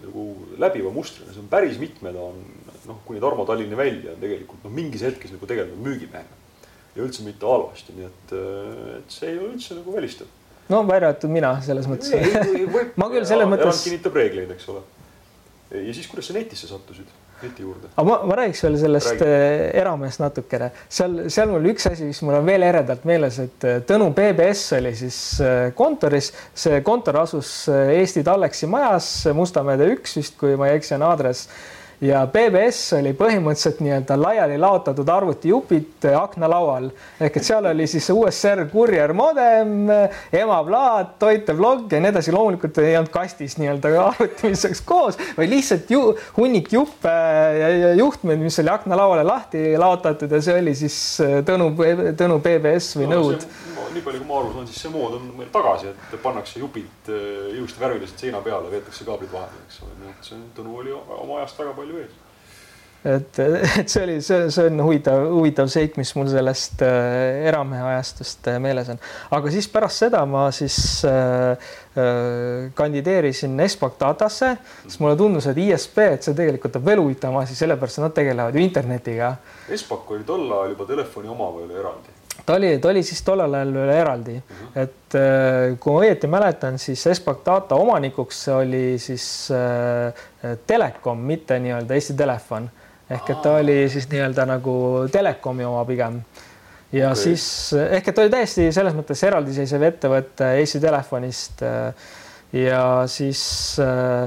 nagu 0.00 0.24
läbiva 0.60 0.90
mustrina, 0.94 1.32
see 1.32 1.42
on 1.42 1.50
päris 1.52 1.78
mitmed 1.80 2.16
on 2.18 2.42
noh, 2.88 3.00
kuni 3.06 3.20
Tarmo 3.22 3.46
Tallinni 3.48 3.78
välja 3.78 4.14
on 4.14 4.20
tegelikult 4.22 4.64
noh, 4.66 4.74
mingis 4.74 5.04
hetkes 5.06 5.34
nagu 5.34 5.48
tegelenud 5.48 5.80
müügimehena. 5.84 6.38
ja 6.96 7.04
üldse 7.04 7.22
mitte 7.22 7.46
halvasti, 7.46 7.94
nii 7.94 8.06
et, 8.08 8.32
et 8.96 9.14
see 9.14 9.30
ei 9.30 9.38
ole 9.38 9.52
üldse 9.54 9.76
nagu 9.78 9.94
välistav. 9.94 10.30
no 10.72 10.82
välja 10.88 11.12
arvatud 11.12 11.32
mina 11.32 11.52
selles 11.64 11.88
mõttes. 11.90 12.14
ma 13.00 13.10
küll 13.12 13.28
selles 13.28 13.50
mõttes. 13.50 13.84
kinnitab 13.86 14.18
reegleid, 14.20 14.52
eks 14.56 14.68
ole. 14.72 14.84
ja 15.76 15.96
siis, 15.96 16.08
kuidas 16.10 16.30
sa 16.30 16.38
netisse 16.38 16.70
sattusid? 16.70 17.12
Neti 17.42 17.64
juurde. 17.64 17.90
aga 17.94 18.06
ma, 18.08 18.18
ma 18.28 18.38
räägiks 18.40 18.62
veel 18.66 18.78
sellest 18.80 19.10
Räägi. 19.14 19.26
Eh, 19.26 19.64
eramehest 19.80 20.22
natukene, 20.22 20.70
seal, 20.88 21.18
seal 21.32 21.50
mul 21.52 21.70
üks 21.72 21.88
asi, 21.90 22.06
mis 22.10 22.22
mul 22.26 22.38
on 22.40 22.46
veel 22.46 22.66
eredalt 22.66 23.04
meeles, 23.08 23.40
et 23.42 23.66
eh, 23.68 23.80
Tõnu 23.90 24.10
PBS 24.16 24.76
oli 24.78 24.94
siis 24.98 25.18
eh, 25.44 25.72
kontoris, 25.76 26.32
see 26.54 26.80
kontor 26.86 27.22
asus 27.24 27.52
Eesti 27.70 28.24
Talleksi 28.26 28.68
majas 28.70 29.10
Mustamäe 29.36 29.92
üks 29.94 30.16
vist, 30.20 30.38
kui 30.40 30.56
ma 30.60 30.70
ei 30.70 30.80
eksi, 30.80 30.96
on 30.98 31.06
aadress 31.08 31.48
ja 32.04 32.22
BBS 32.32 32.94
oli 32.96 33.12
põhimõtteliselt 33.16 33.80
nii-öelda 33.84 34.16
laiali 34.20 34.56
laotatud 34.60 35.08
arvutijupid 35.12 36.06
aknalaual 36.16 36.88
ehk 37.20 37.36
et 37.36 37.46
seal 37.46 37.68
oli 37.68 37.86
siis 37.90 38.08
USR 38.14 38.64
Courier 38.72 39.12
modem, 39.16 39.90
emaplaat, 40.32 41.18
toiteblogg 41.20 41.92
ja 41.92 42.00
nii 42.00 42.12
edasi. 42.14 42.32
loomulikult 42.32 42.80
ei 42.80 42.96
olnud 42.96 43.12
kastis 43.12 43.58
nii-öelda 43.60 43.92
arvutimiseks 44.06 44.80
koos, 44.88 45.18
vaid 45.36 45.52
lihtsalt 45.52 45.90
ju 45.92 46.02
hunnik 46.38 46.72
juppe 46.72 47.12
ja, 47.60 47.68
ja 47.68 47.92
juhtmeid, 48.00 48.40
mis 48.40 48.58
oli 48.62 48.72
aknalauale 48.72 49.26
lahti 49.26 49.76
laotatud 49.78 50.32
ja 50.32 50.40
see 50.44 50.56
oli 50.62 50.74
siis 50.78 50.96
Tõnu, 51.20 51.72
Tõnu 52.16 52.40
BBS 52.40 52.94
või 52.96 53.10
no, 53.10 53.20
nõud 53.20 53.44
nii 53.94 54.04
palju, 54.06 54.22
kui 54.22 54.28
ma 54.30 54.40
aru 54.40 54.54
saan, 54.54 54.70
siis 54.70 54.80
see 54.84 54.94
mood 54.94 55.18
on 55.18 55.28
meil 55.38 55.52
tagasi, 55.54 55.92
et 55.92 56.16
pannakse 56.22 56.62
jupid 56.62 57.12
äh, 57.12 57.52
ilusti 57.56 57.82
värviliselt 57.82 58.26
seina 58.26 58.42
peale, 58.44 58.72
veetakse 58.72 59.06
kaablid 59.08 59.32
vahele, 59.32 59.62
eks 59.68 59.84
ole, 59.86 59.94
nii 60.02 60.12
et 60.14 60.32
see 60.32 60.42
Tõnu 60.56 60.74
oli 60.82 60.92
oma 60.96 61.40
ajast 61.40 61.62
väga 61.62 61.76
palju 61.76 62.02
ees 62.02 62.18
et, 63.04 63.38
et 63.80 63.88
see 63.88 64.02
oli, 64.04 64.16
see, 64.24 64.48
see 64.52 64.68
on 64.68 64.82
huvitav, 64.84 65.24
huvitav 65.32 65.70
seik, 65.72 65.96
mis 66.00 66.12
mul 66.16 66.28
sellest 66.30 66.82
äh, 66.84 67.46
eramehe 67.48 67.82
ajastust 67.94 68.50
äh, 68.52 68.60
meeles 68.62 68.90
on. 68.92 69.00
aga 69.36 69.52
siis 69.54 69.68
pärast 69.72 70.04
seda 70.04 70.22
ma 70.28 70.46
siis 70.54 70.76
äh, 71.08 71.72
äh, 71.96 72.68
kandideerisin 72.76 73.56
Espak 73.64 73.98
Datasse, 74.00 74.54
sest 74.84 75.02
mulle 75.02 75.16
tundus, 75.20 75.48
et 75.50 75.60
ISP, 75.64 76.02
et 76.16 76.26
see 76.26 76.36
tegelikult 76.36 76.80
on 76.80 76.86
veel 76.86 77.04
huvitavam 77.04 77.42
asi, 77.42 77.58
sellepärast 77.58 78.04
nad 78.04 78.16
tegelevad 78.16 78.56
ju 78.56 78.64
internetiga. 78.64 79.34
Espak 79.72 80.08
oli 80.16 80.26
tol 80.28 80.48
ajal 80.48 80.74
juba 80.76 80.88
telefoni 80.94 81.32
oma 81.32 81.52
veel 81.58 81.78
eraldi 81.80 82.19
ta 82.46 82.54
oli, 82.54 82.78
ta 82.78 82.88
oli 82.88 83.02
siis 83.02 83.22
tollel 83.22 83.54
ajal 83.54 83.74
veel 83.74 83.94
eraldi 83.94 84.36
-hmm. 84.38 84.82
et 84.82 85.14
äh, 85.14 85.78
kui 85.80 85.92
ma 85.92 86.04
õieti 86.04 86.26
mäletan, 86.26 86.78
siis 86.78 87.06
Espak 87.06 87.44
Data 87.46 87.74
omanikuks 87.74 88.48
oli 88.48 88.98
siis 88.98 89.48
äh, 89.50 90.56
Telekom, 90.66 91.18
mitte 91.18 91.58
nii-öelda 91.58 91.94
Eesti 91.94 92.14
Telefon 92.14 92.70
ehk 93.10 93.32
et 93.32 93.42
ta 93.42 93.56
oli 93.58 93.82
siis 93.90 94.08
nii-öelda 94.10 94.46
nagu 94.46 94.74
Telekomi 95.12 95.66
oma 95.66 95.84
pigem. 95.84 96.20
ja 96.92 97.10
okay. 97.10 97.22
siis 97.22 97.72
ehk 97.72 98.08
et 98.08 98.14
ta 98.14 98.22
oli 98.22 98.32
täiesti 98.32 98.70
selles 98.74 98.94
mõttes 98.96 99.22
eraldiseisev 99.26 99.82
ettevõte 99.90 100.54
Eesti 100.60 100.80
Telefonist. 100.82 101.62
Äh, 101.62 102.10
ja 102.52 103.04
siis 103.06 103.42
äh, 103.78 104.24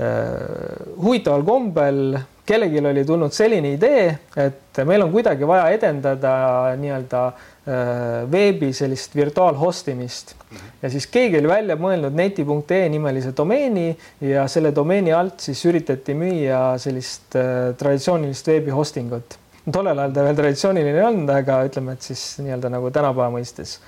äh, 0.00 0.96
huvitaval 1.00 1.44
kombel 1.44 2.18
kellelgi 2.46 2.80
oli 2.80 3.04
tulnud 3.04 3.34
selline 3.34 3.72
idee, 3.74 4.06
et 4.38 4.80
meil 4.86 5.02
on 5.04 5.10
kuidagi 5.12 5.46
vaja 5.48 5.66
edendada 5.74 6.32
nii-öelda 6.78 7.22
äh, 7.26 8.26
veebi 8.32 8.70
sellist 8.76 9.16
virtuaalhostimist 9.16 10.34
mm 10.34 10.56
-hmm. 10.56 10.76
ja 10.82 10.90
siis 10.90 11.06
keegi 11.06 11.38
oli 11.38 11.48
välja 11.48 11.76
mõelnud 11.76 12.14
neti.ee 12.14 12.88
nimelise 12.88 13.32
domeeni 13.36 13.96
ja 14.20 14.46
selle 14.48 14.74
domeeni 14.74 15.12
alt 15.12 15.40
siis 15.40 15.64
üritati 15.66 16.14
müüa 16.14 16.78
sellist 16.78 17.36
äh, 17.36 17.74
traditsioonilist 17.78 18.46
veebi 18.46 18.70
hosting 18.70 19.12
ut. 19.12 19.38
tollel 19.72 19.98
ajal 19.98 20.12
ta 20.12 20.22
veel 20.22 20.36
traditsiooniline 20.36 20.98
ei 20.98 21.04
olnud, 21.04 21.30
aga 21.30 21.64
ütleme, 21.66 21.92
et 21.92 22.02
siis 22.02 22.38
nii-öelda 22.38 22.70
nagu 22.70 22.90
tänapäeva 22.90 23.30
mõistes 23.38 23.80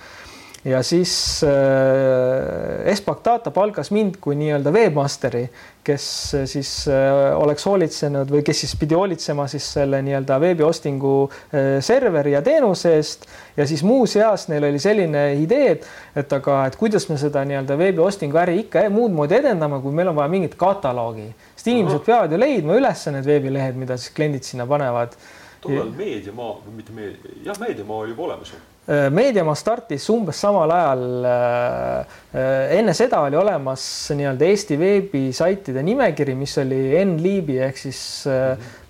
ja 0.64 0.82
siis 0.82 1.40
äh, 1.44 2.90
Espak 2.90 3.24
Data 3.24 3.50
palkas 3.54 3.90
mind 3.94 4.16
kui 4.20 4.34
nii-öelda 4.38 4.72
webmasteri, 4.74 5.44
kes 5.86 6.06
äh, 6.34 6.46
siis 6.50 6.70
äh, 6.90 7.36
oleks 7.38 7.66
hoolitsenud 7.66 8.30
või 8.32 8.42
kes 8.46 8.64
siis 8.64 8.74
pidi 8.78 8.96
hoolitsema 8.98 9.46
siis 9.50 9.68
selle 9.76 10.00
nii-öelda 10.02 10.40
veebihostingu 10.42 11.12
äh, 11.28 11.68
serveri 11.84 12.34
ja 12.34 12.42
teenuse 12.42 12.96
eest. 12.96 13.26
ja 13.56 13.66
siis 13.66 13.84
muuseas 13.86 14.48
neil 14.50 14.66
oli 14.70 14.82
selline 14.82 15.24
idee, 15.38 15.70
et, 15.76 15.86
et 16.16 16.32
aga, 16.40 16.64
et 16.66 16.78
kuidas 16.80 17.06
me 17.08 17.18
seda 17.20 17.44
nii-öelda 17.46 17.78
veebihostingu 17.78 18.40
äri 18.42 18.58
ikka 18.64 18.88
muud 18.90 19.14
moodi 19.14 19.38
edendame, 19.38 19.78
kui 19.84 19.94
meil 19.94 20.10
on 20.10 20.18
vaja 20.18 20.32
mingit 20.32 20.56
kataloogi, 20.58 21.28
sest 21.54 21.70
inimesed 21.70 22.02
peavad 22.06 22.34
ju 22.34 22.40
leidma 22.40 22.80
üles 22.80 23.04
need 23.14 23.30
veebilehed, 23.30 23.78
mida 23.78 23.98
siis 23.98 24.14
kliendid 24.16 24.46
sinna 24.46 24.66
panevad. 24.66 25.14
Tollal 25.62 25.94
Meediamaa, 25.94 26.58
mitte 26.74 26.94
Meedia, 26.94 27.38
jah, 27.46 27.62
Meediamaa 27.62 28.02
oli 28.02 28.14
juba 28.14 28.26
olemas 28.30 28.52
ju 28.54 28.58
meediamaa 28.88 29.54
startis 29.58 30.06
umbes 30.08 30.38
samal 30.40 30.70
ajal. 30.72 31.04
Äh, 31.28 32.16
äh, 32.32 32.76
enne 32.78 32.94
seda 32.96 33.20
oli 33.26 33.36
olemas 33.36 33.82
nii-öelda 34.16 34.48
Eesti 34.48 34.78
veebisaitide 34.80 35.82
nimekiri, 35.84 36.36
mis 36.38 36.56
oli 36.62 36.80
NLiibi 37.04 37.58
ehk 37.68 37.80
siis 37.86 38.00
mm-hmm. 38.28 38.86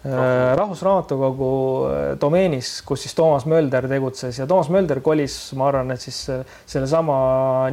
Rahvusraamatukogu 0.57 1.49
domeenis, 2.23 2.77
kus 2.87 3.03
siis 3.03 3.17
Toomas 3.19 3.45
Mölder 3.51 3.89
tegutses 3.91 4.39
ja 4.39 4.47
Toomas 4.47 4.71
Mölder 4.73 5.03
kolis, 5.05 5.35
ma 5.59 5.67
arvan, 5.69 5.91
et 5.93 6.01
siis 6.01 6.23
sellesama 6.71 7.19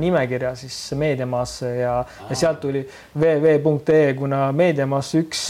nimekirja 0.02 0.56
siis 0.58 0.80
Meediamaasse 0.98 1.70
ja, 1.78 2.00
ja 2.30 2.36
sealt 2.36 2.60
tuli 2.66 2.82
www.ee, 3.14 4.16
kuna 4.18 4.50
Meediamaas 4.58 5.14
üks 5.22 5.46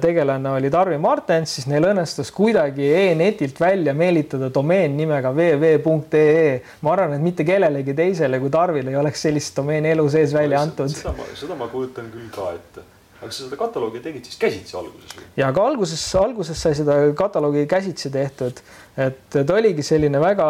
tegelane 0.00 0.50
oli 0.50 0.70
Tarvi 0.72 0.98
Martens, 0.98 1.52
siis 1.56 1.68
neil 1.70 1.86
õnnestus 1.90 2.32
kuidagi 2.34 2.88
e-netilt 2.94 3.60
välja 3.60 3.94
meelitada 3.94 4.50
domeen 4.54 4.96
nimega 4.98 5.30
www.ee. 5.36 6.50
ma 6.82 6.92
arvan, 6.96 7.16
et 7.18 7.24
mitte 7.24 7.46
kellelegi 7.46 7.94
teisele 7.96 8.40
kui 8.42 8.52
Tarvile 8.52 8.92
ei 8.94 9.00
oleks 9.00 9.26
sellist 9.28 9.56
domeeni 9.56 9.94
elu 9.94 10.08
sees 10.12 10.34
välja 10.36 10.64
antud. 10.64 10.92
seda 10.92 11.14
ma, 11.16 11.30
seda 11.38 11.58
ma 11.58 11.70
kujutan 11.72 12.10
küll 12.12 12.28
ka 12.34 12.50
ette 12.56 12.86
aga 13.16 13.30
sa 13.32 13.46
seda 13.46 13.56
kataloogi 13.58 14.02
tegid 14.04 14.26
siis 14.28 14.36
käsitsi 14.40 14.76
alguses 14.76 15.14
või? 15.16 15.24
ja 15.40 15.48
ka 15.54 15.64
alguses, 15.70 16.02
alguses 16.20 16.60
sai 16.60 16.76
seda 16.78 16.98
kataloogi 17.16 17.64
käsitsi 17.70 18.10
tehtud, 18.12 18.60
et 19.00 19.38
ta 19.38 19.56
oligi 19.56 19.84
selline 19.86 20.20
väga 20.20 20.48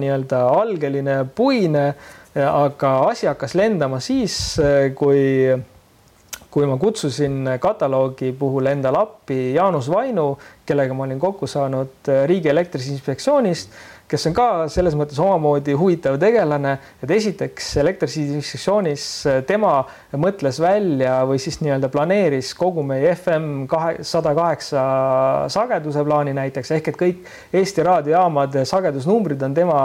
nii-öelda 0.00 0.40
algeline, 0.56 1.18
puine, 1.36 1.84
aga 2.34 2.94
asi 3.10 3.28
hakkas 3.28 3.56
lendama 3.58 4.00
siis, 4.00 4.38
kui 4.96 5.52
kui 6.52 6.66
ma 6.68 6.76
kutsusin 6.76 7.54
kataloogi 7.60 8.32
puhul 8.36 8.68
endale 8.74 9.00
appi 9.00 9.54
Jaanus 9.54 9.88
Vainu, 9.88 10.34
kellega 10.68 10.94
ma 10.94 11.06
olin 11.06 11.20
kokku 11.20 11.48
saanud 11.48 12.12
Riigi 12.28 12.52
Elektriinspektsioonist 12.52 13.72
kes 14.12 14.26
on 14.28 14.34
ka 14.36 14.46
selles 14.72 14.94
mõttes 14.98 15.16
omamoodi 15.22 15.72
huvitav 15.78 16.18
tegelane, 16.20 16.74
et 17.00 17.12
esiteks 17.16 17.70
elektriinspektsioonis 17.80 19.06
tema 19.48 19.72
mõtles 20.20 20.58
välja 20.60 21.22
või 21.28 21.40
siis 21.40 21.60
nii-öelda 21.62 21.88
planeeris 21.92 22.52
kogu 22.58 22.84
meie 22.84 23.14
FM 23.16 23.64
kahe, 23.70 23.94
sada 24.04 24.34
kaheksa 24.36 24.82
sageduse 25.52 26.04
plaani 26.04 26.36
näiteks 26.36 26.74
ehk 26.76 26.92
et 26.92 27.00
kõik 27.00 27.30
Eesti 27.56 27.86
raadiojaamade 27.88 28.66
sagedusnumbrid 28.68 29.42
on 29.48 29.56
tema 29.56 29.78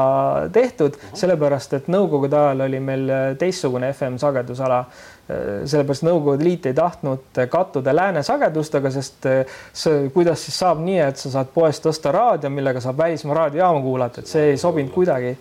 tehtud, 0.53 0.99
sellepärast 1.15 1.78
et 1.80 1.91
nõukogude 1.91 2.41
ajal 2.41 2.68
oli 2.68 2.84
meil 2.84 3.13
teistsugune 3.39 3.93
FM 3.95 4.20
sagedusala 4.20 4.84
sellepärast 5.28 6.06
Nõukogude 6.08 6.46
Liit 6.46 6.70
ei 6.70 6.76
tahtnud 6.78 7.42
kattuda 7.52 7.96
lääne 7.96 8.24
sagedustega, 8.24 8.92
sest 8.96 9.28
see, 9.76 10.08
kuidas 10.16 10.46
siis 10.48 10.56
saab 10.64 10.80
nii, 10.84 11.02
et 11.04 11.20
sa 11.20 11.34
saad 11.34 11.52
poest 11.54 11.86
osta 11.90 12.14
raadio, 12.16 12.52
millega 12.54 12.82
saab 12.84 13.02
välismaa 13.04 13.44
raadiojaama 13.44 13.84
kuulata, 13.84 14.24
et 14.24 14.32
see 14.32 14.54
ei 14.54 14.58
sobinud 14.62 14.94
kuidagi. 14.96 15.36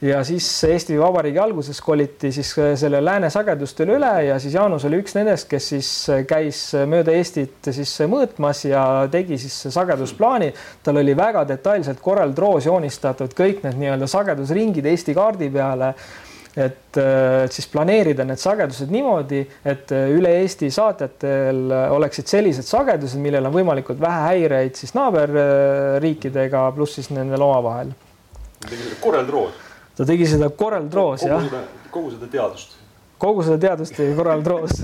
ja 0.00 0.22
siis 0.24 0.46
Eesti 0.64 0.94
Vabariigi 1.00 1.38
alguses 1.38 1.80
koliti 1.84 2.30
siis 2.32 2.54
selle 2.80 3.02
lääne 3.04 3.28
sagedustele 3.30 3.98
üle 3.98 4.12
ja 4.24 4.38
siis 4.38 4.54
Jaanus 4.54 4.84
oli 4.88 5.02
üks 5.02 5.12
nendest, 5.18 5.48
kes 5.48 5.68
siis 5.74 5.90
käis 6.28 6.62
mööda 6.86 7.12
Eestit 7.12 7.68
siis 7.74 7.98
mõõtmas 8.08 8.64
ja 8.68 9.08
tegi 9.10 9.38
siis 9.38 9.58
sagedusplaani. 9.74 10.54
tal 10.82 11.02
oli 11.02 11.16
väga 11.16 11.44
detailselt 11.48 12.00
Corel 12.00 12.32
Draws 12.36 12.66
joonistatud 12.66 13.34
kõik 13.36 13.64
need 13.66 13.76
nii-öelda 13.82 14.06
sagedusringid 14.06 14.86
Eesti 14.86 15.14
kaardi 15.14 15.50
peale 15.50 15.94
et 16.56 16.98
äh, 16.98 17.44
siis 17.52 17.68
planeerida 17.70 18.24
need 18.26 18.40
sagedused 18.42 18.90
niimoodi, 18.90 19.44
et 19.64 19.92
äh, 19.94 20.10
üle 20.16 20.32
Eesti 20.40 20.70
saatjatel 20.74 21.70
oleksid 21.94 22.30
sellised 22.30 22.66
sagedused, 22.66 23.20
millel 23.22 23.46
on 23.46 23.54
võimalikult 23.54 24.00
vähe 24.02 24.26
häireid 24.26 24.78
siis 24.78 24.96
naaberriikidega, 24.98 26.66
pluss 26.74 26.98
siis 26.98 27.12
nendel 27.14 27.46
omavahel. 27.46 27.94
Corel 29.00 29.28
Draws. 29.28 29.62
ta 29.96 30.04
tegi 30.08 30.26
seda 30.28 30.50
Corel 30.50 30.90
Draws 30.90 31.24
jah. 31.24 31.46
kogu 31.90 32.10
seda 32.12 32.28
teadust 32.30 32.79
kogu 33.20 33.44
seda 33.46 33.58
teadust 33.68 33.96
tegi 33.96 34.16
Corel 34.16 34.42
Draws 34.44 34.82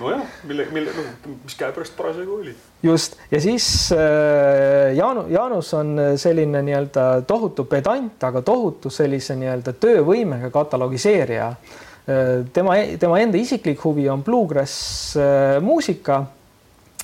nojah, 0.00 0.22
mille, 0.48 0.68
mille, 0.74 0.94
noh, 0.96 1.34
mis 1.44 1.58
käepärast 1.58 1.96
parasjagu 1.96 2.38
oli. 2.40 2.54
just 2.82 3.18
ja 3.30 3.40
siis 3.42 3.66
äh, 3.96 4.94
Jaanu, 4.96 5.26
Jaanus 5.32 5.74
on 5.74 5.96
selline 6.16 6.62
nii-öelda 6.62 7.08
tohutu 7.26 7.64
pedant, 7.70 8.22
aga 8.30 8.42
tohutu 8.46 8.92
sellise 8.92 9.36
nii-öelda 9.40 9.76
töövõimega 9.80 10.52
katalogiseerija 10.54 11.52
äh,. 11.52 12.32
tema, 12.52 12.80
tema 13.00 13.20
enda 13.20 13.38
isiklik 13.40 13.84
huvi 13.84 14.08
on 14.08 14.24
bluegrass 14.24 15.16
äh, 15.16 15.58
muusika 15.62 16.24
Äh, 16.24 16.37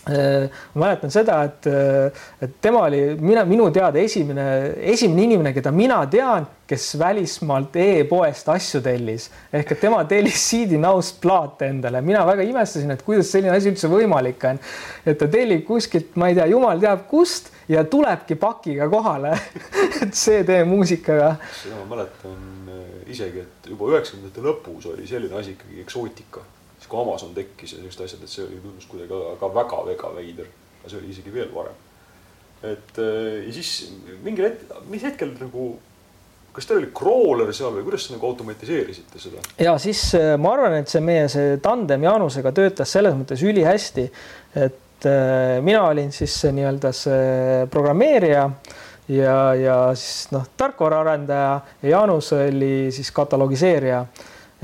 ma 0.07 0.85
mäletan 0.85 1.13
seda, 1.13 1.39
et, 1.49 1.67
äh, 1.67 2.25
et 2.45 2.59
tema 2.61 2.83
oli 2.85 3.01
mina, 3.21 3.45
minu 3.49 3.71
teada 3.73 4.01
esimene, 4.03 4.75
esimene 4.93 5.25
inimene, 5.25 5.53
keda 5.57 5.73
mina 5.73 6.03
tean, 6.13 6.47
kes 6.69 6.95
välismaalt 7.01 7.77
e-poest 7.77 8.49
asju 8.49 8.81
tellis 8.85 9.27
ehk 9.53 9.75
et 9.75 9.81
tema 9.81 9.99
tellis 10.09 10.39
CD 10.49 10.79
Now'st 10.81 11.19
plaate 11.21 11.69
endale. 11.69 12.01
mina 12.01 12.25
väga 12.27 12.45
imestasin, 12.45 12.91
et 12.93 13.03
kuidas 13.05 13.33
selline 13.33 13.53
asi 13.57 13.73
üldse 13.73 13.89
võimalik 13.93 14.45
on. 14.49 14.61
et 15.07 15.19
ta 15.19 15.29
tellib 15.29 15.65
kuskilt, 15.69 16.17
ma 16.21 16.29
ei 16.29 16.39
tea, 16.39 16.47
jumal 16.53 16.81
teab 16.81 17.07
kust 17.09 17.53
ja 17.69 17.85
tulebki 17.85 18.37
pakiga 18.41 18.89
kohale 18.93 19.37
CD 20.23 20.65
muusikaga. 20.69 21.37
seda 21.63 21.81
ma 21.81 21.97
mäletan 21.97 22.73
äh, 22.73 23.13
isegi, 23.13 23.45
et 23.45 23.71
juba 23.73 23.93
üheksakümnendate 23.93 24.45
lõpus 24.45 24.89
oli 24.93 25.09
selline 25.09 25.41
asi 25.41 25.57
ikkagi 25.57 25.81
eksootika 25.85 26.45
kui 26.95 27.03
Amazon 27.03 27.35
tekkis 27.35 27.75
ja 27.75 27.81
sellised 27.81 28.05
asjad, 28.07 28.23
et 28.23 28.31
see 28.31 28.45
oli 28.45 28.61
tundus 28.63 28.87
kuidagi 28.91 29.41
ka 29.41 29.51
väga-väga 29.55 30.13
veider. 30.15 30.53
aga 30.81 30.93
see 30.93 31.01
oli 31.01 31.11
isegi 31.15 31.33
veel 31.35 31.51
varem. 31.55 31.81
et 32.63 33.01
äh, 33.03 33.43
ja 33.47 33.53
siis 33.53 33.91
mingil 34.23 34.49
hetkel, 34.49 34.87
mis 34.91 35.03
hetkel 35.05 35.35
nagu, 35.41 35.67
kas 36.55 36.69
teil 36.69 36.81
oli 36.81 36.93
crawler 36.97 37.53
seal 37.53 37.75
või 37.75 37.85
kuidas 37.89 38.07
te 38.07 38.15
nagu 38.15 38.31
automatiseerisite 38.31 39.21
seda? 39.21 39.43
ja 39.59 39.75
siis 39.83 40.07
äh, 40.19 40.35
ma 40.39 40.55
arvan, 40.55 40.79
et 40.81 40.93
see 40.93 41.03
meie 41.05 41.27
see 41.33 41.59
tandem 41.65 42.07
Jaanusega 42.07 42.55
töötas 42.57 42.95
selles 42.95 43.17
mõttes 43.19 43.43
ülihästi, 43.45 44.07
et 44.55 45.09
äh, 45.11 45.59
mina 45.65 45.87
olin 45.91 46.13
siis 46.15 46.37
nii-öelda 46.55 46.95
see 46.95 47.65
programmeerija 47.73 48.49
ja, 49.09 49.39
ja 49.59 49.81
siis 49.99 50.31
noh, 50.33 50.47
tarkvaraarendaja 50.57 51.51
ja 51.83 51.97
Jaanus 51.97 52.33
oli 52.39 52.93
siis 52.95 53.11
katalogiseerija 53.13 54.07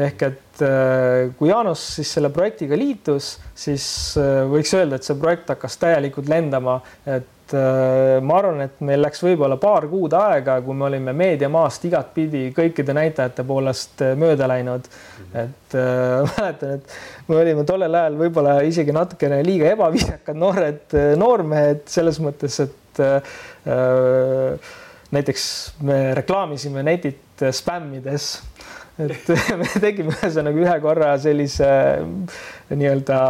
ehk 0.01 0.23
et 0.29 0.50
äh, 0.65 1.31
kui 1.39 1.51
Jaanus 1.51 1.83
siis 1.97 2.15
selle 2.17 2.31
projektiga 2.35 2.79
liitus, 2.79 3.35
siis 3.57 3.85
äh, 4.21 4.43
võiks 4.51 4.73
öelda, 4.77 4.99
et 4.99 5.07
see 5.07 5.19
projekt 5.21 5.53
hakkas 5.53 5.79
täielikult 5.81 6.31
lendama, 6.31 6.79
et 7.05 7.55
äh, 7.57 8.19
ma 8.25 8.39
arvan, 8.41 8.63
et 8.67 8.83
meil 8.87 9.03
läks 9.05 9.23
võib-olla 9.25 9.59
paar 9.61 9.89
kuud 9.91 10.15
aega, 10.17 10.59
kui 10.65 10.77
me 10.77 10.89
olime 10.89 11.15
meediamaast 11.17 11.87
igatpidi 11.91 12.47
kõikide 12.57 12.97
näitajate 12.97 13.47
poolest 13.49 14.05
mööda 14.21 14.49
läinud. 14.51 14.91
et 15.31 15.79
mäletan, 16.35 16.77
et 16.81 16.95
me 17.29 17.41
olime 17.41 17.65
tollel 17.69 17.95
ajal 18.03 18.21
võib-olla 18.21 18.59
isegi 18.67 18.95
natukene 18.95 19.41
liiga 19.47 19.73
ebaviisakad 19.77 20.39
noored 20.39 21.01
noormehed 21.21 21.85
selles 21.91 22.21
mõttes, 22.23 22.61
et 22.67 23.03
äh, 23.07 24.71
näiteks 25.11 25.45
me 25.87 26.03
reklaamisime 26.15 26.83
netit 26.87 27.51
spämmides 27.51 28.33
et 29.07 29.33
me 29.61 29.69
tegime 29.81 30.15
ühesõnaga 30.15 30.65
ühe 30.67 30.79
korra 30.85 31.13
sellise 31.23 31.71
nii-öelda 32.71 33.21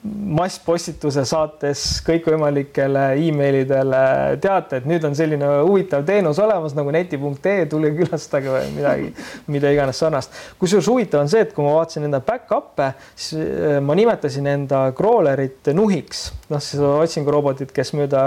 masspostituse 0.00 1.22
saates 1.28 1.82
kõikvõimalikele 2.06 3.02
emailidele 3.20 4.02
teate, 4.40 4.80
et 4.80 4.86
nüüd 4.88 5.04
on 5.04 5.16
selline 5.16 5.48
huvitav 5.66 6.06
teenus 6.08 6.40
olemas 6.40 6.74
nagu 6.76 6.92
neti.ee, 6.94 7.66
tulge 7.70 7.90
külastage 7.98 8.48
või 8.52 8.70
midagi, 8.78 9.10
mida 9.52 9.72
iganes 9.74 10.00
sarnast. 10.00 10.36
kusjuures 10.60 10.88
huvitav 10.88 11.24
on 11.24 11.32
see, 11.32 11.44
et 11.44 11.52
kui 11.56 11.66
ma 11.66 11.74
vaatasin 11.76 12.08
enda 12.08 12.22
back-up'e, 12.24 12.92
siis 13.12 13.42
eh, 13.42 13.76
ma 13.84 13.96
nimetasin 13.98 14.48
enda 14.54 14.86
crawlerit 14.96 15.72
nuhiks, 15.76 16.30
noh, 16.48 16.62
siis 16.64 16.80
otsingurobotit, 16.80 17.74
kes 17.76 17.92
mööda 17.98 18.22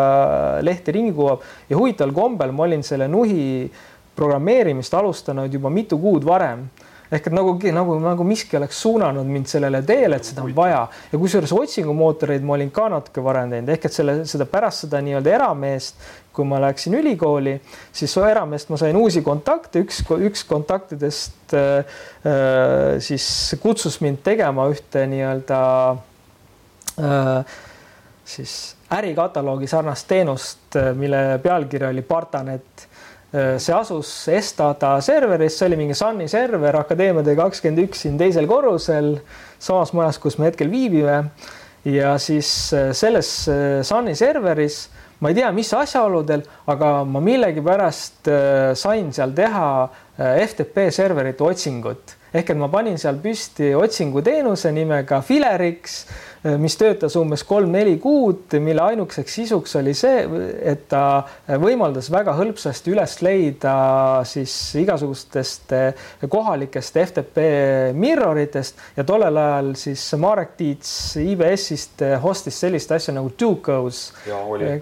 lehti 0.62 0.94
ringi 0.94 1.16
kuvab 1.18 1.42
ja 1.72 1.80
huvitaval 1.80 2.14
kombel 2.14 2.54
ma 2.54 2.68
olin 2.68 2.86
selle 2.86 3.10
nuhi 3.10 3.72
programmeerimist 4.16 4.94
alustanud 4.94 5.54
juba 5.54 5.72
mitu 5.74 6.00
kuud 6.02 6.26
varem. 6.28 6.68
Ehk 7.14 7.28
et 7.30 7.34
nagu, 7.36 7.52
nagu, 7.76 7.96
nagu 8.02 8.26
miski 8.26 8.58
oleks 8.58 8.80
suunanud 8.82 9.28
mind 9.30 9.46
sellele 9.52 9.84
teele, 9.86 10.18
et 10.18 10.26
seda 10.26 10.42
on 10.42 10.54
vaja. 10.56 10.80
Ja 11.12 11.20
kusjuures 11.22 11.52
otsingumootoreid 11.54 12.46
ma 12.46 12.56
olin 12.56 12.72
ka 12.74 12.88
natuke 12.90 13.22
varem 13.22 13.52
teinud, 13.54 13.70
ehk 13.70 13.86
et 13.86 13.94
selle, 13.94 14.16
seda 14.30 14.48
pärast 14.50 14.88
seda 14.88 15.02
nii-öelda 15.06 15.34
erameest, 15.36 16.08
kui 16.34 16.48
ma 16.50 16.58
läksin 16.64 16.96
ülikooli, 16.98 17.54
siis 17.94 18.16
erameest 18.18 18.72
ma 18.74 18.80
sain 18.82 18.98
uusi 18.98 19.22
kontakte, 19.26 19.84
üks, 19.86 20.02
üks 20.26 20.42
kontaktidest 20.50 21.54
äh, 21.54 22.00
äh, 22.26 22.96
siis 23.04 23.28
kutsus 23.62 24.00
mind 24.02 24.24
tegema 24.26 24.66
ühte 24.74 25.06
nii-öelda 25.12 25.60
äh, 26.98 27.60
siis 28.26 28.76
ärikataloogi 28.98 29.70
sarnast 29.70 30.08
teenust, 30.10 30.66
äh, 30.76 30.96
mille 30.98 31.40
pealkiri 31.44 31.92
oli 31.92 32.02
Partanet 32.02 32.88
see 33.34 33.74
asus 33.74 34.10
Estada 34.30 34.94
serveris, 35.02 35.56
see 35.58 35.66
oli 35.66 35.80
mingi 35.80 35.96
Sunny 35.98 36.28
server 36.30 36.76
Akadeemia 36.78 37.26
tee 37.26 37.34
kakskümmend 37.40 37.82
üks 37.88 38.04
siin 38.06 38.18
teisel 38.20 38.46
korrusel, 38.50 39.16
samas 39.58 39.94
majas, 39.98 40.20
kus 40.22 40.38
me 40.38 40.52
hetkel 40.52 40.70
viibime. 40.70 41.32
ja 41.86 42.14
siis 42.18 42.74
äh, 42.74 42.92
selles 42.94 43.48
äh, 43.50 43.82
Sunny 43.84 44.14
serveris 44.16 44.88
ma 45.20 45.32
ei 45.32 45.36
tea, 45.40 45.50
mis 45.52 45.72
asjaoludel, 45.74 46.44
aga 46.68 46.92
ma 47.08 47.20
millegipärast 47.24 48.28
sain 48.76 49.12
seal 49.16 49.32
teha 49.36 49.68
FTP 50.20 50.90
serverite 50.92 51.44
otsingut 51.48 52.18
ehk 52.34 52.50
et 52.50 52.58
ma 52.60 52.70
panin 52.72 52.98
seal 53.02 53.20
püsti 53.22 53.74
otsinguteenuse 53.78 54.72
nimega 54.74 55.22
Filerix, 55.26 56.00
mis 56.60 56.76
töötas 56.76 57.16
umbes 57.16 57.46
kolm-neli 57.48 57.96
kuud, 58.04 58.56
mille 58.60 58.84
ainukeseks 58.84 59.38
sisuks 59.40 59.78
oli 59.80 59.94
see, 59.96 60.26
et 60.74 60.88
ta 60.92 61.24
võimaldas 61.62 62.10
väga 62.12 62.34
hõlpsasti 62.36 62.92
üles 62.92 63.16
leida 63.24 63.76
siis 64.28 64.56
igasugustest 64.82 65.72
kohalikest 66.28 67.00
FTP 67.06 67.48
mirroritest 67.96 68.84
ja 68.98 69.08
tollel 69.08 69.40
ajal 69.40 69.72
siis 69.80 70.04
Marek 70.20 70.58
Tiits 70.60 70.92
IBS-ist 71.24 72.04
hostis 72.24 72.60
sellist 72.66 72.92
asja 72.92 73.16
nagu 73.16 73.32
Ducos. 73.40 74.10
ja 74.28 74.44
oli 74.44 74.82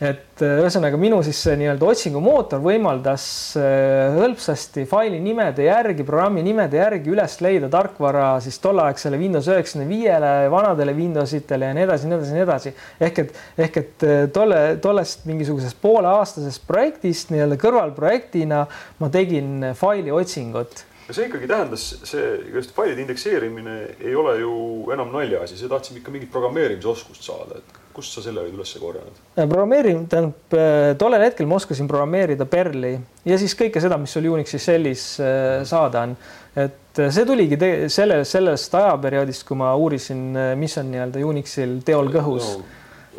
et 0.00 0.40
äh, 0.40 0.60
ühesõnaga 0.62 0.96
minu 1.00 1.18
siis 1.24 1.42
nii-öelda 1.60 1.88
otsingumootor 1.92 2.62
võimaldas 2.64 3.24
äh, 3.60 4.14
hõlpsasti 4.16 4.86
faili 4.88 5.20
nimede 5.20 5.66
järgi, 5.66 6.06
programmi 6.08 6.44
nimede 6.44 6.80
järgi 6.80 7.12
üles 7.12 7.36
leida 7.44 7.68
tarkvara 7.72 8.32
siis 8.40 8.56
tolleaegsele 8.64 9.20
Windows 9.20 9.50
üheksakümne 9.52 9.88
viiele, 9.90 10.32
vanadele 10.52 10.96
Windowsitele 10.96 11.68
ja 11.68 11.76
nii 11.76 11.84
edasi, 11.84 12.08
nii 12.08 12.16
edasi, 12.16 12.36
nii 12.36 12.46
edasi. 12.46 12.74
ehk 13.08 13.24
et, 13.24 13.40
ehk 13.66 13.80
et 13.82 14.06
äh, 14.08 14.22
tolle, 14.32 14.62
tollest 14.80 15.26
mingisugusest 15.28 15.76
pooleaastasest 15.84 16.64
projektist 16.68 17.34
nii-öelda 17.34 17.60
kõrvalprojektina 17.60 18.64
ma 19.00 19.12
tegin 19.12 19.74
faili 19.76 20.14
otsingut 20.16 20.86
ja 21.10 21.16
see 21.16 21.26
ikkagi 21.26 21.48
tähendas, 21.50 21.84
see 22.06 22.26
just 22.54 22.72
failide 22.72 23.02
indekseerimine 23.02 23.76
ei 23.98 24.14
ole 24.16 24.36
ju 24.38 24.52
enam 24.94 25.10
naljaasi, 25.12 25.58
see 25.58 25.68
tahtsime 25.68 25.98
ikka 26.00 26.12
mingit 26.14 26.30
programmeerimisoskust 26.32 27.26
saada, 27.26 27.58
et 27.58 27.80
kust 28.00 28.16
sa 28.16 28.24
selle 28.24 28.42
olid 28.42 28.56
üles 28.56 28.72
korjanud? 28.80 29.22
Äh, 29.36 29.44
programmeerin, 29.44 30.04
tähendab 30.10 30.56
äh, 30.56 30.90
tollel 31.00 31.24
hetkel 31.26 31.48
ma 31.50 31.58
oskasin 31.60 31.88
programmeerida 31.90 32.46
Perli 32.50 32.94
ja 33.28 33.38
siis 33.40 33.54
kõike 33.58 33.82
seda, 33.82 33.98
mis 34.00 34.16
sul 34.16 34.28
Unixi 34.32 34.60
shellis 34.62 35.04
äh, 35.22 35.60
saada 35.68 36.06
on. 36.08 36.16
et 36.58 37.00
see 37.14 37.24
tuligi 37.28 37.56
selle, 37.92 38.22
sellest 38.26 38.74
ajaperioodist, 38.74 39.44
kui 39.46 39.58
ma 39.60 39.70
uurisin, 39.78 40.32
mis 40.58 40.74
on 40.80 40.88
nii-öelda 40.90 41.22
Unixil 41.22 41.76
teol 41.86 42.10
kõhus 42.10 42.56
no,. 42.56 42.64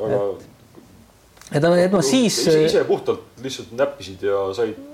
aga 0.01 0.21
et, 1.51 1.85
et 1.85 1.95
ma 1.95 2.01
siis. 2.03 2.41
ise 2.51 2.83
puhtalt 2.89 3.39
lihtsalt 3.43 3.71
näppisid 3.79 4.27
ja 4.27 4.43
said 4.57 4.90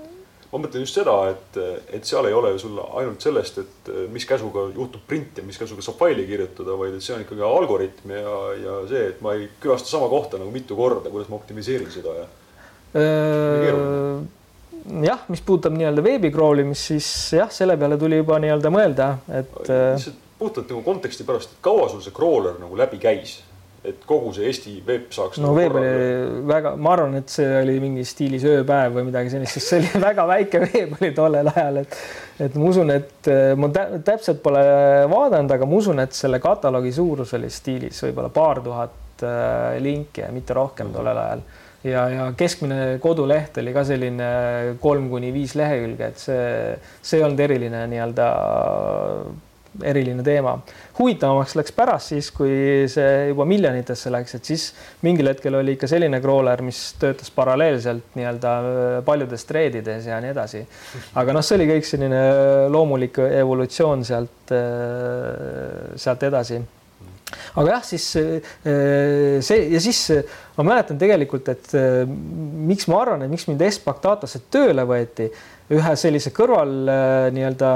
ma 0.51 0.61
mõtlen 0.63 0.85
just 0.85 0.95
seda, 0.95 1.15
et, 1.33 1.57
et 1.97 2.07
seal 2.07 2.27
ei 2.29 2.35
ole 2.35 2.53
ju 2.53 2.61
sul 2.63 2.77
ainult 2.85 3.23
sellest, 3.23 3.59
et 3.63 3.89
mis 4.13 4.25
käsuga 4.27 4.67
juhtub 4.75 5.03
print 5.09 5.41
ja 5.41 5.45
mis 5.47 5.59
käsuga 5.59 5.83
saab 5.83 5.99
faili 5.99 6.23
kirjutada, 6.29 6.77
vaid 6.79 6.95
et 6.95 7.03
see 7.03 7.15
on 7.17 7.25
ikkagi 7.25 7.43
algoritm 7.43 8.13
ja, 8.15 8.35
ja 8.61 8.77
see, 8.89 9.03
et 9.11 9.23
ma 9.25 9.35
ei 9.35 9.49
külasta 9.63 9.91
sama 9.91 10.07
kohta 10.11 10.39
nagu 10.39 10.53
mitu 10.53 10.77
korda, 10.79 11.11
kuidas 11.11 11.31
ma 11.31 11.39
optimiseerin 11.39 11.91
seda 11.93 12.15
ja. 12.21 12.27
jah, 15.03 15.25
mis 15.27 15.43
puudutab 15.43 15.75
nii-öelda 15.75 16.05
veebi 16.05 16.31
crawl 16.31 16.63
imist, 16.63 16.93
siis 16.93 17.09
jah, 17.35 17.51
selle 17.51 17.75
peale 17.79 17.99
tuli 17.99 18.21
juba 18.21 18.39
nii-öelda 18.43 18.71
mõelda, 18.71 19.11
et. 19.27 19.59
lihtsalt 19.67 20.23
puhtalt 20.37 20.69
nagu 20.69 20.83
konteksti 20.85 21.25
pärast, 21.27 21.55
et 21.55 21.61
kaua 21.65 21.89
sul 21.89 22.03
see 22.05 22.13
crawler 22.15 22.59
nagu 22.61 22.77
läbi 22.77 22.99
käis 23.01 23.39
et 23.88 24.05
kogu 24.07 24.33
see 24.35 24.47
Eesti 24.49 24.73
veeb 24.88 25.09
saaks. 25.15 25.39
no 25.41 25.51
nagu 25.51 25.59
veeb 25.59 25.77
oli 25.79 26.45
väga, 26.49 26.73
ma 26.79 26.93
arvan, 26.95 27.17
et 27.21 27.33
see 27.33 27.49
oli 27.61 27.77
mingi 27.83 28.05
stiilis 28.07 28.45
ööpäev 28.47 28.97
või 28.97 29.07
midagi 29.09 29.33
sellist, 29.33 29.57
sest 29.57 29.73
see 29.73 29.81
oli 29.81 30.03
väga 30.07 30.27
väike 30.29 30.63
veeb 30.65 30.95
oli 30.99 31.11
tollel 31.17 31.51
ajal, 31.53 31.83
et 31.83 31.99
et 32.47 32.57
ma 32.57 32.71
usun, 32.71 32.93
et 32.93 33.31
äh, 33.33 33.53
ma 33.59 33.71
täpselt 33.73 34.41
pole 34.45 34.63
vaadanud, 35.11 35.53
aga 35.55 35.69
ma 35.69 35.79
usun, 35.79 36.03
et 36.03 36.17
selle 36.17 36.41
kataloogi 36.43 36.91
suurus 36.95 37.33
oli 37.38 37.49
stiilis 37.53 38.03
võib-olla 38.05 38.33
paar 38.33 38.61
tuhat 38.65 39.25
äh, 39.25 39.79
linki 39.83 40.25
ja 40.25 40.33
mitte 40.35 40.57
rohkem 40.57 40.93
tollel 40.93 41.23
ajal 41.23 41.47
ja, 41.88 42.05
ja 42.09 42.27
keskmine 42.38 42.97
koduleht 43.03 43.57
oli 43.61 43.73
ka 43.75 43.83
selline 43.88 44.29
kolm 44.81 45.09
kuni 45.11 45.31
viis 45.35 45.55
lehekülge, 45.57 46.11
et 46.11 46.21
see, 46.21 46.77
see 47.01 47.19
ei 47.19 47.25
olnud 47.27 47.43
eriline 47.47 47.83
nii-öelda 47.91 48.29
eriline 49.84 50.23
teema. 50.23 50.57
huvitavamaks 50.97 51.55
läks 51.59 51.73
pärast 51.75 52.13
siis, 52.13 52.30
kui 52.34 52.86
see 52.89 53.28
juba 53.32 53.45
miljonitesse 53.49 54.11
läks, 54.13 54.38
et 54.38 54.49
siis 54.49 54.67
mingil 55.05 55.30
hetkel 55.30 55.59
oli 55.59 55.75
ikka 55.78 55.89
selline 55.89 56.19
crawler, 56.23 56.63
mis 56.65 56.80
töötas 56.99 57.30
paralleelselt 57.34 58.15
nii-öelda 58.17 58.53
äh, 58.59 58.95
paljudes 59.05 59.45
threadides 59.49 60.07
ja 60.09 60.21
nii 60.23 60.34
edasi. 60.34 60.63
aga 61.15 61.36
noh, 61.36 61.45
see 61.45 61.59
oli 61.59 61.69
kõik 61.73 61.89
selline 61.89 62.23
loomulik 62.73 63.19
evolutsioon 63.28 64.05
sealt, 64.07 64.55
äh, 64.55 65.93
sealt 65.99 66.25
edasi 66.30 66.61
aga 67.59 67.75
jah, 67.75 67.84
siis 67.86 68.07
äh, 68.21 68.55
see 69.45 69.67
ja 69.73 69.84
siis 69.84 70.01
ma 70.57 70.65
mäletan 70.71 70.97
tegelikult, 71.01 71.51
et 71.53 71.75
miks 72.07 72.88
ma 72.89 73.03
arvan, 73.03 73.25
et 73.25 73.32
miks 73.32 73.45
mind 73.49 73.61
Espak 73.67 74.01
Datasse 74.03 74.41
tööle 74.53 74.88
võeti 74.88 75.30
ühe 75.75 75.93
sellise 75.99 76.32
kõrval 76.32 76.73
nii-öelda 77.36 77.71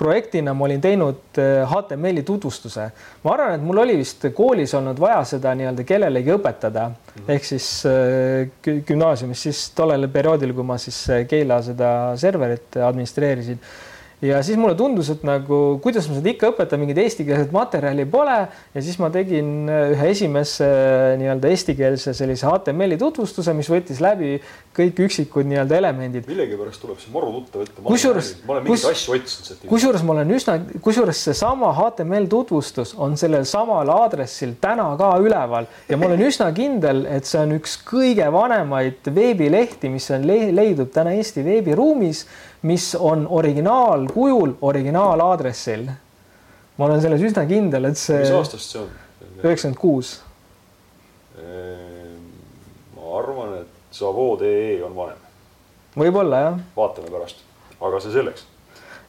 projektina 0.00 0.54
ma 0.56 0.64
olin 0.64 0.80
teinud 0.80 1.38
HTML-i 1.68 2.22
äh, 2.22 2.26
tutvustuse. 2.26 2.88
ma 3.24 3.34
arvan, 3.34 3.54
et 3.58 3.64
mul 3.64 3.82
oli 3.82 3.98
vist 4.00 4.24
koolis 4.36 4.72
olnud 4.78 5.00
vaja 5.00 5.20
seda 5.34 5.52
nii-öelda 5.58 5.84
kellelegi 5.88 6.32
õpetada 6.36 6.88
mm 6.88 6.96
-hmm. 6.96 7.30
ehk 7.34 7.44
siis 7.44 7.68
äh, 7.86 8.80
gümnaasiumis 8.88 9.42
siis 9.48 9.62
tollel 9.76 10.08
perioodil, 10.08 10.54
kui 10.56 10.64
ma 10.64 10.78
siis 10.78 11.02
äh, 11.10 11.26
Keila 11.28 11.60
seda 11.62 12.16
serverit 12.16 12.80
administreerisin 12.86 13.60
ja 14.22 14.42
siis 14.44 14.58
mulle 14.60 14.74
tundus, 14.76 15.08
et 15.12 15.22
nagu 15.24 15.58
kuidas 15.82 16.08
ma 16.10 16.18
seda 16.18 16.32
ikka 16.34 16.50
õpetan, 16.52 16.80
mingit 16.82 16.98
eestikeelset 17.00 17.52
materjali 17.54 18.04
pole. 18.10 18.36
Ja 18.74 18.82
siis 18.84 18.98
ma 19.00 19.08
tegin 19.12 19.70
äh, 19.70 19.94
ühe 19.94 20.10
esimese 20.12 20.66
äh, 20.66 21.14
nii-öelda 21.20 21.52
eestikeelse 21.54 22.14
sellise 22.16 22.48
HTML-i 22.48 22.98
tutvustuse, 23.00 23.54
mis 23.56 23.70
võttis 23.72 24.02
läbi 24.04 24.36
kõik 24.76 25.00
üksikud 25.06 25.48
nii-öelda 25.48 25.78
elemendid. 25.80 26.28
millegipärast 26.28 26.84
tuleb 26.84 27.00
see 27.00 27.12
maru 27.14 27.32
tuttav 27.38 27.64
ette. 27.64 27.84
kusjuures, 27.86 28.32
kus, 28.68 28.84
kusjuures 29.70 30.04
ma 30.06 30.14
olen 30.18 30.34
üsna, 30.36 30.58
kusjuures 30.84 31.24
seesama 31.30 31.72
HTML 31.78 32.28
tutvustus 32.30 32.92
on 33.00 33.16
sellel 33.20 33.48
samal 33.48 33.88
aadressil 33.96 34.54
täna 34.60 34.92
ka 35.00 35.14
üleval. 35.22 35.70
Ja 35.88 35.96
ma 36.00 36.10
olen 36.10 36.26
üsna 36.28 36.50
kindel, 36.56 37.06
et 37.08 37.28
see 37.28 37.40
on 37.40 37.56
üks 37.56 37.78
kõige 37.88 38.28
vanemaid 38.32 39.10
veebilehti, 39.16 39.90
mis 39.92 40.10
on 40.14 40.28
le 40.28 40.38
leidub 40.54 40.92
täna 40.94 41.16
Eesti 41.16 41.44
veebiruumis 41.46 42.26
mis 42.62 42.94
on 42.94 43.26
originaalkujul 43.30 44.52
originaalaadressil. 44.60 45.86
ma 46.76 46.84
olen 46.86 47.00
selles 47.00 47.22
üsna 47.22 47.46
kindel, 47.48 47.90
et 47.90 47.98
see. 47.98 48.20
mis 48.20 48.34
aastast 48.36 48.74
see 48.74 48.82
on? 48.82 48.90
üheksakümmend 49.40 49.80
kuus. 49.80 50.14
Ehm, 51.40 52.30
ma 52.96 53.18
arvan, 53.18 53.58
et 53.62 53.96
Savoo.ee 53.96 54.82
on 54.84 54.96
vanem. 54.96 55.28
võib-olla 55.96 56.44
jah. 56.44 56.62
vaatame 56.76 57.10
pärast, 57.10 57.44
aga 57.80 58.00
see 58.00 58.12
selleks 58.14 58.46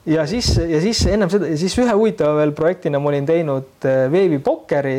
ja 0.06 0.26
siis, 0.28 0.56
ja 0.58 0.82
siis 0.82 1.04
ennem 1.06 1.30
seda 1.30 1.50
ja 1.52 1.58
siis 1.58 1.76
ühe 1.78 1.94
huvitava 1.94 2.40
veel 2.40 2.56
projektina 2.58 3.00
ma 3.00 3.12
olin 3.12 3.28
teinud 3.28 3.86
eh, 3.86 4.08
veebipokkeri 4.12 4.98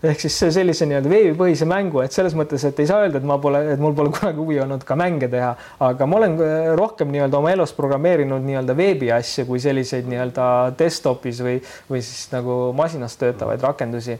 ehk 0.00 0.22
siis 0.22 0.36
sellise 0.54 0.86
nii-öelda 0.88 1.10
veebipõhise 1.12 1.66
mängu, 1.68 2.00
et 2.00 2.14
selles 2.14 2.34
mõttes, 2.38 2.62
et 2.64 2.78
ei 2.80 2.88
saa 2.88 3.04
öelda, 3.04 3.20
et 3.20 3.26
ma 3.28 3.36
pole, 3.42 3.60
et 3.74 3.80
mul 3.82 3.94
pole 3.96 4.12
kunagi 4.14 4.40
huvi 4.40 4.60
olnud 4.62 4.84
ka 4.88 4.96
mänge 4.96 5.28
teha, 5.32 5.50
aga 5.86 6.08
ma 6.08 6.20
olen 6.20 6.36
äh, 6.40 6.68
rohkem 6.78 7.10
nii-öelda 7.12 7.40
oma 7.40 7.52
elus 7.52 7.74
programmeerinud 7.76 8.44
nii-öelda 8.46 8.76
veebi 8.76 9.10
asju 9.12 9.44
kui 9.48 9.60
selliseid 9.60 10.08
nii-öelda 10.08 10.46
desktop'is 10.78 11.42
või, 11.44 11.58
või 11.90 12.00
siis 12.06 12.30
nagu 12.32 12.62
masinas 12.76 13.18
töötavaid 13.20 13.60
rakendusi. 13.66 14.16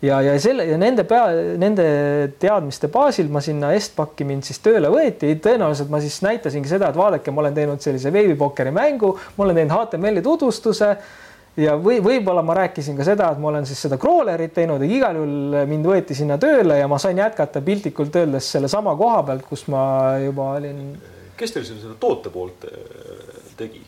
Ja, 0.00 0.22
ja 0.24 0.32
selle 0.40 0.64
ja 0.64 0.78
nende 0.80 1.04
pea, 1.04 1.26
nende 1.60 1.84
teadmiste 2.40 2.88
baasil 2.88 3.26
ma 3.28 3.42
sinna 3.44 3.74
Estbaki 3.76 4.24
mind 4.24 4.46
siis 4.48 4.62
tööle 4.64 4.88
võeti, 4.88 5.34
tõenäoliselt 5.44 5.90
ma 5.92 6.00
siis 6.00 6.22
näitasingi 6.24 6.70
seda, 6.70 6.88
et 6.88 6.96
vaadake, 6.96 7.34
ma 7.34 7.42
olen 7.42 7.58
teinud 7.58 7.82
sellise 7.84 8.12
veebipokkeri 8.14 8.72
mängu, 8.72 9.10
ma 9.36 9.44
olen 9.44 9.60
teinud 9.60 9.74
HTML-i 9.76 10.22
tutvustuse 10.24 10.94
ja 11.56 11.74
või 11.80 11.98
võib-olla 12.04 12.42
ma 12.46 12.54
rääkisin 12.60 12.98
ka 12.98 13.06
seda, 13.06 13.30
et 13.32 13.40
ma 13.42 13.50
olen 13.50 13.66
siis 13.68 13.80
seda 13.86 13.98
crawler'it 14.00 14.54
teinud, 14.54 14.82
aga 14.82 14.98
igal 14.98 15.20
juhul 15.20 15.58
mind 15.70 15.88
võeti 15.90 16.16
sinna 16.18 16.38
tööle 16.40 16.78
ja 16.78 16.88
ma 16.90 16.98
sain 17.02 17.18
jätkata 17.18 17.62
piltlikult 17.64 18.16
öeldes 18.22 18.50
sellesama 18.54 18.94
koha 18.98 19.22
pealt, 19.30 19.46
kus 19.48 19.66
ma 19.72 19.82
juba 20.22 20.52
olin. 20.58 20.82
kes 21.40 21.56
teil 21.56 21.66
selle 21.66 21.96
toote 22.00 22.30
poolt 22.30 22.66
äh, 22.68 22.80
tegi 23.58 23.82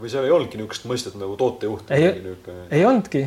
või 0.00 0.12
seal 0.12 0.26
ei 0.28 0.34
olnudki 0.34 0.58
niisugust 0.60 0.88
mõistet 0.90 1.18
nagu 1.20 1.36
tootejuht? 1.40 1.90
ei, 1.94 2.36
ei 2.70 2.84
olnudki 2.84 3.26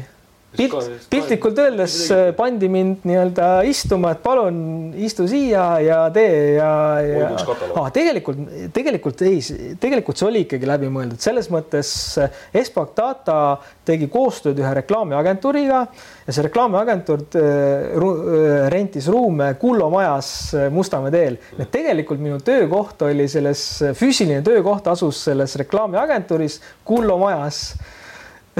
pilt, 0.58 1.08
piltlikult 1.10 1.60
öeldes 1.62 1.96
äh, 2.14 2.30
pandi 2.38 2.70
mind 2.72 3.06
nii-öelda 3.08 3.50
istuma, 3.70 4.14
et 4.16 4.22
palun 4.24 4.60
istu 4.98 5.28
siia 5.30 5.66
ja 5.84 6.00
tee 6.14 6.56
ja, 6.56 6.72
ja. 7.06 7.28
Ah, 7.78 7.90
tegelikult, 7.94 8.42
tegelikult 8.74 9.22
ei, 9.28 9.42
tegelikult 9.82 10.20
see 10.20 10.30
oli 10.30 10.44
ikkagi 10.48 10.70
läbimõeldud, 10.70 11.22
selles 11.22 11.52
mõttes 11.54 11.92
äh, 12.22 12.42
Espak 12.62 12.96
Data 12.98 13.38
tegi 13.86 14.10
koostööd 14.12 14.60
ühe 14.62 14.74
reklaamiagentuuriga 14.82 15.84
ja 16.26 16.36
see 16.36 16.48
reklaamiagentuur 16.48 17.26
äh, 17.38 18.66
rentis 18.74 19.10
ruume 19.12 19.54
Kullo 19.62 19.92
majas 19.94 20.34
Mustamäe 20.74 21.14
teel. 21.14 21.40
et 21.60 21.70
tegelikult 21.72 22.22
minu 22.24 22.42
töökoht 22.46 23.02
oli 23.06 23.30
selles, 23.30 23.64
füüsiline 23.98 24.42
töökoht 24.46 24.90
asus 24.90 25.24
selles 25.30 25.56
reklaamiagentuuris 25.62 26.60
Kullo 26.86 27.20
majas 27.22 27.64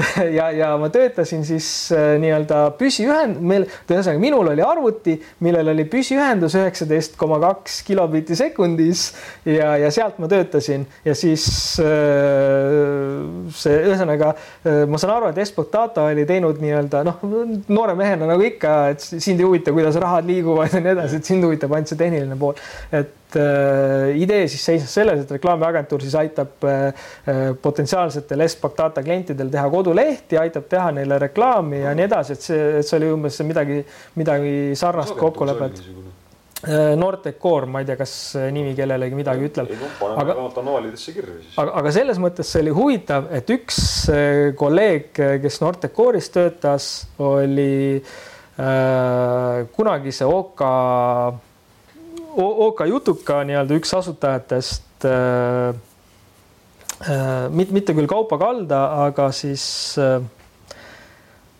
ja, 0.38 0.50
ja 0.54 0.70
ma 0.80 0.88
töötasin 0.92 1.42
siis 1.46 1.66
äh, 1.94 2.14
nii-öelda 2.22 2.60
püsiühend-, 2.78 3.40
meil, 3.44 3.66
ühesõnaga 3.88 4.22
minul 4.22 4.50
oli 4.52 4.64
arvuti, 4.64 5.16
millel 5.44 5.72
oli 5.72 5.86
püsiühendus 5.90 6.56
üheksateist 6.58 7.16
koma 7.20 7.40
kaks 7.42 7.80
kilobitti 7.86 8.36
sekundis 8.38 9.10
ja, 9.48 9.74
ja 9.80 9.90
sealt 9.94 10.20
ma 10.22 10.30
töötasin. 10.30 10.86
Ja 11.06 11.14
siis 11.18 11.46
äh, 11.82 13.20
see 13.56 13.78
ühesõnaga 13.84 14.32
äh, 14.34 14.82
ma 14.90 15.00
saan 15.00 15.16
aru, 15.18 15.30
et 15.32 15.40
Espoc 15.44 15.70
Data 15.72 16.08
oli 16.10 16.26
teinud 16.28 16.60
nii-öelda 16.62 17.04
noh, 17.06 17.22
noore 17.68 17.96
mehena 17.98 18.28
nagu 18.30 18.44
ikka, 18.46 18.76
et 18.94 19.06
sind 19.10 19.40
ei 19.40 19.48
huvita, 19.48 19.74
kuidas 19.76 19.98
rahad 20.00 20.28
liiguvad 20.28 20.76
ja 20.76 20.84
nii 20.84 20.96
edasi, 20.96 21.20
et 21.20 21.32
sind 21.32 21.46
huvitab 21.46 21.74
ainult 21.76 21.92
see 21.92 22.00
tehniline 22.00 22.38
pool, 22.40 22.58
et 22.94 23.16
idee 23.36 24.46
siis 24.50 24.62
seisnes 24.64 24.92
selles, 24.94 25.24
et 25.24 25.34
reklaamiagentuur 25.36 26.02
siis 26.04 26.14
aitab 26.18 26.64
äh, 26.68 26.86
äh 27.30 27.40
potentsiaalsetel 27.62 28.40
Espoc 28.46 28.76
Data 28.78 29.02
klientidel 29.02 29.50
teha 29.50 29.68
kodulehti, 29.70 30.38
aitab 30.38 30.68
teha 30.70 30.90
neile 30.96 31.18
reklaami 31.18 31.82
ja 31.84 31.94
nii 31.96 32.06
edasi, 32.06 32.36
et 32.36 32.46
see, 32.46 32.62
et 32.80 32.86
see 32.86 32.98
oli 33.00 33.10
umbes 33.14 33.40
midagi, 33.46 33.82
midagi 34.20 34.54
sarnast 34.78 35.16
kokkulepet. 35.18 35.82
Äh, 36.60 36.94
Nordecor, 37.00 37.64
ma 37.72 37.80
ei 37.80 37.86
tea, 37.88 37.96
kas 37.96 38.14
nimi 38.52 38.74
kellelegi 38.76 39.16
midagi 39.16 39.46
ütleb. 39.48 39.70
aga, 40.04 40.34
aga, 40.36 41.70
aga 41.80 41.92
selles 41.96 42.20
mõttes 42.20 42.50
see 42.52 42.60
oli 42.66 42.74
huvitav, 42.76 43.30
et 43.32 43.48
üks 43.56 43.78
äh, 44.12 44.50
kolleeg, 44.60 45.14
kes 45.14 45.60
Nordecoris 45.64 46.28
töötas, 46.34 46.90
oli 47.24 47.96
äh, 47.96 49.62
kunagise 49.76 50.28
OK 50.28 50.66
OK 52.36 52.84
Jutuka 52.88 53.40
nii-öelda 53.46 53.78
üks 53.78 53.94
asutajatest 53.96 55.06
äh,, 55.08 55.74
äh, 57.06 57.48
mitte, 57.50 57.74
mitte 57.74 57.96
küll 57.96 58.10
Kaupo 58.10 58.38
Kalda, 58.40 58.84
aga 59.06 59.30
siis 59.34 59.64
äh, 59.98 60.20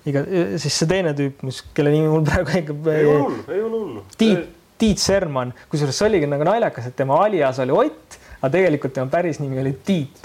iga, 0.09 0.25
siis 0.61 0.79
see 0.79 0.89
teine 0.91 1.15
tüüp, 1.17 1.43
mis, 1.47 1.61
kelle 1.77 1.93
nimi 1.95 2.09
mul 2.11 2.25
praegu 2.29 2.57
ikka. 2.63 2.79
ei 2.95 3.07
ole 3.09 3.21
hullu, 3.25 3.45
ei 3.49 3.63
ole 3.67 3.77
hullu. 3.77 4.05
Tiit, 4.21 4.49
Tiit 4.81 5.03
Serman, 5.03 5.53
kusjuures 5.73 5.99
see 5.99 6.09
oligi 6.09 6.29
nagu 6.31 6.47
naljakas, 6.47 6.89
et 6.89 6.97
tema 6.97 7.19
alias 7.27 7.59
oli 7.65 7.77
Ott, 7.83 8.20
aga 8.41 8.53
tegelikult 8.57 8.95
tema 8.97 9.11
päris 9.13 9.41
nimi 9.41 9.61
oli 9.61 9.75
Tiit. 9.85 10.21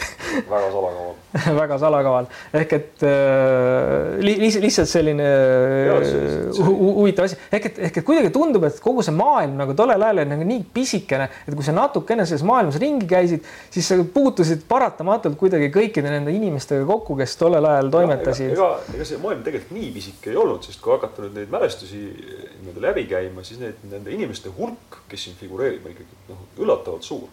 Väga 0.50 0.70
salakaval. 0.72 1.14
Väga 1.60 1.78
salakaval. 1.80 2.28
Ehk 2.56 2.74
et 2.76 3.04
äh, 3.08 4.16
li, 4.24 4.36
lihtsalt 4.64 4.90
selline 4.90 5.26
äh, 5.26 6.60
huvitav 6.60 7.28
asi. 7.28 7.38
Ehk 7.52 7.70
et 7.70 7.82
ehk 7.90 8.00
et 8.02 8.08
kuidagi 8.08 8.32
tundub, 8.36 8.64
et 8.68 8.80
kogu 8.84 9.04
see 9.06 9.16
maailm 9.16 9.58
nagu 9.60 9.76
tollel 9.78 10.04
ajal 10.08 10.24
oli 10.24 10.32
nagu 10.32 10.48
nii 10.48 10.64
pisikene, 10.76 11.28
et 11.44 11.56
kui 11.56 11.68
sa 11.68 11.76
natukene 11.76 12.28
selles 12.28 12.46
maailmas 12.48 12.80
ringi 12.82 13.08
käisid, 13.10 13.46
siis 13.74 13.92
sa 13.92 14.00
puutusid 14.16 14.66
paratamatult 14.70 15.38
kuidagi 15.40 15.72
kõikide 15.76 16.12
nende 16.12 16.34
inimestega 16.36 16.88
kokku, 16.88 17.20
kes 17.20 17.36
tollel 17.40 17.68
ajal 17.72 17.92
toimetasid. 18.00 18.56
ega, 18.56 18.72
ega 18.96 19.08
see 19.08 19.22
maailm 19.24 19.44
tegelikult 19.46 19.76
nii 19.76 19.94
pisike 19.96 20.32
ei 20.32 20.40
olnud, 20.40 20.64
sest 20.68 20.84
kui 20.84 20.96
hakata 20.96 21.26
nüüd 21.26 21.42
neid 21.42 21.52
mälestusi 21.52 22.04
niimoodi 22.06 22.88
läbi 22.88 23.08
käima, 23.12 23.44
siis 23.48 23.60
need 23.62 23.88
nende 23.92 24.16
inimeste 24.16 24.52
hulk, 24.56 25.04
kes 25.12 25.28
siin 25.28 25.40
figureerib, 25.40 25.84
on 25.84 25.96
ikkagi 25.96 26.32
noh, 26.32 26.46
üllatavalt 26.64 27.04
suur 27.04 27.28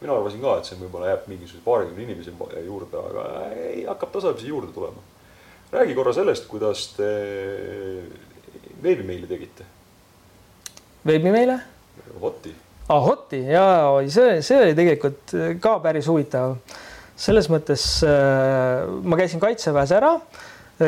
mina 0.00 0.14
arvasin 0.14 0.42
ka, 0.42 0.58
et 0.58 0.68
see 0.68 0.78
võib-olla 0.78 1.12
jääb 1.12 1.26
mingisuguse 1.30 1.64
paarikümne 1.64 2.04
inimese 2.06 2.34
juurde, 2.66 3.00
aga 3.00 3.24
ei, 3.54 3.82
hakkab 3.88 4.12
tasapisi 4.14 4.50
juurde 4.52 4.72
tulema. 4.74 5.02
räägi 5.72 5.94
korra 5.94 6.12
sellest, 6.12 6.46
kuidas 6.48 6.86
te 6.96 7.08
veebimeili 8.82 9.26
tegite. 9.26 9.64
veebimeile? 11.06 11.58
Hoti. 12.20 12.54
ah, 12.88 13.02
Hoti 13.04 13.42
ja 13.42 13.64
see, 14.08 14.42
see 14.42 14.60
oli 14.62 14.76
tegelikult 14.78 15.34
ka 15.60 15.78
päris 15.82 16.06
huvitav. 16.06 16.56
selles 17.16 17.50
mõttes 17.50 17.88
äh, 18.06 18.86
ma 19.02 19.18
käisin 19.18 19.40
kaitseväes 19.42 19.92
ära 19.92 20.14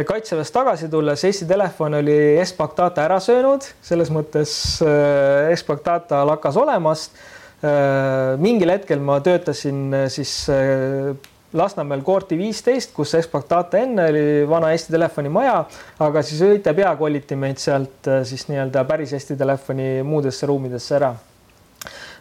kaitseväest 0.07 0.55
tagasi 0.55 0.87
tulles 0.89 1.25
Eesti 1.27 1.49
Telefon 1.51 1.97
oli 1.99 2.39
Espak 2.39 2.77
Data 2.79 3.03
ära 3.03 3.19
söönud, 3.19 3.67
selles 3.83 4.15
mõttes 4.15 4.53
äh, 4.87 5.51
Espak 5.51 5.83
Data 5.85 6.23
lakkas 6.31 6.57
olemast 6.57 7.19
Äh, 7.19 7.40
mingil 8.41 8.73
hetkel 8.73 9.03
ma 9.05 9.19
töötasin 9.21 9.83
äh, 9.93 10.09
siis 10.09 10.33
äh, 10.49 11.13
Lasnamäel 11.53 12.05
Koorti 12.07 12.39
viisteist, 12.39 12.93
kus 12.95 13.17
Espak 13.19 13.49
Data 13.51 13.81
enne 13.81 14.05
oli 14.13 14.23
vana 14.49 14.71
Eesti 14.71 14.95
Telefoni 14.95 15.33
maja, 15.35 15.65
aga 15.99 16.23
siis 16.23 16.45
õite 16.47 16.73
pea 16.79 16.93
koliti 16.97 17.35
meid 17.37 17.59
sealt 17.59 18.07
siis 18.29 18.47
nii-öelda 18.49 18.85
päris 18.87 19.17
Eesti 19.19 19.37
Telefoni 19.37 19.97
muudesse 20.07 20.47
ruumidesse 20.47 20.95
ära 21.01 21.11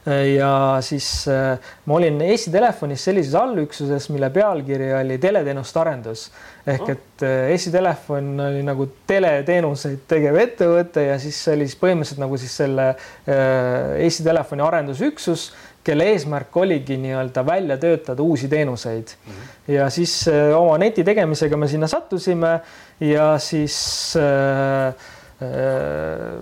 ja 0.08 0.52
siis 0.82 1.28
ma 1.28 1.96
olin 1.98 2.22
Eesti 2.24 2.52
Telefonis 2.54 3.04
sellises 3.04 3.36
allüksuses, 3.36 4.10
mille 4.14 4.30
pealkiri 4.34 4.94
oli 4.96 5.18
teleteenuste 5.22 5.82
arendus 5.82 6.24
ehk 6.68 6.86
oh. 6.86 6.92
et 6.94 7.26
Eesti 7.52 7.72
Telefon 7.74 8.32
oli 8.48 8.64
nagu 8.66 8.88
teleteenuseid 9.10 10.06
tegev 10.10 10.40
ettevõte 10.40 11.04
ja 11.10 11.18
siis 11.22 11.44
see 11.44 11.58
oli 11.58 11.68
siis 11.68 11.82
põhimõtteliselt 11.82 12.24
nagu 12.24 12.40
siis 12.40 12.56
selle 12.62 12.88
Eesti 13.28 14.26
Telefoni 14.26 14.66
arendusüksus, 14.66 15.50
kelle 15.84 16.10
eesmärk 16.14 16.56
oligi 16.60 16.98
nii-öelda 17.00 17.44
välja 17.46 17.78
töötada 17.82 18.24
uusi 18.24 18.48
teenuseid 18.48 19.12
mm. 19.16 19.34
-hmm. 19.34 19.74
ja 19.76 19.90
siis 19.90 20.26
oma 20.56 20.78
neti 20.78 21.04
tegemisega 21.04 21.58
me 21.58 21.68
sinna 21.68 21.88
sattusime 21.88 22.60
ja 23.00 23.38
siis 23.40 24.14
äh, 24.20 24.88
äh, 24.88 24.94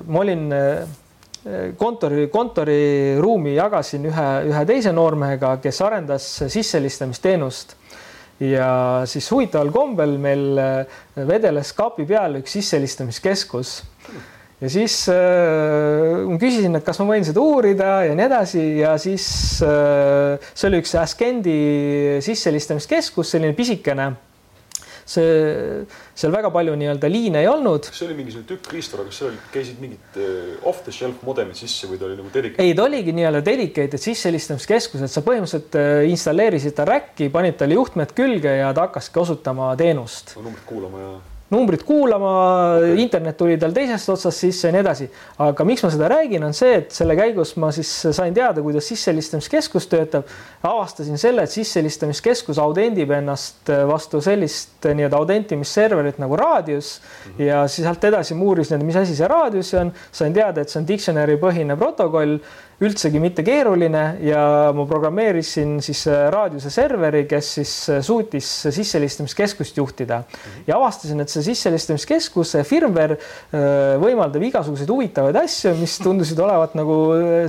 ma 0.06 0.20
olin 0.20 0.52
äh, 0.54 0.88
kontori, 1.78 2.28
kontoriruumi 2.34 3.56
jagasin 3.56 4.08
ühe, 4.10 4.28
ühe 4.52 4.64
teise 4.70 4.94
noormehega, 4.96 5.58
kes 5.64 5.82
arendas 5.86 6.30
sisselistamisteenust 6.48 7.76
ja 8.44 9.04
siis 9.10 9.30
huvitaval 9.32 9.72
kombel 9.74 10.18
meil 10.22 10.58
äh, 10.62 10.98
vedeles 11.28 11.74
kapi 11.78 12.06
peal 12.10 12.40
üks 12.42 12.54
sisselistamiskeskus. 12.58 13.82
ja 14.62 14.70
siis 14.70 15.00
äh, 15.10 16.22
ma 16.28 16.38
küsisin, 16.42 16.78
et 16.78 16.86
kas 16.86 17.00
ma 17.02 17.10
võin 17.12 17.26
seda 17.26 17.42
uurida 17.42 17.90
ja 18.06 18.14
nii 18.18 18.28
edasi 18.28 18.64
ja 18.82 18.94
siis 19.02 19.28
äh, 19.66 20.38
see 20.54 20.70
oli 20.70 20.84
üks 20.84 20.96
Askendi 21.02 21.58
sisselistamiskeskus, 22.26 23.34
selline 23.34 23.58
pisikene 23.58 24.12
see, 25.08 25.86
seal 26.18 26.34
väga 26.34 26.52
palju 26.54 26.76
nii-öelda 26.80 27.12
liine 27.12 27.42
ei 27.44 27.50
olnud. 27.52 27.88
see 27.92 28.08
oli 28.08 28.18
mingisugune 28.20 28.50
tükk 28.50 28.74
riistvara, 28.76 29.08
kas 29.08 29.22
seal 29.22 29.38
käisid 29.54 29.80
mingid 29.84 30.20
eh, 30.20 30.68
off 30.68 30.84
the 30.86 30.96
shelf 30.96 31.24
modemid 31.28 31.60
sisse 31.60 31.90
või 31.90 32.02
ta 32.02 32.10
oli 32.10 32.20
nagu 32.20 32.34
dedicated? 32.34 32.64
ei, 32.66 32.76
ta 32.78 32.88
oligi 32.88 33.16
nii-öelda 33.16 33.44
dedicated 33.46 34.04
sisselistamiskeskus, 34.04 35.06
et 35.08 35.14
sa 35.14 35.24
põhimõtteliselt 35.26 35.80
eh, 35.80 36.04
installeerisid 36.12 36.78
ta 36.78 36.88
räkki, 36.90 37.32
panid 37.34 37.60
talle 37.62 37.80
juhtmed 37.80 38.14
külge 38.18 38.60
ja 38.60 38.74
ta 38.76 38.88
hakkaski 38.90 39.24
osutama 39.24 39.74
teenust 39.80 40.36
no,. 40.36 40.48
numbrit 40.50 40.68
kuulama 40.68 41.04
ja 41.04 41.16
numbrit 41.50 41.84
kuulama 41.88 42.32
internet 43.00 43.38
tuli 43.38 43.56
tal 43.60 43.72
teisest 43.76 44.10
otsast 44.12 44.44
sisse 44.44 44.68
ja 44.68 44.74
nii 44.76 44.82
edasi. 44.84 45.08
aga 45.46 45.66
miks 45.68 45.84
ma 45.86 45.92
seda 45.94 46.10
räägin, 46.12 46.44
on 46.44 46.56
see, 46.58 46.74
et 46.82 46.92
selle 46.92 47.16
käigus 47.16 47.54
ma 47.62 47.70
siis 47.76 47.92
sain 48.16 48.36
teada, 48.36 48.62
kuidas 48.62 48.88
sisselistamiskeskus 48.92 49.88
töötab. 49.88 50.28
avastasin 50.64 51.18
selle, 51.18 51.46
et 51.48 51.54
sisselistamiskeskus 51.54 52.60
audendib 52.60 53.12
ennast 53.16 53.72
vastu 53.88 54.22
sellist 54.22 54.88
nii-öelda 54.88 55.18
audentimisserverit 55.22 56.20
nagu 56.20 56.36
Radius 56.36 57.00
mm 57.00 57.32
-hmm. 57.32 57.44
ja 57.44 57.68
siis 57.68 57.86
sealt 57.86 58.04
edasi 58.04 58.36
ma 58.36 58.44
uurisin, 58.44 58.80
et 58.80 58.86
mis 58.86 58.96
asi 58.96 59.16
see 59.16 59.28
Radius 59.28 59.74
on, 59.74 59.94
sain 60.12 60.34
teada, 60.34 60.62
et 60.62 60.70
see 60.70 60.82
on 60.82 60.88
dictionary 60.88 61.38
põhine 61.38 61.78
protokoll 61.78 62.40
üldsegi 62.84 63.18
mitte 63.22 63.42
keeruline 63.46 64.04
ja 64.22 64.42
ma 64.76 64.86
programmeerisin 64.90 65.78
siis 65.82 66.04
äh, 66.12 66.28
raadiuse 66.34 66.70
serveri, 66.74 67.24
kes 67.30 67.50
siis 67.58 67.72
äh, 67.90 68.02
suutis 68.06 68.50
sisselistamiskeskust 68.76 69.80
juhtida 69.80 70.22
ja 70.68 70.78
avastasin, 70.78 71.24
et 71.24 71.34
see 71.34 71.46
sisselistamiskeskus, 71.48 72.54
see 72.54 72.66
firmware 72.68 73.18
äh, 73.18 73.96
võimaldab 74.02 74.46
igasuguseid 74.50 74.94
huvitavaid 74.94 75.40
asju, 75.42 75.74
mis 75.80 75.98
tundusid 76.04 76.42
olevat 76.44 76.78
nagu 76.78 76.98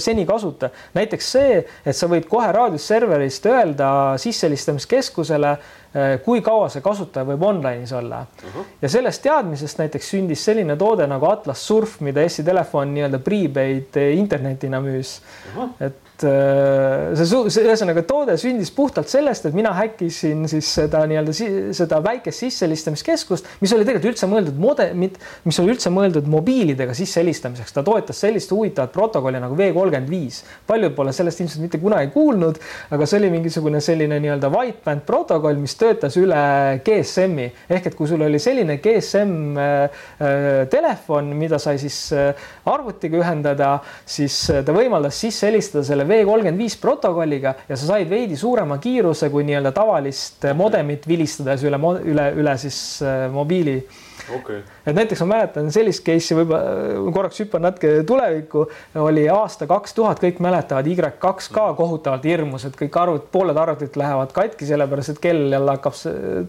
seni 0.00 0.24
kasuta. 0.28 0.72
näiteks 0.96 1.32
see, 1.36 1.60
et 1.84 1.96
sa 1.96 2.08
võid 2.08 2.28
kohe 2.30 2.48
raadiusserverist 2.56 3.50
öelda 3.52 3.90
sisselistamiskeskusele 4.22 5.58
Äh, 5.87 5.87
kui 6.24 6.42
kaua 6.44 6.68
see 6.72 6.82
kasutaja 6.84 7.26
võib 7.28 7.42
online'is 7.42 7.92
olla 7.96 8.20
uh. 8.22 8.50
-huh. 8.54 8.66
ja 8.82 8.88
sellest 8.88 9.22
teadmisest 9.22 9.78
näiteks 9.78 10.10
sündis 10.10 10.44
selline 10.44 10.76
toode 10.76 11.06
nagu 11.06 11.26
Atlas 11.26 11.66
Surf, 11.66 12.00
mida 12.00 12.22
Eesti 12.22 12.44
Telefon 12.44 12.94
nii-öelda 12.94 13.18
prepaid 13.18 13.96
internetina 14.12 14.80
müüs 14.80 15.20
uh. 15.20 15.62
-huh. 15.62 15.68
et 15.80 15.96
äh, 15.96 16.07
see, 16.22 17.40
see 17.52 17.64
ühesõnaga 17.66 18.02
toode 18.08 18.36
sündis 18.40 18.70
puhtalt 18.74 19.10
sellest, 19.10 19.46
et 19.48 19.56
mina 19.56 19.72
häkkisin 19.76 20.46
siis 20.50 20.70
seda 20.80 21.04
nii-öelda 21.08 21.34
seda 21.76 22.00
väikest 22.04 22.44
sisselistamiskeskust, 22.44 23.48
mis 23.62 23.72
oli 23.76 23.86
tegelikult 23.86 24.12
üldse 24.12 24.28
mõeldud 24.30 24.58
mode, 24.60 24.88
mis 24.98 25.60
oli 25.62 25.74
üldse 25.74 25.92
mõeldud 25.94 26.28
mobiilidega 26.30 26.96
sissehelistamiseks, 26.96 27.74
ta 27.76 27.84
toetas 27.86 28.22
sellist 28.24 28.52
huvitavat 28.54 28.92
protokolli 28.94 29.40
nagu 29.42 29.56
V 29.58 29.70
kolmkümmend 29.76 30.10
viis. 30.10 30.42
paljud 30.66 30.94
pole 30.96 31.12
sellest 31.12 31.40
ilmselt 31.40 31.62
mitte 31.62 31.80
kunagi 31.82 32.10
kuulnud, 32.14 32.58
aga 32.90 33.06
see 33.06 33.20
oli 33.20 33.30
mingisugune 33.32 33.80
selline 33.84 34.18
nii-öelda 34.22 34.50
wideband 34.52 35.04
protokoll, 35.06 35.60
mis 35.60 35.76
töötas 35.78 36.16
üle 36.20 36.80
GSM-i 36.84 37.48
ehk 37.68 37.90
et 37.90 37.96
kui 37.98 38.08
sul 38.10 38.22
oli 38.26 38.40
selline 38.42 38.78
GSM 38.82 39.58
äh, 39.58 40.02
äh, 40.20 40.66
telefon, 40.70 41.32
mida 41.38 41.60
sai 41.62 41.78
siis 41.80 42.00
äh, 42.16 42.32
arvutiga 42.68 43.20
ühendada, 43.22 43.78
siis 44.08 44.40
äh, 44.52 44.62
ta 44.64 44.74
võimaldas 44.76 45.18
sisse 45.20 45.48
helistada 45.48 45.84
selle 45.86 46.07
V35 46.08 46.80
protokolliga 46.82 47.54
ja 47.68 47.76
sa 47.76 47.94
said 47.94 48.10
veidi 48.10 48.36
suurema 48.36 48.78
kiiruse 48.82 49.30
kui 49.32 49.46
nii-öelda 49.48 49.72
tavalist 49.76 50.48
modemit 50.58 51.08
vilistades 51.08 51.64
üle, 51.66 51.80
üle, 52.04 52.28
üle 52.38 52.58
siis 52.60 52.78
äh, 53.02 53.26
mobiili. 53.32 53.80
Okay.. 54.28 54.60
et 54.84 54.92
näiteks 54.92 55.22
ma 55.24 55.30
mäletan 55.30 55.70
sellist 55.72 56.02
case'i 56.04 56.36
võib-olla 56.36 57.12
korraks 57.16 57.38
hüppan 57.40 57.62
natuke 57.64 58.02
tulevikku, 58.04 58.66
oli 59.00 59.24
aasta 59.32 59.64
kaks 59.70 59.96
tuhat, 59.96 60.20
kõik 60.20 60.42
mäletavad 60.44 60.84
Y2K 60.90 61.64
kohutavalt 61.78 62.28
hirmus, 62.28 62.66
et 62.68 62.76
kõik 62.76 63.00
arvut-, 63.00 63.30
pooled 63.32 63.56
arvutid 63.56 63.96
lähevad 63.96 64.34
katki, 64.36 64.68
sellepärast 64.68 65.14
et 65.14 65.22
kell 65.24 65.48
jälle 65.48 65.78
hakkab 65.78 65.96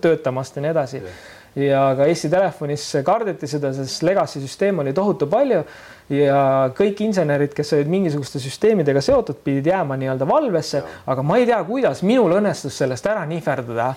töötamast 0.03 0.59
ja 0.59 0.65
nii 0.65 0.73
edasi. 0.75 1.05
Yeah 1.05 1.38
ja 1.55 1.85
ka 1.97 2.05
Eesti 2.09 2.29
Telefonis 2.29 2.83
kardeti 3.05 3.47
seda, 3.49 3.71
sest 3.73 4.03
legacy 4.05 4.41
süsteem 4.43 4.83
oli 4.83 4.93
tohutu 4.93 5.27
palju 5.29 5.63
ja 6.13 6.41
kõik 6.77 7.03
insenerid, 7.05 7.53
kes 7.53 7.73
olid 7.77 7.89
mingisuguste 7.91 8.41
süsteemidega 8.41 9.01
seotud, 9.03 9.39
pidid 9.45 9.69
jääma 9.69 9.97
nii-öelda 9.99 10.27
valvesse, 10.29 10.81
aga 11.09 11.25
ma 11.25 11.37
ei 11.37 11.45
tea, 11.49 11.59
kuidas 11.67 12.01
minul 12.05 12.33
õnnestus 12.39 12.79
sellest 12.81 13.05
ära 13.09 13.25
nihverdada. 13.29 13.91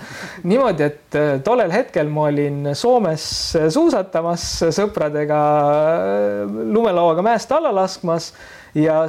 niimoodi, 0.45 0.89
et 0.89 1.19
äh, 1.19 1.31
tollel 1.45 1.73
hetkel 1.73 2.11
ma 2.13 2.29
olin 2.29 2.75
Soomes 2.77 3.25
suusatamas 3.73 4.49
sõpradega 4.77 5.41
äh, 5.63 6.59
lumelauaga 6.73 7.25
mäest 7.25 7.53
alla 7.53 7.73
laskmas 7.75 8.33
ja 8.75 9.03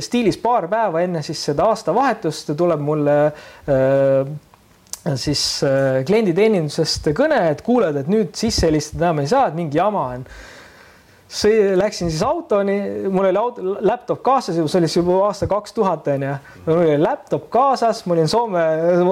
stiilis 0.00 0.38
paar 0.38 0.68
päeva 0.70 1.02
enne 1.02 1.22
siis 1.26 1.40
seda 1.50 1.66
aastavahetust 1.70 2.54
tuleb 2.58 2.82
mulle 2.82 3.16
äh, 3.26 4.36
siis 5.16 5.42
äh, 5.66 6.02
klienditeenindusest 6.08 7.10
kõne, 7.16 7.40
et 7.52 7.62
kuuled, 7.66 7.96
et 8.00 8.10
nüüd 8.10 8.34
sisse 8.38 8.68
helistada 8.68 9.08
enam 9.08 9.22
ei 9.22 9.30
saa, 9.30 9.48
et 9.48 9.58
mingi 9.58 9.80
jama 9.80 10.04
on 10.16 10.24
see, 11.28 11.76
läksin 11.76 12.10
siis 12.10 12.22
autoni, 12.24 12.78
mul 13.12 13.28
oli 13.28 13.38
auto, 13.38 13.74
laptop 13.84 14.22
kaasas, 14.24 14.56
see 14.56 14.80
oli 14.80 14.88
juba 14.88 15.18
aasta 15.26 15.48
kaks 15.50 15.74
tuhat 15.76 16.08
onju. 16.08 16.34
mul 16.66 16.80
oli 16.80 16.96
laptop 17.02 17.50
kaasas, 17.52 18.04
ma 18.06 18.16
olin 18.16 18.28
Soome, 18.28 18.64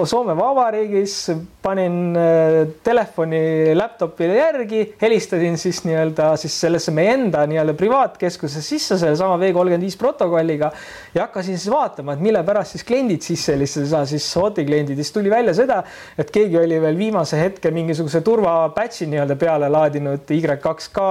Soome 0.08 0.36
Vabariigis, 0.36 1.16
panin 1.62 2.16
äh, 2.16 2.56
telefoni 2.84 3.74
laptopile 3.76 4.38
järgi, 4.38 4.82
helistasin 5.02 5.58
siis 5.60 5.82
nii-öelda 5.84 6.30
siis 6.40 6.56
sellesse 6.60 6.94
meie 6.96 7.12
enda 7.18 7.44
nii-öelda 7.48 7.74
privaatkeskuse 7.76 8.62
sisse 8.64 8.98
sellesama 8.98 9.36
V35 9.42 10.00
protokolliga 10.00 10.70
ja 11.14 11.26
hakkasin 11.26 11.58
siis 11.58 11.72
vaatama, 11.72 12.16
et 12.16 12.24
mille 12.24 12.42
pärast 12.46 12.76
siis 12.76 12.86
kliendid 12.86 13.26
sisse 13.26 13.58
saa, 13.66 14.06
siis 14.08 14.30
Hoti 14.36 14.64
kliendid, 14.64 14.96
siis 14.96 15.12
tuli 15.12 15.30
välja 15.30 15.52
seda, 15.56 15.82
et 16.16 16.32
keegi 16.32 16.56
oli 16.62 16.80
veel 16.80 16.96
viimase 16.96 17.40
hetke 17.40 17.70
mingisuguse 17.74 18.24
turvapatch'i 18.24 19.10
nii-öelda 19.10 19.36
peale 19.40 19.68
laadinud 19.72 20.32
Y2K 20.32 21.04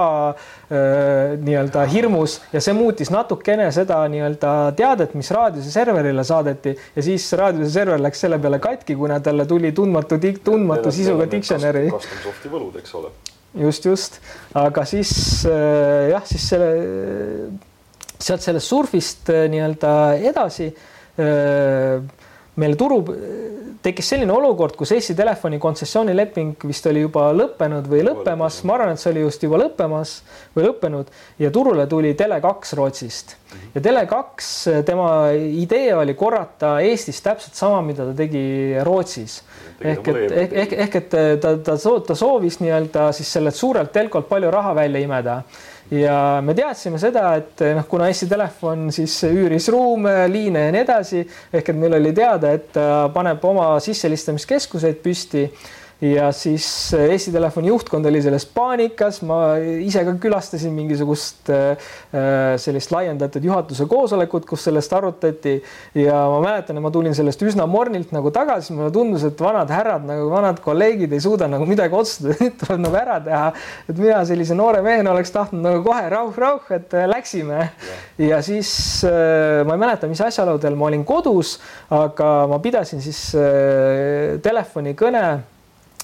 Äh, 0.66 0.95
nii-öelda 1.42 1.84
hirmus 1.90 2.38
ja 2.52 2.60
see 2.64 2.74
muutis 2.76 3.10
natukene 3.12 3.68
seda 3.74 3.98
nii-öelda 4.12 4.52
teadet, 4.78 5.14
mis 5.18 5.30
raadiose 5.34 5.70
serverile 5.72 6.24
saadeti 6.26 6.74
ja 6.96 7.04
siis 7.04 7.28
raadiose 7.38 7.70
server 7.72 8.02
läks 8.02 8.24
selle 8.24 8.40
peale 8.42 8.60
katki, 8.62 8.96
kuna 8.98 9.20
talle 9.24 9.46
tuli 9.46 9.72
tundmatu, 9.76 10.18
tundmatu 10.44 10.92
sisuga 10.94 11.28
dictionary. 11.30 11.88
custom 11.94 12.24
soft'i 12.24 12.52
võlud, 12.52 12.76
eks 12.80 12.98
ole. 12.98 13.12
just, 13.66 13.88
just, 13.88 14.20
aga 14.54 14.84
siis 14.88 15.12
äh, 15.48 16.10
jah, 16.12 16.26
siis 16.28 16.50
selle, 16.52 16.70
sealt 18.18 18.44
sellest 18.44 18.72
surfist 18.72 19.32
äh, 19.32 19.46
nii-öelda 19.52 19.96
edasi 20.32 20.72
meil 22.56 22.76
turu 22.76 23.02
tekkis 23.86 24.08
selline 24.12 24.32
olukord, 24.34 24.74
kus 24.78 24.90
Eesti 24.96 25.14
Telefoni 25.16 25.58
kontsessioonileping 25.62 26.64
vist 26.66 26.86
oli 26.90 27.04
juba 27.04 27.28
lõppenud 27.36 27.86
või 27.90 28.02
lõppemas, 28.06 28.60
ma 28.66 28.76
arvan, 28.76 28.94
et 28.96 29.02
see 29.02 29.12
oli 29.12 29.22
just 29.22 29.44
juba 29.46 29.60
lõppemas 29.62 30.16
või 30.56 30.66
lõppenud. 30.66 31.12
Ja 31.42 31.52
turule 31.54 31.86
tuli 31.90 32.14
Tele2 32.18 32.78
Rootsist. 32.78 33.36
Ja 33.76 33.82
Tele2, 33.84 34.80
tema 34.88 35.10
idee 35.36 35.94
oli 35.94 36.16
korrata 36.18 36.76
Eestis 36.84 37.22
täpselt 37.22 37.54
sama, 37.58 37.78
mida 37.86 38.08
ta 38.08 38.16
tegi 38.18 38.42
Rootsis. 38.86 39.38
ehk 39.80 40.08
et 40.08 40.18
ehk, 40.32 40.52
ehk, 40.64 40.76
ehk 40.86 40.94
et 41.02 41.16
ta, 41.40 41.56
ta, 41.60 41.76
ta 41.76 42.14
soovis 42.16 42.58
nii-öelda 42.64 43.10
siis 43.12 43.32
sellelt 43.36 43.54
suurelt 43.54 43.92
telkolt 43.92 44.28
palju 44.28 44.50
raha 44.50 44.74
välja 44.74 45.02
imeda 45.04 45.42
ja 45.90 46.40
me 46.42 46.54
teadsime 46.54 46.98
seda, 46.98 47.28
et 47.38 47.62
noh, 47.76 47.86
kuna 47.88 48.08
Eesti 48.10 48.28
Telefon 48.30 48.88
siis 48.94 49.14
üüris 49.28 49.68
ruume, 49.72 50.14
liine 50.32 50.66
ja 50.66 50.74
nii 50.74 50.82
edasi, 50.82 51.22
ehk 51.52 51.72
et 51.72 51.78
meil 51.78 51.98
oli 52.00 52.12
teada, 52.16 52.52
et 52.56 52.72
ta 52.74 53.06
paneb 53.14 53.44
oma 53.46 53.74
sisselistamiskeskuseid 53.82 55.02
püsti 55.04 55.46
ja 56.00 56.28
siis 56.32 56.66
Eesti 56.92 57.32
Telefoni 57.32 57.70
juhtkond 57.70 58.06
oli 58.06 58.20
selles 58.22 58.44
paanikas, 58.52 59.22
ma 59.24 59.56
ise 59.56 60.02
ka 60.04 60.12
külastasin 60.20 60.74
mingisugust 60.76 61.48
äh, 61.52 61.86
sellist 62.60 62.92
laiendatud 62.92 63.44
juhatuse 63.44 63.86
koosolekut, 63.88 64.44
kus 64.48 64.66
sellest 64.68 64.92
arutati. 64.92 65.56
Ja 65.96 66.18
ma 66.32 66.42
mäletan, 66.44 66.76
et 66.76 66.84
ma 66.84 66.92
tulin 66.92 67.16
sellest 67.16 67.40
üsna 67.46 67.64
mornilt 67.70 68.12
nagu 68.12 68.32
tagasi, 68.34 68.74
mulle 68.76 68.90
tundus, 68.92 69.24
et 69.24 69.40
vanad 69.40 69.72
härrad 69.72 70.04
nagu 70.08 70.28
vanad 70.32 70.60
kolleegid 70.64 71.16
ei 71.16 71.24
suuda 71.24 71.48
nagu 71.48 71.68
midagi 71.68 71.96
otsustada, 71.96 72.36
nüüd 72.44 72.60
tuleb 72.60 72.84
nagu 72.84 73.00
ära 73.00 73.18
teha. 73.24 73.48
et 73.88 73.96
mina 73.96 74.20
sellise 74.28 74.58
noore 74.58 74.84
mehena 74.84 75.16
oleks 75.16 75.32
tahtnud 75.32 75.64
nagu 75.64 75.82
kohe 75.86 76.06
rauh-rauh, 76.12 76.70
et 76.76 76.92
äh, 76.92 77.08
läksime. 77.08 77.70
Ja 78.20 78.42
siis 78.44 78.70
äh, 79.08 79.64
ma 79.64 79.80
ei 79.80 79.84
mäleta, 79.86 80.12
mis 80.12 80.20
asjaoludel 80.20 80.76
ma 80.76 80.90
olin 80.92 81.08
kodus, 81.08 81.56
aga 81.88 82.38
ma 82.52 82.60
pidasin 82.60 83.00
siis 83.00 83.30
telefonikõne 84.44 85.26
Äh, 85.26 85.55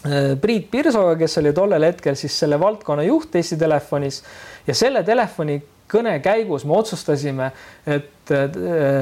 Priit 0.03 0.65
Pirsoga, 0.71 1.15
kes 1.15 1.39
oli 1.39 1.53
tollel 1.55 1.85
hetkel 1.87 2.17
siis 2.19 2.35
selle 2.43 2.59
valdkonna 2.59 3.05
juht 3.07 3.37
Eesti 3.39 3.57
Telefonis 3.61 4.23
ja 4.67 4.75
selle 4.75 5.05
telefoni 5.07 5.61
kõne 5.93 6.17
käigus 6.25 6.65
me 6.65 6.77
otsustasime, 6.79 7.53
et 7.87 8.11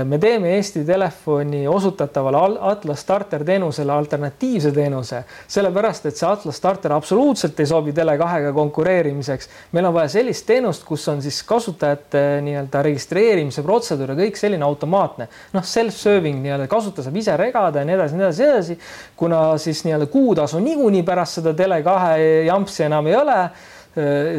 me 0.04 0.18
teeme 0.18 0.54
Eesti 0.56 0.80
Telefoni 0.84 1.68
osutatavale 1.68 2.58
Atlas 2.60 3.00
Starter 3.00 3.44
teenusele 3.44 3.92
alternatiivse 3.92 4.72
teenuse, 4.72 5.22
sellepärast 5.48 6.06
et 6.08 6.16
see 6.16 6.28
Atlas 6.28 6.56
Starter 6.56 6.94
absoluutselt 6.96 7.60
ei 7.60 7.68
sobi 7.68 7.92
Tele2-ga 7.92 8.52
konkureerimiseks. 8.56 9.48
meil 9.72 9.86
on 9.86 9.94
vaja 9.94 10.08
sellist 10.08 10.46
teenust, 10.46 10.84
kus 10.88 11.08
on 11.08 11.22
siis 11.22 11.42
kasutajate 11.42 12.22
nii-öelda 12.46 12.82
registreerimise 12.82 13.62
protseduur 13.62 14.14
ja 14.14 14.20
kõik 14.22 14.40
selline 14.40 14.64
automaatne, 14.64 15.28
noh, 15.52 15.64
self-serving 15.64 16.40
nii-öelda, 16.40 16.68
kasutaja 16.70 17.08
saab 17.08 17.20
ise 17.20 17.36
regada 17.36 17.84
ja 17.84 17.88
nii 17.88 17.98
edasi, 17.98 18.16
nii 18.16 18.24
edasi, 18.24 18.42
nii 18.42 18.54
edasi. 18.54 18.78
kuna 19.16 19.42
siis 19.58 19.84
nii-öelda 19.84 20.06
kuutasu 20.06 20.58
niikuinii 20.64 21.02
pärast 21.02 21.40
seda 21.40 21.52
Tele2 21.52 22.46
jampsi 22.48 22.88
enam 22.88 23.06
ei 23.06 23.16
ole 23.16 23.38
Äh, 23.42 23.79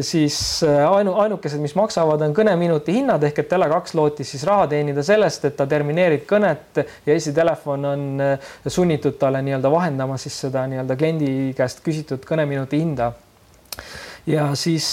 siis 0.00 0.62
äh, 0.64 0.80
ainu, 0.88 1.12
ainukesed, 1.20 1.60
mis 1.60 1.74
maksavad, 1.76 2.22
on 2.24 2.32
kõneminuti 2.32 2.94
hinnad 2.96 3.22
ehk 3.28 3.42
et 3.42 3.50
Tele2 3.50 3.96
lootis 3.98 4.30
siis 4.32 4.46
raha 4.48 4.64
teenida 4.70 5.04
sellest, 5.04 5.44
et 5.44 5.56
ta 5.58 5.66
termineerib 5.68 6.24
kõnet 6.28 6.80
ja 6.80 7.12
Eesti 7.12 7.34
Telefon 7.36 7.84
on 7.90 8.06
äh, 8.24 8.52
sunnitud 8.64 9.18
talle 9.20 9.42
nii-öelda 9.44 9.72
vahendama 9.72 10.16
siis 10.20 10.38
seda 10.46 10.64
nii-öelda 10.70 10.96
kliendi 10.96 11.34
käest 11.58 11.84
küsitud 11.84 12.24
kõneminuti 12.28 12.80
hinda. 12.80 13.12
Ja 14.24 14.52
siis 14.54 14.86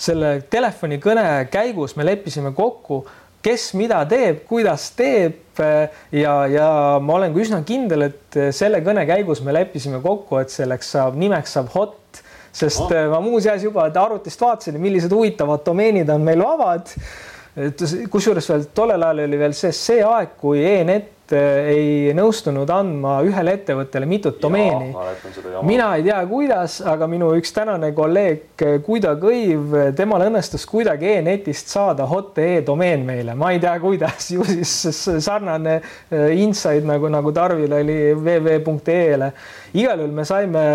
selle 0.00 0.28
telefonikõne 0.48 1.50
käigus 1.52 1.92
me 1.98 2.06
leppisime 2.06 2.54
kokku, 2.56 3.02
kes 3.44 3.66
mida 3.76 3.98
teeb, 4.08 4.38
kuidas 4.48 4.86
teeb 4.96 5.60
ja, 5.60 6.36
ja 6.48 6.70
ma 7.04 7.18
olen 7.18 7.34
ka 7.34 7.42
üsna 7.44 7.60
kindel, 7.68 8.06
et 8.08 8.38
selle 8.56 8.80
kõne 8.86 9.04
käigus 9.10 9.44
me 9.44 9.52
leppisime 9.52 10.00
kokku, 10.00 10.40
et 10.40 10.54
selleks 10.54 10.94
saab, 10.96 11.20
nimeks 11.20 11.58
saab 11.58 11.68
hot 11.76 12.22
sest 12.56 12.86
oh. 12.86 12.94
ma 13.12 13.20
muuseas 13.24 13.64
juba 13.64 13.88
arvutist 13.90 14.40
vaatasin, 14.40 14.78
millised 14.80 15.12
huvitavad 15.12 15.64
domeenid 15.66 16.10
on 16.12 16.24
meil 16.24 16.44
vabad. 16.44 16.94
et 17.56 17.84
kusjuures 18.12 18.48
veel 18.50 18.64
tollel 18.76 19.02
ajal 19.02 19.24
oli 19.26 19.38
veel 19.40 19.54
see, 19.56 19.72
see 19.72 20.02
aeg, 20.04 20.34
kui 20.40 20.64
e-net 20.64 21.15
ei 21.34 22.12
nõustunud 22.16 22.70
andma 22.70 23.16
ühele 23.26 23.56
ettevõttele 23.58 24.06
mitut 24.06 24.38
domeeni. 24.42 24.92
mina 25.66 25.88
ei 25.96 26.04
tea, 26.06 26.18
kuidas, 26.28 26.78
aga 26.86 27.08
minu 27.10 27.32
üks 27.38 27.52
tänane 27.56 27.92
kolleeg 27.96 28.62
eh, 28.62 28.78
Guido 28.86 29.14
Kõiv, 29.20 29.74
temal 29.98 30.26
õnnestus 30.28 30.66
kuidagi 30.68 31.16
e-netist 31.16 31.72
saada 31.72 32.06
hot.ee 32.06 32.62
domeen 32.66 33.04
meile, 33.06 33.34
ma 33.34 33.52
ei 33.54 33.60
tea, 33.62 33.74
kuidas, 33.82 34.30
ju 34.30 34.44
siis 34.46 35.02
sarnane 35.24 35.80
insight 36.36 36.86
nagu, 36.86 37.10
nagu 37.12 37.32
Tarvil 37.34 37.72
oli 37.80 38.00
www.ee-le. 38.14 39.32
igal 39.74 40.02
juhul 40.02 40.14
me 40.16 40.26
saime 40.28 40.66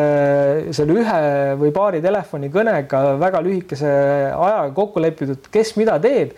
selle 0.75 0.97
ühe 1.01 1.21
või 1.61 1.75
paari 1.75 2.01
telefonikõnega 2.03 3.03
väga 3.21 3.43
lühikese 3.45 3.91
ajaga 4.31 4.73
kokku 4.75 5.03
lepitud, 5.03 5.51
kes 5.51 5.75
mida 5.79 5.99
teeb 6.01 6.35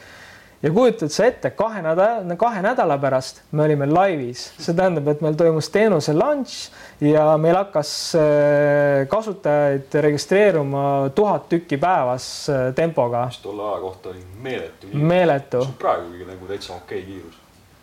ja 0.63 0.71
kujutad 0.71 1.11
sa 1.11 1.25
ette, 1.27 1.51
kahe 1.57 1.81
nädala, 1.83 2.37
kahe 2.39 2.61
nädala 2.63 2.97
pärast 3.01 3.41
me 3.51 3.65
olime 3.65 3.87
laivis, 3.89 4.45
see 4.63 4.75
tähendab, 4.77 5.09
et 5.11 5.23
meil 5.25 5.35
toimus 5.39 5.67
teenuse 5.73 6.15
launch 6.15 6.69
ja 7.03 7.25
meil 7.41 7.57
hakkas 7.59 7.91
äh, 8.19 9.03
kasutajaid 9.11 9.97
registreeruma 10.07 10.85
tuhat 11.15 11.49
tükki 11.51 11.77
päevas 11.81 12.29
äh, 12.49 12.69
tempoga. 12.75 13.25
mis 13.31 13.41
tolle 13.43 13.67
aja 13.73 13.81
kohta 13.81 14.09
oli 14.13 14.23
meeletu. 14.41 14.93
meeletu. 14.93 15.67
praegugi 15.79 16.31
nagu 16.31 16.47
täitsa 16.47 16.79
okei 16.79 17.03
okay 17.03 17.11
kiirus. 17.11 17.39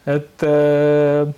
et 0.06 0.48
äh, 0.48 1.34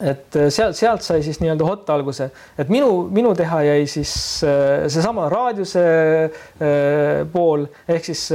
et 0.00 0.36
äh, 0.36 0.48
sealt, 0.52 0.76
sealt 0.76 1.04
sai 1.04 1.22
siis 1.24 1.38
nii-öelda 1.40 1.64
hot 1.64 1.88
alguse, 1.92 2.28
et 2.60 2.68
minu, 2.72 3.06
minu 3.12 3.32
teha 3.36 3.62
jäi 3.64 3.86
siis 3.88 4.12
äh, 4.44 4.84
seesama 4.92 5.30
raadiuse 5.32 5.84
äh, 6.26 7.22
pool. 7.32 7.64
Ehk 7.88 8.04
siis 8.10 8.26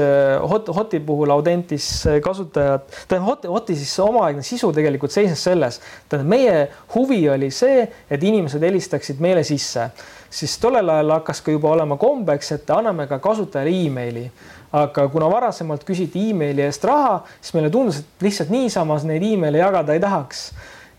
hot, 0.49 0.72
hoti 0.74 1.01
puhul 1.05 1.34
Audentis 1.34 1.89
kasutajad, 2.24 2.88
tähendab 3.05 3.30
hot, 3.30 3.45
hoti 3.59 3.78
siis 3.78 3.93
omaaegne 4.01 4.45
sisu 4.45 4.72
tegelikult 4.74 5.14
seisnes 5.14 5.43
selles, 5.45 5.78
tähendab 6.09 6.34
meie 6.34 6.57
huvi 6.95 7.22
oli 7.30 7.51
see, 7.53 7.86
et 8.09 8.26
inimesed 8.26 8.66
helistaksid 8.66 9.22
meile 9.22 9.45
sisse, 9.45 9.91
siis 10.34 10.57
tollel 10.62 10.89
ajal 10.89 11.18
hakkas 11.20 11.43
ka 11.45 11.53
juba 11.53 11.76
olema 11.76 11.99
kombeks, 12.01 12.55
et 12.57 12.74
anname 12.74 13.05
ka 13.12 13.22
kasutajale 13.22 13.78
emaili. 13.86 14.26
Aga 14.72 15.09
kuna 15.12 15.28
varasemalt 15.28 15.82
küsiti 15.84 16.30
emaili 16.32 16.64
eest 16.64 16.86
raha, 16.88 17.18
siis 17.41 17.53
meile 17.53 17.70
tundus, 17.70 17.99
et 17.99 18.24
lihtsalt 18.24 18.53
niisama 18.53 18.95
neid 19.03 19.26
emaile 19.34 19.59
jagada 19.59 19.93
ei 19.93 19.99
tahaks 20.01 20.45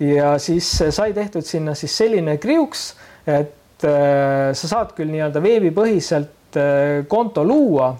ja 0.00 0.36
siis 0.38 0.68
sai 0.90 1.12
tehtud 1.12 1.46
sinna 1.46 1.74
siis 1.78 1.96
selline 1.96 2.36
kriuks, 2.42 2.92
et 3.26 3.84
äh, 3.86 4.52
sa 4.56 4.70
saad 4.76 4.94
küll 4.96 5.12
nii-öelda 5.12 5.42
veebipõhiselt 5.42 6.58
äh, 6.58 7.02
konto 7.08 7.44
luua 7.46 7.92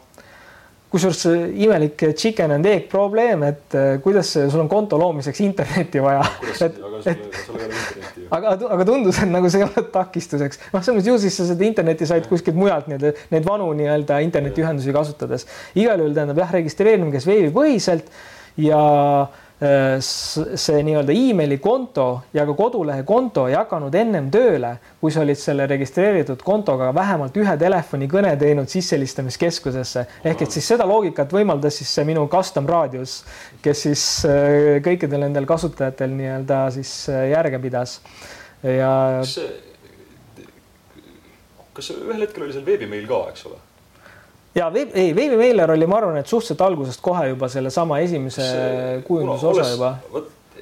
kusjuures 0.93 1.23
imelik 1.57 2.03
chicken 2.21 2.53
and 2.53 2.67
egg 2.69 2.91
probleem, 2.93 3.47
et 3.49 3.77
äh, 3.79 3.95
kuidas 4.05 4.35
sul 4.37 4.61
on 4.61 4.69
konto 4.69 4.99
loomiseks 5.01 5.41
internetti 5.41 6.03
vaja. 6.05 6.27
et, 6.67 6.81
et, 7.09 7.23
aga, 8.29 8.59
aga 8.77 8.89
tundus, 8.89 9.23
et 9.23 9.33
nagu 9.33 9.49
see 9.49 9.63
ei 9.63 9.69
ole 9.71 9.87
takistuseks. 9.95 10.61
noh, 10.75 10.83
selles 10.83 10.99
mõttes 10.99 11.09
ju 11.09 11.17
siis 11.23 11.39
sa 11.41 11.49
seda 11.49 11.65
internetti 11.69 12.09
said 12.09 12.29
kuskilt 12.29 12.59
mujalt 12.61 12.91
nii-öelda 12.93 13.15
neid 13.33 13.49
vanu 13.49 13.71
nii-öelda 13.79 14.21
internetiühendusi 14.27 14.93
kasutades. 14.93 15.49
igal 15.73 16.03
juhul 16.03 16.13
tähendab 16.19 16.45
jah, 16.45 16.53
registreerimine 16.61 17.15
käis 17.17 17.31
veebipõhiselt 17.31 18.13
ja 18.61 18.83
äh, 18.83 19.41
Äh, 19.42 19.42
see 19.63 20.81
nii-öelda 20.83 21.15
emaili 21.15 21.59
konto 21.63 22.07
ja 22.35 22.43
ka 22.49 22.55
kodulehe 22.59 23.05
konto 23.07 23.45
ei 23.47 23.55
hakanud 23.55 23.95
ennem 23.95 24.27
tööle, 24.33 24.73
kui 25.01 25.13
sa 25.15 25.23
olid 25.23 25.39
selle 25.39 25.69
registreeritud 25.71 26.43
kontoga 26.43 26.89
vähemalt 26.95 27.37
ühe 27.39 27.55
telefonikõne 27.61 28.33
teinud 28.41 28.71
sisselistamiskeskusesse. 28.73 30.07
ehk 30.25 30.43
et 30.43 30.51
siis 30.51 30.67
seda 30.75 30.87
loogikat 30.89 31.33
võimaldas 31.33 31.79
siis 31.79 31.95
see 31.95 32.05
minu 32.09 32.27
custom 32.33 32.67
raadius, 32.67 33.21
kes 33.63 33.87
siis 33.87 34.07
äh, 34.27 34.83
kõikidel 34.83 35.29
nendel 35.29 35.47
kasutajatel 35.47 36.11
nii-öelda 36.11 36.65
siis 36.75 36.95
äh, 37.13 37.29
järge 37.31 37.63
pidas 37.63 38.01
ja. 38.63 39.23
kas 41.73 41.93
ühel 41.95 42.27
hetkel 42.27 42.49
oli 42.49 42.57
seal 42.57 42.67
veebimeil 42.67 43.07
ka, 43.07 43.29
eks 43.31 43.47
ole? 43.51 43.63
Ja 44.55 44.69
veeb, 44.73 44.93
ei, 44.99 45.15
veebimeiler 45.17 45.73
oli, 45.75 45.89
ma 45.89 45.99
arvan, 46.01 46.21
et 46.21 46.31
suhteliselt 46.31 46.63
algusest 46.67 47.03
kohe 47.05 47.27
juba 47.33 47.49
sellesama 47.53 47.99
esimese 48.05 48.47
kujunduse 49.07 49.51
osa 49.53 49.67
juba. 49.71 49.97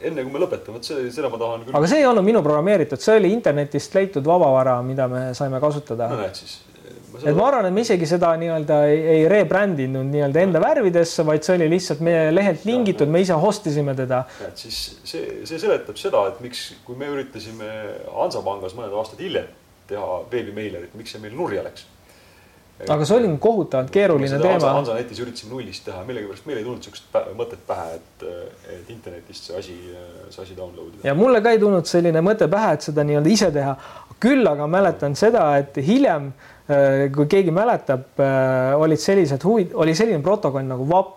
enne 0.00 0.22
kui 0.24 0.32
me 0.32 0.40
lõpetame, 0.40 0.78
vot 0.78 0.86
see, 0.86 1.10
seda 1.12 1.28
ma 1.28 1.38
tahan 1.40 1.66
küll. 1.66 1.76
aga 1.76 1.90
see 1.90 2.00
ei 2.00 2.08
olnud 2.08 2.24
minu 2.24 2.40
programmeeritud, 2.46 3.02
see 3.02 3.18
oli 3.20 3.34
internetist 3.34 3.94
leitud 3.98 4.26
vabavara, 4.26 4.78
mida 4.86 5.08
me 5.10 5.30
saime 5.36 5.60
kasutada. 5.60 6.08
no 6.08 6.22
näed 6.22 6.38
siis. 6.38 6.56
et 7.20 7.36
ma 7.36 7.50
arvan, 7.50 7.68
et 7.68 7.76
me 7.76 7.84
isegi 7.84 8.08
seda 8.08 8.30
nii-öelda 8.40 8.80
ei, 8.88 9.02
ei 9.16 9.28
rebrand 9.28 9.82
inud 9.82 10.08
nii-öelda 10.14 10.46
enda 10.46 10.62
värvidesse, 10.62 11.26
vaid 11.26 11.44
see 11.44 11.58
oli 11.58 11.68
lihtsalt 11.74 12.00
meie 12.06 12.30
lehelt 12.32 12.64
lingitud, 12.70 13.10
me 13.10 13.24
ise 13.26 13.36
host 13.44 13.66
isime 13.68 13.96
teda. 13.98 14.22
et 14.46 14.66
siis 14.66 14.82
see, 15.02 15.40
see 15.50 15.60
seletab 15.60 15.98
seda, 16.00 16.28
et 16.30 16.40
miks, 16.46 16.68
kui 16.86 16.96
me 17.00 17.10
üritasime 17.10 17.72
Hansapangas 18.14 18.78
mõned 18.78 18.94
aastad 19.02 19.20
hiljem 19.20 19.50
teha 19.90 20.20
veebimeilerit, 20.30 20.94
miks 20.94 21.16
see 21.16 21.20
meil 21.26 21.34
nurja 21.34 21.66
läks 21.66 21.89
aga 22.88 23.06
see 23.06 23.16
oli 23.16 23.30
kohutavalt 23.40 23.90
keeruline 23.92 24.38
teema. 24.40 24.72
Hansanetis 24.78 25.20
üritasime 25.22 25.52
nullist 25.54 25.84
teha, 25.86 26.02
millegipärast 26.08 26.46
meil 26.48 26.60
ei 26.60 26.66
tulnud 26.66 26.80
niisugust 26.80 27.18
mõtet 27.38 27.64
pähe, 27.68 27.96
et, 27.98 28.24
et 28.76 28.92
internetist 28.92 29.50
see 29.50 29.58
asi, 29.58 29.76
see 30.30 30.44
asi 30.44 30.56
download 30.56 30.94
ida. 30.94 31.08
ja 31.10 31.16
mulle 31.18 31.42
ka 31.44 31.52
ei 31.54 31.60
tulnud 31.62 31.88
selline 31.90 32.22
mõte 32.24 32.48
pähe, 32.52 32.74
et 32.76 32.86
seda 32.86 33.04
nii-öelda 33.06 33.32
ise 33.32 33.50
teha. 33.54 33.74
küll 34.20 34.46
aga 34.48 34.66
mäletan 34.68 35.16
seda, 35.16 35.46
et 35.60 35.76
hiljem, 35.80 36.30
äh, 36.68 37.08
kui 37.14 37.28
keegi 37.30 37.52
mäletab, 37.56 38.06
äh, 38.20 38.76
olid 38.76 39.00
sellised 39.00 39.44
huvid, 39.44 39.74
oli 39.74 39.94
selline 39.96 40.22
protokoll 40.24 40.68
nagu 40.68 40.88
VAP. 40.88 41.16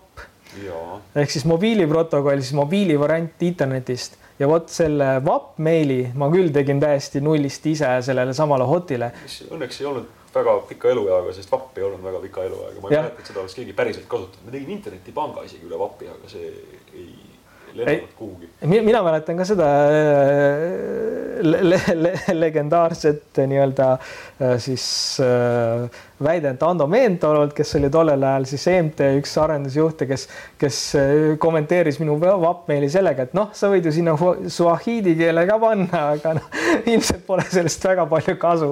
ehk 1.15 1.31
siis 1.31 1.45
mobiiliprotokoll, 1.49 2.41
siis 2.41 2.53
mobiilivariant 2.53 3.41
internetist 3.41 4.19
ja 4.39 4.47
vot 4.49 4.69
selle 4.69 5.15
VAP 5.25 5.57
meili 5.65 6.01
ma 6.13 6.29
küll 6.33 6.51
tegin 6.53 6.81
täiesti 6.81 7.21
nullist 7.21 7.65
ise 7.65 7.89
sellele 8.05 8.33
samale 8.37 8.67
hotile. 8.69 9.11
õnneks 9.49 9.81
ei 9.81 9.89
olnud 9.89 10.22
väga 10.35 10.55
pika 10.69 10.91
elueaga, 10.93 11.33
sest 11.35 11.51
vapp 11.51 11.77
ei 11.77 11.85
olnud 11.87 12.03
väga 12.05 12.23
pika 12.23 12.47
elueaga, 12.47 12.79
ma 12.81 12.89
ei 12.91 12.97
mäleta, 12.99 13.21
et 13.21 13.31
seda 13.31 13.43
oleks 13.43 13.57
keegi 13.59 13.75
päriselt 13.77 14.09
kasutanud, 14.11 14.47
ma 14.47 14.55
tegin 14.55 14.73
internetipanga 14.77 15.45
isegi 15.49 15.69
üle 15.69 15.79
vapi, 15.81 16.09
aga 16.13 16.31
see 16.31 16.49
ei 16.93 17.11
lennanud 17.73 18.09
kuhugi. 18.17 18.49
mina 18.61 19.03
mäletan 19.03 19.37
ka 19.37 19.45
seda 19.45 19.67
äh, 19.89 21.41
le 21.41 21.59
le 21.69 21.79
le 21.95 22.13
legendaarset 22.33 23.41
nii-öelda 23.47 23.91
äh, 23.93 24.57
siis 24.57 25.17
äh, 25.19 25.89
väidet 26.23 26.63
Ando 26.63 26.87
Meentololt, 26.87 27.53
kes 27.53 27.75
oli 27.75 27.89
tollel 27.89 28.23
ajal 28.23 28.45
siis 28.47 28.67
EMT 28.67 29.01
üks 29.19 29.33
arendusjuhte, 29.41 30.07
kes, 30.07 30.27
kes 30.57 30.79
kommenteeris 31.39 31.99
minu 31.99 32.15
vapp-meili 32.21 32.89
sellega, 32.89 33.27
et 33.27 33.33
noh, 33.35 33.49
sa 33.53 33.71
võid 33.73 33.89
ju 33.89 33.95
sinna 33.95 34.15
suahiidi 34.47 35.17
keele 35.19 35.43
ka 35.49 35.57
panna, 35.59 36.03
aga 36.13 36.37
noh, 36.39 36.47
ilmselt 36.93 37.25
pole 37.27 37.47
sellest 37.49 37.89
väga 37.89 38.07
palju 38.13 38.37
kasu 38.39 38.71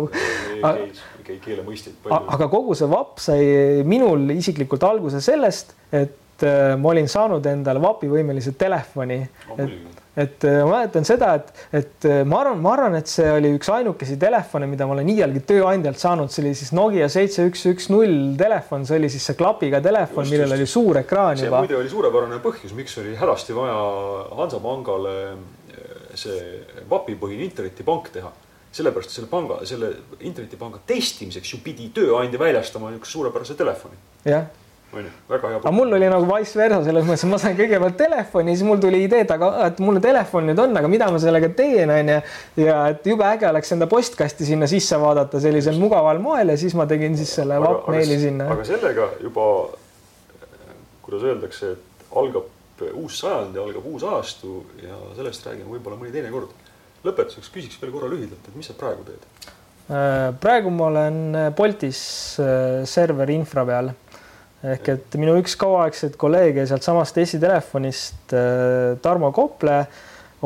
keelemõisteid 1.44 2.02
palju. 2.04 2.26
aga 2.36 2.50
kogu 2.52 2.76
see 2.78 2.90
vapp 2.92 3.22
sai 3.22 3.46
minul 3.88 4.30
isiklikult 4.36 4.84
alguse 4.88 5.22
sellest, 5.24 5.76
et 5.92 6.46
äh, 6.48 6.76
ma 6.80 6.94
olin 6.94 7.10
saanud 7.12 7.46
endale 7.52 7.82
vapivõimelise 7.84 8.56
telefoni 8.60 9.20
oh,. 9.22 9.62
et, 9.62 10.02
et 10.26 10.48
äh, 10.50 10.60
ma 10.66 10.78
mäletan 10.78 11.08
seda, 11.08 11.34
et, 11.40 11.64
et 11.82 12.10
äh, 12.10 12.22
ma 12.28 12.42
arvan, 12.44 12.60
ma 12.64 12.74
arvan, 12.76 12.98
et 13.00 13.12
see 13.12 13.30
oli 13.32 13.54
üks 13.58 13.72
ainukesi 13.74 14.18
telefone, 14.22 14.68
mida 14.72 14.88
ma 14.90 14.98
olen 14.98 15.14
iialgi 15.14 15.44
tööandjalt 15.54 16.02
saanud, 16.02 16.34
see 16.34 16.44
oli 16.46 16.54
siis 16.58 16.74
Nokia 16.78 17.10
seitse 17.14 17.48
üks 17.50 17.66
üks 17.72 17.90
null 17.94 18.36
telefon, 18.40 18.86
see 18.90 19.00
oli 19.00 19.12
siis 19.14 19.32
see 19.32 19.40
klapiga 19.40 19.82
telefon, 19.84 20.28
millel 20.32 20.58
oli 20.58 20.70
suur 20.70 21.02
ekraan 21.04 21.40
see 21.40 21.50
juba. 21.50 21.64
muide 21.66 21.80
oli 21.80 21.94
suurepärane 21.94 22.44
põhjus, 22.44 22.76
miks 22.78 22.98
oli 23.04 23.18
hädasti 23.20 23.58
vaja 23.58 23.82
Hansapangale 24.42 25.18
see 26.18 26.40
vapipõhine 26.90 27.46
internetipank 27.48 28.10
teha 28.12 28.32
sellepärast 28.72 29.12
selle 29.18 29.28
panga, 29.32 29.60
selle 29.68 29.92
internetipanga 30.20 30.82
testimiseks 30.88 31.54
ju 31.54 31.62
pidi 31.64 31.90
tööandja 31.96 32.40
väljastama 32.40 32.92
niisuguse 32.92 33.18
suurepärase 33.18 33.60
telefoni. 33.60 34.00
jah 34.26 34.48
on 34.94 35.04
ju, 35.04 35.10
väga 35.30 35.50
hea. 35.50 35.58
aga 35.58 35.72
mul 35.72 35.94
oli 35.94 36.08
nagu 36.10 36.28
vice 36.28 36.60
versa 36.60 36.82
selles 36.84 37.06
mõttes, 37.08 37.24
et 37.26 37.32
ma 37.32 37.40
sain 37.42 37.58
kõigepealt 37.58 37.98
telefoni, 38.00 38.56
siis 38.56 38.68
mul 38.68 38.82
tuli 38.84 39.04
idee, 39.06 39.24
et 39.26 39.34
aga, 39.34 39.52
et 39.70 39.80
mul 39.84 40.00
telefon 40.04 40.50
nüüd 40.50 40.62
on, 40.64 40.76
aga 40.78 40.92
mida 40.92 41.10
ma 41.14 41.20
sellega 41.22 41.52
teen, 41.58 41.92
onju. 41.96 42.18
ja 42.66 42.78
et 42.94 43.12
jube 43.12 43.28
äge 43.28 43.48
oleks 43.50 43.76
enda 43.76 43.88
postkasti 43.92 44.48
sinna 44.48 44.70
sisse 44.72 45.00
vaadata 45.02 45.40
sellisel 45.44 45.78
Just. 45.78 45.84
mugaval 45.84 46.20
moel 46.24 46.54
ja 46.54 46.58
siis 46.60 46.76
ma 46.78 46.88
tegin 46.90 47.16
siis 47.20 47.32
selle 47.40 47.60
vapp-meili 47.64 48.20
sinna. 48.26 48.50
aga 48.56 48.66
sellega 48.68 49.12
juba, 49.24 49.46
kuidas 51.06 51.30
öeldakse, 51.30 51.76
et 51.78 52.18
algab 52.24 52.50
uus 52.98 53.20
sajand 53.22 53.56
ja 53.56 53.64
algab 53.64 53.86
uus 53.86 54.04
ajastu 54.04 54.64
ja 54.82 54.98
sellest 55.16 55.46
räägime 55.46 55.70
võib-olla 55.70 56.00
mõni 56.02 56.14
teine 56.16 56.32
kord 56.34 56.52
lõpetuseks 57.06 57.50
küsiks 57.54 57.82
veel 57.82 57.94
korra 57.94 58.12
lühidalt, 58.12 58.48
et 58.48 58.58
mis 58.58 58.70
sa 58.70 58.78
praegu 58.78 59.06
teed? 59.08 59.26
Äh, 59.92 60.30
praegu 60.40 60.72
ma 60.72 60.88
olen 60.88 61.20
äh, 61.36 61.50
Boltis 61.56 62.02
äh, 62.40 62.86
serveri 62.88 63.36
infra 63.36 63.66
peal 63.68 63.92
ehk 64.62 64.92
et 64.94 65.18
minu 65.18 65.34
üks 65.42 65.58
kauaaegseid 65.60 66.14
kolleege 66.22 66.68
sealtsamast 66.70 67.18
Eesti 67.18 67.40
Telefonist, 67.42 68.36
Tarmo 69.02 69.32
Kople 69.34 69.80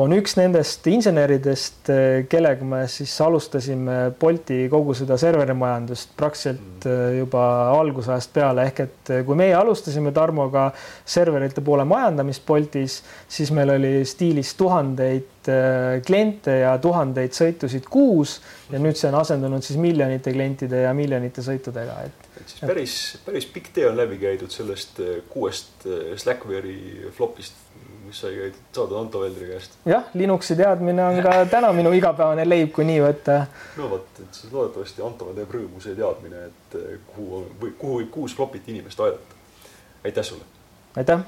on 0.00 0.14
üks 0.16 0.38
nendest 0.38 0.88
inseneridest, 0.88 1.90
kellega 2.32 2.64
me 2.64 2.80
siis 2.88 3.12
alustasime 3.20 3.98
Bolti 4.16 4.62
kogu 4.72 4.96
seda 4.96 5.18
serverimajandust 5.20 6.16
praktiliselt 6.16 6.88
mm. 6.88 7.18
juba 7.18 7.44
algusajast 7.74 8.32
peale, 8.32 8.64
ehk 8.70 8.82
et 8.86 9.12
kui 9.28 9.36
meie 9.36 9.52
alustasime 9.56 10.14
Tarmoga 10.16 10.70
serverite 11.04 11.60
poole 11.64 11.84
majandamist 11.84 12.44
Boltis, 12.48 13.02
siis 13.28 13.52
meil 13.52 13.76
oli 13.76 13.98
stiilis 14.08 14.56
tuhandeid 14.56 15.35
äh, 15.52 15.98
kliente 16.06 16.58
ja 16.60 16.76
tuhandeid 16.82 17.36
sõitusid 17.36 17.88
kuus 17.90 18.38
ja 18.72 18.80
nüüd 18.82 18.98
see 18.98 19.10
on 19.10 19.20
asendunud 19.20 19.64
siis 19.66 19.80
miljonite 19.80 20.32
klientide 20.34 20.84
ja 20.86 20.94
miljonite 20.96 21.44
sõitudega, 21.44 22.00
et. 22.08 22.30
et 22.40 22.54
siis 22.54 22.64
päris, 22.64 22.96
päris 23.26 23.48
pikk 23.52 23.72
tee 23.76 23.88
on 23.90 23.98
läbi 23.98 24.20
käidud 24.22 24.52
sellest 24.52 25.00
kuuest 25.30 25.86
Slackwari 26.16 27.10
flopist 27.16 27.66
mis 28.06 28.20
sai 28.20 28.52
saadud 28.72 28.98
Anto 29.00 29.20
Veldri 29.20 29.48
käest. 29.50 29.78
jah, 29.86 30.04
Linuxi 30.14 30.56
teadmine 30.56 31.04
on 31.04 31.22
ka 31.22 31.34
täna 31.54 31.72
minu 31.76 31.92
igapäevane 31.96 32.46
leib, 32.48 32.70
kui 32.76 32.86
nii 32.88 33.00
võtta. 33.02 33.40
no 33.80 33.90
vot, 33.90 34.22
et 34.22 34.38
siis 34.38 34.52
loodetavasti 34.52 35.04
Antole 35.06 35.34
teeb 35.38 35.56
rõõmu 35.58 35.82
see 35.82 35.96
teadmine, 35.98 36.46
et 36.50 36.78
kuhu, 37.14 37.42
kuhu 37.66 37.98
võib 38.00 38.12
kuus 38.18 38.36
flopit 38.38 38.70
inimest 38.72 39.02
aidata. 39.08 39.42
aitäh 40.04 40.30
sulle. 40.30 40.46
aitäh. 40.96 41.26